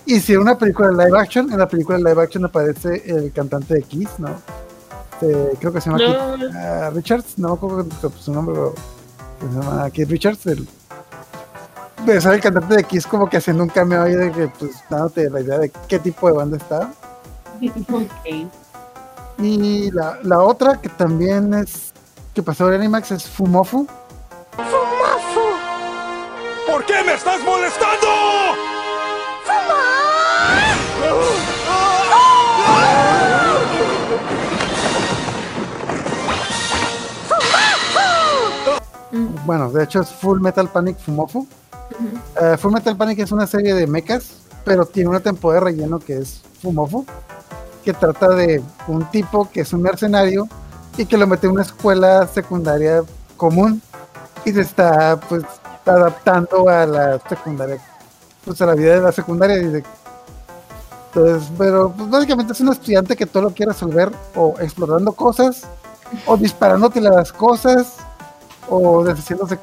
hicieron 0.06 0.44
una 0.44 0.58
película 0.58 0.90
de 0.90 1.06
live 1.06 1.20
action 1.20 1.52
en 1.52 1.60
la 1.60 1.68
película 1.68 1.98
de 1.98 2.04
live 2.04 2.22
action 2.22 2.46
aparece 2.46 3.04
el 3.06 3.32
cantante 3.32 3.76
de 3.76 3.84
Kiss 3.84 4.10
no 4.20 4.30
creo 5.60 5.74
que 5.74 5.82
se 5.82 5.90
llama 5.90 5.98
Keith 6.00 6.40
Lol. 6.40 6.52
ah, 6.56 6.92
Richards, 6.94 7.38
no 7.38 7.50
me 7.50 7.54
acuerdo 7.56 8.12
su 8.20 8.34
nombre, 8.34 8.56
pero 8.56 8.74
se 9.40 9.60
llama 9.60 9.90
Keith 9.90 10.10
Richards, 10.10 10.46
el, 10.48 10.68
de 12.06 12.22
ser 12.22 12.34
el 12.34 12.42
cantante 12.42 12.76
de 12.76 12.84
Kiss 12.84 13.08
como 13.08 13.30
que 13.30 13.38
haciendo 13.38 13.64
un 13.64 13.70
cameo 13.70 14.04
ahí 14.04 14.16
de 14.16 14.32
que 14.32 14.48
pues 14.60 14.72
dándote 14.90 15.30
la 15.30 15.42
idea 15.42 15.60
de 15.60 15.72
qué 15.88 16.00
tipo 16.00 16.28
de 16.28 16.34
banda 16.34 16.58
está. 16.58 16.92
Y 19.40 19.92
la, 19.92 20.18
la 20.24 20.40
otra 20.40 20.82
que 20.82 20.90
también 20.90 21.54
es 21.54 21.94
que 22.34 22.42
pasó 22.42 22.68
en 22.70 22.82
Animax 22.82 23.12
es 23.12 23.30
Fumofu. 23.30 23.86
¿Por 26.88 26.96
qué 26.96 27.04
me 27.04 27.16
estás 27.16 27.42
molestando? 27.44 28.08
Bueno, 39.46 39.70
de 39.70 39.84
hecho 39.84 40.00
es 40.00 40.10
Full 40.10 40.40
Metal 40.40 40.70
Panic 40.70 40.98
Fumofu. 41.00 41.46
Eh, 42.42 42.56
Full 42.58 42.72
Metal 42.72 42.96
Panic 42.96 43.20
es 43.20 43.34
una 43.34 43.48
serie 43.48 43.74
de 43.74 43.86
mechas, 43.86 44.38
pero 44.64 44.86
tiene 44.86 45.10
una 45.10 45.20
temporada 45.20 45.60
de 45.60 45.72
relleno 45.72 46.00
que 46.00 46.20
es 46.20 46.42
Fumofu, 46.62 47.06
que 47.84 47.92
trata 47.94 48.30
de 48.30 48.64
un 48.88 49.04
tipo 49.12 49.50
que 49.52 49.62
es 49.62 49.74
un 49.74 49.82
mercenario 49.82 50.48
y 50.98 51.06
que 51.06 51.18
lo 51.18 51.28
mete 51.28 51.48
en 51.48 51.54
una 51.54 51.64
escuela 51.64 52.28
secundaria 52.28 53.04
común 53.36 53.82
y 54.46 54.54
se 54.54 54.62
está 54.62 55.20
pues 55.20 55.44
adaptando 55.88 56.68
a 56.70 56.86
la 56.86 57.20
secundaria, 57.28 57.78
pues 58.46 58.62
a 58.62 58.66
la 58.66 58.76
vida 58.76 58.96
de 58.96 59.02
la 59.02 59.12
secundaria. 59.12 59.58
y 59.58 59.66
de- 59.68 59.84
entonces, 61.14 61.50
pero 61.58 61.92
pues, 61.96 62.10
básicamente 62.10 62.54
es 62.54 62.60
un 62.62 62.70
estudiante 62.70 63.16
que 63.16 63.26
todo 63.26 63.44
lo 63.44 63.50
quiere 63.52 63.72
resolver 63.72 64.12
o 64.36 64.54
explorando 64.60 65.12
cosas 65.14 65.64
o 66.26 66.38
disparándote 66.38 67.02
las 67.02 67.32
cosas 67.34 67.96
o 68.70 69.04
deshaciéndose 69.04 69.58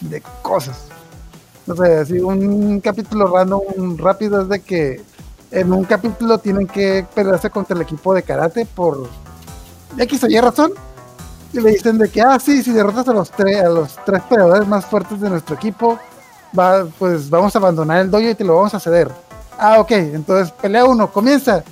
de 0.00 0.22
cosas. 0.42 0.84
No 1.66 1.76
sé, 1.76 1.98
así 1.98 2.18
un 2.20 2.80
capítulo 2.80 3.26
random 3.26 3.98
rápido 3.98 4.42
es 4.42 4.48
de 4.48 4.60
que 4.60 5.02
en 5.50 5.72
un 5.72 5.84
capítulo 5.84 6.38
tienen 6.38 6.66
que 6.66 7.06
pelearse 7.14 7.50
contra 7.50 7.74
el 7.76 7.82
equipo 7.82 8.14
de 8.14 8.22
karate 8.22 8.64
por 8.64 9.08
X 9.98 10.24
o 10.24 10.28
Y 10.28 10.40
razón. 10.40 10.72
Y 11.52 11.60
le 11.60 11.70
dicen 11.70 11.98
de 11.98 12.08
que, 12.10 12.20
ah, 12.20 12.38
sí, 12.38 12.62
si 12.62 12.72
derrotas 12.72 13.08
a 13.08 13.12
los, 13.12 13.30
tres 13.30 13.62
a 13.62 13.68
los 13.68 13.96
tres 14.04 14.22
peleadores 14.28 14.66
más 14.68 14.84
fuertes 14.84 15.20
de 15.20 15.30
nuestro 15.30 15.56
equipo, 15.56 15.98
va, 16.58 16.86
pues 16.98 17.30
vamos 17.30 17.54
a 17.54 17.58
abandonar 17.58 18.00
el 18.00 18.10
dojo 18.10 18.28
y 18.28 18.34
te 18.34 18.44
lo 18.44 18.56
vamos 18.56 18.74
a 18.74 18.80
ceder. 18.80 19.10
Ah, 19.58 19.80
ok, 19.80 19.90
entonces 19.92 20.52
pelea 20.52 20.84
uno, 20.84 21.10
comienza. 21.10 21.64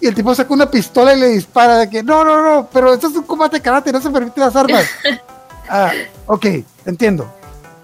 Y 0.00 0.06
el 0.08 0.14
tipo 0.14 0.34
saca 0.34 0.52
una 0.52 0.70
pistola 0.70 1.14
y 1.14 1.20
le 1.20 1.28
dispara 1.28 1.78
de 1.78 1.88
que, 1.88 2.02
no, 2.02 2.24
no, 2.24 2.42
no, 2.42 2.68
pero 2.72 2.92
esto 2.92 3.08
es 3.08 3.14
un 3.14 3.22
combate 3.22 3.56
de 3.56 3.62
karate, 3.62 3.92
no 3.92 4.00
se 4.00 4.10
permiten 4.10 4.44
las 4.44 4.56
armas. 4.56 4.84
ah, 5.68 5.92
ok, 6.26 6.46
entiendo. 6.84 7.26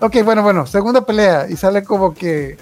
Ok, 0.00 0.16
bueno, 0.24 0.42
bueno, 0.42 0.66
segunda 0.66 1.00
pelea 1.00 1.46
y 1.48 1.56
sale 1.56 1.82
como 1.82 2.14
que 2.14 2.56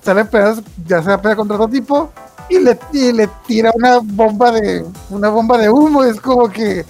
sale 0.00 0.24
peleas, 0.24 0.62
ya 0.86 1.02
se 1.02 1.18
pelea 1.18 1.36
contra 1.36 1.56
otro 1.56 1.68
tipo 1.68 2.10
y 2.48 2.60
le, 2.60 2.78
y 2.92 3.12
le 3.12 3.28
tira 3.46 3.72
una 3.74 3.98
bomba 4.02 4.52
de 4.52 4.84
una 5.10 5.28
bomba 5.28 5.58
de 5.58 5.68
humo, 5.68 6.04
es 6.04 6.20
como 6.20 6.48
que 6.48 6.84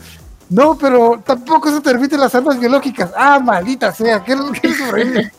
no, 0.49 0.77
pero 0.79 1.21
tampoco 1.25 1.71
se 1.71 1.81
permiten 1.81 2.21
las 2.21 2.35
armas 2.35 2.59
biológicas. 2.59 3.11
Ah, 3.17 3.39
maldita 3.41 3.93
sea, 3.93 4.23
¿qué, 4.23 4.37
qué 4.61 4.75
sobrevive? 4.75 5.33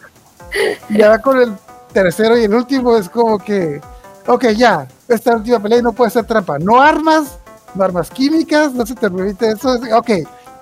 Y 0.90 0.98
ya 1.00 1.20
con 1.20 1.40
el 1.42 1.54
tercero 1.94 2.38
y 2.38 2.44
el 2.44 2.54
último 2.54 2.96
es 2.98 3.08
como 3.10 3.38
que, 3.40 3.82
ok, 4.26 4.46
ya, 4.50 4.88
esta 5.08 5.36
última 5.36 5.60
pelea 5.60 5.82
no 5.82 5.94
puede 5.94 6.12
ser 6.12 6.26
trampa. 6.26 6.60
No 6.60 6.82
armas, 6.82 7.38
no 7.74 7.84
armas 7.84 8.10
químicas, 8.10 8.74
no 8.74 8.86
se 8.86 8.96
te 8.96 9.10
permite 9.10 9.52
eso. 9.52 9.76
es- 9.76 9.94
Ok, 9.94 10.10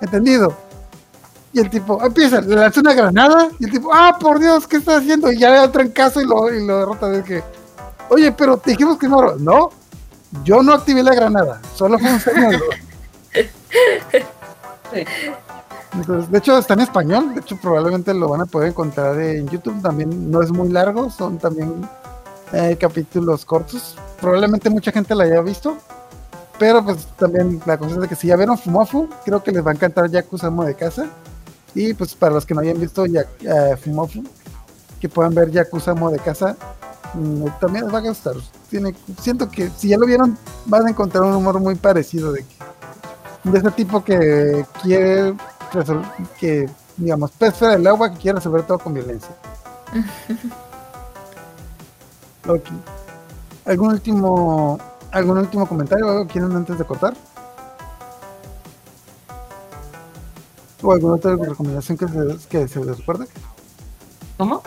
entendido. 0.00 0.54
Y 1.52 1.60
el 1.60 1.70
tipo 1.70 2.04
empieza, 2.04 2.40
le 2.40 2.54
lanza 2.54 2.80
una 2.80 2.92
granada 2.92 3.48
y 3.58 3.64
el 3.64 3.70
tipo, 3.70 3.90
ah, 3.92 4.16
por 4.20 4.38
Dios, 4.38 4.66
¿qué 4.68 4.76
estás 4.76 4.98
haciendo? 5.02 5.32
Y 5.32 5.38
ya 5.38 5.50
le 5.50 5.56
da 5.56 5.72
trancazo 5.72 6.20
y 6.20 6.26
lo, 6.26 6.52
y 6.52 6.64
lo 6.66 6.78
derrota. 6.78 7.08
De 7.08 7.24
que, 7.24 7.42
oye, 8.10 8.30
pero 8.32 8.58
te 8.58 8.72
dijimos 8.72 8.98
que 8.98 9.08
no. 9.08 9.34
No, 9.36 9.70
yo 10.44 10.62
no 10.62 10.74
activé 10.74 11.02
la 11.02 11.14
granada, 11.14 11.60
solo 11.74 11.98
fue 11.98 12.12
un 12.12 12.20
segundo. 12.20 12.58
De 14.92 16.38
hecho, 16.38 16.58
está 16.58 16.74
en 16.74 16.80
español. 16.80 17.34
De 17.34 17.40
hecho, 17.40 17.56
probablemente 17.56 18.12
lo 18.14 18.28
van 18.28 18.42
a 18.42 18.46
poder 18.46 18.70
encontrar 18.70 19.18
en 19.20 19.48
YouTube. 19.48 19.80
También 19.82 20.30
no 20.30 20.42
es 20.42 20.50
muy 20.50 20.68
largo, 20.68 21.10
son 21.10 21.38
también 21.38 21.88
eh, 22.52 22.76
capítulos 22.78 23.44
cortos. 23.44 23.96
Probablemente 24.20 24.70
mucha 24.70 24.92
gente 24.92 25.14
la 25.14 25.24
haya 25.24 25.40
visto. 25.40 25.76
Pero 26.58 26.82
pues 26.82 27.06
también 27.18 27.60
la 27.66 27.76
cosa 27.76 27.96
es 27.96 28.00
de 28.00 28.08
que 28.08 28.16
si 28.16 28.28
ya 28.28 28.36
vieron 28.36 28.56
Fumofu, 28.56 29.10
creo 29.24 29.42
que 29.42 29.52
les 29.52 29.64
va 29.64 29.72
a 29.72 29.74
encantar 29.74 30.10
Yakuza 30.10 30.46
Amo 30.46 30.64
de 30.64 30.74
Casa. 30.74 31.06
Y 31.74 31.92
pues 31.92 32.14
para 32.14 32.32
los 32.32 32.46
que 32.46 32.54
no 32.54 32.62
hayan 32.62 32.80
visto 32.80 33.04
ya, 33.04 33.26
eh, 33.40 33.76
Fumofu, 33.76 34.24
que 35.00 35.08
puedan 35.08 35.34
ver 35.34 35.50
Yakuza 35.50 35.94
Mo 35.94 36.10
de 36.10 36.18
casa, 36.18 36.56
mm, 37.14 37.44
también 37.60 37.84
les 37.84 37.94
va 37.94 37.98
a 37.98 38.02
gustar. 38.02 38.34
Siento 39.20 39.50
que 39.50 39.70
si 39.76 39.88
ya 39.88 39.98
lo 39.98 40.06
vieron, 40.06 40.38
van 40.64 40.86
a 40.86 40.90
encontrar 40.90 41.24
un 41.24 41.34
humor 41.34 41.60
muy 41.60 41.74
parecido 41.74 42.32
de 42.32 42.40
que 42.40 42.54
de 43.52 43.58
ese 43.58 43.70
tipo 43.70 44.02
que 44.02 44.66
quiere 44.82 45.34
que 46.38 46.68
digamos 46.96 47.30
pez 47.32 47.54
fuera 47.54 47.76
del 47.76 47.86
agua 47.86 48.10
que 48.10 48.18
quiere 48.18 48.36
resolver 48.36 48.62
todo 48.62 48.78
con 48.78 48.94
violencia. 48.94 49.30
Ok. 52.48 52.62
¿Algún 53.64 53.88
último 53.88 54.78
algún 55.10 55.38
último 55.38 55.66
comentario 55.66 56.06
o 56.06 56.10
algo 56.10 56.26
quieren 56.28 56.54
antes 56.54 56.78
de 56.78 56.84
cortar? 56.84 57.12
¿O 60.80 60.92
alguna 60.92 61.14
otra 61.14 61.34
recomendación 61.34 61.98
que 61.98 62.06
se, 62.06 62.48
que 62.48 62.68
se 62.68 62.84
les 62.84 62.98
recuerde? 62.98 63.26
¿Cómo? 64.36 64.62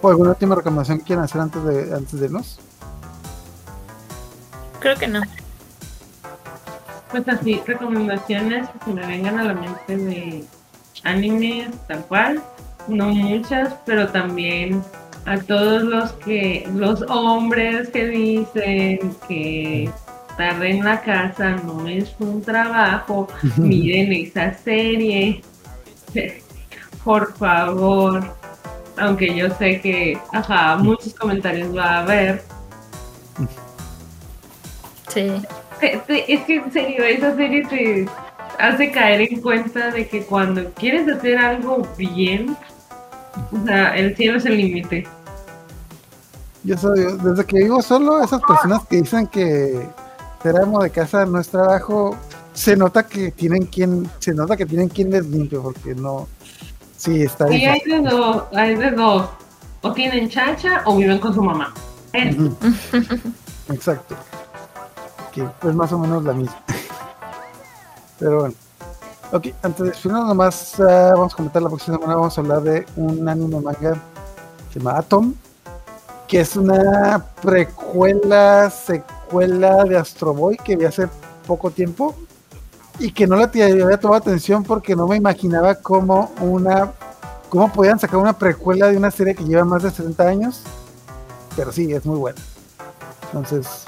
¿O 0.00 0.08
alguna 0.08 0.30
última 0.30 0.54
recomendación 0.54 1.00
que 1.00 1.04
quieran 1.04 1.26
hacer 1.26 1.42
antes 1.42 1.62
de 1.62 1.94
antes 1.94 2.18
de 2.18 2.24
irnos? 2.24 2.58
Creo 4.80 4.96
que 4.96 5.08
no. 5.08 5.20
Pues 7.10 7.26
así, 7.28 7.60
recomendaciones 7.66 8.68
que 8.68 8.84
se 8.84 8.92
me 8.92 9.06
vengan 9.06 9.38
a 9.38 9.44
la 9.44 9.54
mente 9.54 9.96
de 9.96 10.44
anime 11.04 11.68
tal 11.88 12.04
cual. 12.06 12.42
No 12.88 13.08
muchas, 13.08 13.74
pero 13.84 14.08
también 14.08 14.82
a 15.26 15.38
todos 15.38 15.82
los 15.82 16.12
que, 16.12 16.68
los 16.74 17.02
hombres 17.08 17.90
que 17.90 18.06
dicen 18.06 19.14
que 19.28 19.90
estar 20.30 20.64
en 20.64 20.84
la 20.84 21.00
casa 21.02 21.50
no 21.64 21.86
es 21.86 22.14
un 22.18 22.42
trabajo, 22.42 23.28
miren 23.56 24.12
esa 24.12 24.54
serie. 24.54 25.42
Por 27.04 27.34
favor. 27.34 28.24
Aunque 28.96 29.34
yo 29.34 29.48
sé 29.56 29.80
que, 29.80 30.18
ajá, 30.32 30.76
muchos 30.76 31.14
comentarios 31.14 31.74
va 31.74 31.96
a 31.96 31.98
haber, 32.00 32.42
Sí. 35.12 35.26
Te- 35.80 36.00
te- 36.06 36.32
es 36.32 36.40
que 36.44 36.56
en 36.56 36.72
serio, 36.72 37.04
esa 37.04 37.34
serie 37.36 37.66
te 37.66 38.06
hace 38.58 38.90
caer 38.90 39.22
en 39.32 39.40
cuenta 39.40 39.90
de 39.90 40.06
que 40.06 40.24
cuando 40.24 40.70
quieres 40.74 41.08
hacer 41.08 41.38
algo 41.38 41.86
bien, 41.96 42.56
o 43.52 43.64
sea, 43.66 43.96
el 43.96 44.14
cielo 44.16 44.38
es 44.38 44.44
el 44.44 44.56
límite. 44.58 45.06
Yo 46.64 46.76
soy, 46.76 47.00
desde 47.22 47.44
que 47.46 47.58
vivo 47.60 47.80
solo, 47.80 48.22
esas 48.22 48.42
personas 48.42 48.82
que 48.86 48.96
dicen 48.96 49.26
que 49.28 49.80
ser 50.42 50.56
amo 50.58 50.82
de 50.82 50.90
casa 50.90 51.24
no 51.24 51.40
es 51.40 51.48
trabajo, 51.48 52.16
se 52.52 52.76
nota 52.76 53.04
que 53.06 53.30
tienen 53.30 53.64
quien, 53.64 54.10
se 54.18 54.34
nota 54.34 54.56
que 54.56 54.66
tienen 54.66 54.88
quien 54.88 55.10
les 55.10 55.24
limpie, 55.26 55.58
porque 55.58 55.94
no, 55.94 56.28
sí, 56.98 57.22
está 57.22 57.46
Y 57.50 57.56
bien. 57.60 57.70
hay 57.72 57.80
de 57.80 58.00
dos, 58.10 58.42
hay 58.54 58.74
de 58.74 58.90
dos. 58.90 59.30
O 59.82 59.92
tienen 59.94 60.28
chacha 60.28 60.82
o 60.84 60.96
viven 60.98 61.18
con 61.18 61.32
su 61.32 61.42
mamá. 61.42 61.72
Exacto. 63.72 64.16
Es 65.62 65.74
más 65.74 65.92
o 65.92 65.98
menos 65.98 66.24
la 66.24 66.32
misma. 66.32 66.62
Pero 68.18 68.40
bueno. 68.40 68.54
Ok, 69.32 69.46
antes 69.62 69.86
de 69.86 69.92
final 69.92 70.26
nomás 70.26 70.80
ah, 70.80 71.12
vamos 71.14 71.32
a 71.32 71.36
comentar 71.36 71.62
la 71.62 71.68
próxima 71.68 71.96
semana, 71.96 72.16
vamos 72.16 72.36
a 72.36 72.40
hablar 72.40 72.62
de 72.62 72.84
un 72.96 73.28
anime 73.28 73.60
manga 73.60 73.92
que 73.92 74.72
se 74.72 74.78
llama 74.80 74.98
Atom, 74.98 75.34
que 76.26 76.40
es 76.40 76.56
una 76.56 77.24
precuela, 77.40 78.68
secuela 78.70 79.84
de 79.84 79.96
Astro 79.96 80.34
Boy 80.34 80.56
que 80.56 80.74
vi 80.74 80.84
hace 80.84 81.08
poco 81.46 81.70
tiempo 81.70 82.16
y 82.98 83.12
que 83.12 83.28
no 83.28 83.36
la 83.36 83.44
había 83.44 84.00
tomado 84.00 84.20
atención 84.20 84.64
porque 84.64 84.96
no 84.96 85.06
me 85.06 85.16
imaginaba 85.16 85.76
cómo 85.76 86.32
una 86.40 86.92
cómo 87.50 87.72
podían 87.72 87.98
sacar 87.98 88.18
una 88.18 88.36
precuela 88.36 88.88
de 88.88 88.96
una 88.96 89.10
serie 89.12 89.34
que 89.34 89.44
lleva 89.44 89.64
más 89.64 89.82
de 89.82 89.90
70 89.90 90.26
años, 90.26 90.62
pero 91.56 91.70
sí, 91.72 91.92
es 91.92 92.06
muy 92.06 92.18
buena. 92.18 92.40
Entonces, 93.26 93.84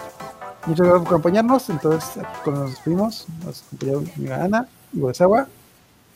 muchas 0.67 0.87
gracias 0.87 1.05
por 1.05 1.09
acompañarnos. 1.09 1.71
Entonces, 1.71 2.17
aquí 2.19 2.39
cuando 2.45 2.63
nos 2.63 2.71
despedimos, 2.71 3.27
nos 3.45 3.63
acompañó 3.63 4.01
mi 4.01 4.11
amiga 4.17 4.45
Ana 4.45 4.69
y. 4.93 5.49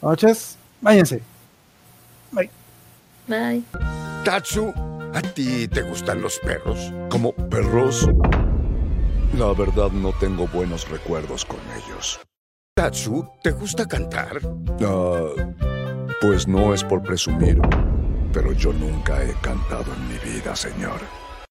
Buenas 0.00 0.12
noches, 0.16 0.58
váyanse. 0.80 1.22
Bye. 2.32 2.50
Bye. 3.26 3.62
Tatsu, 4.24 4.72
¿a 5.14 5.22
ti 5.22 5.68
te 5.68 5.82
gustan 5.82 6.20
los 6.20 6.38
perros? 6.40 6.92
¿Como 7.10 7.32
perros? 7.32 8.08
La 9.36 9.52
verdad 9.52 9.90
no 9.90 10.12
tengo 10.18 10.46
buenos 10.48 10.88
recuerdos 10.88 11.44
con 11.44 11.58
ellos. 11.76 12.20
Tatsu, 12.74 13.26
¿te 13.42 13.50
gusta 13.52 13.86
cantar? 13.86 14.40
Ah, 14.82 15.32
pues 16.20 16.46
no 16.46 16.74
es 16.74 16.84
por 16.84 17.02
presumir, 17.02 17.60
pero 18.32 18.52
yo 18.52 18.72
nunca 18.72 19.22
he 19.22 19.32
cantado 19.40 19.92
en 19.94 20.08
mi 20.08 20.18
vida, 20.18 20.54
señor. 20.54 21.00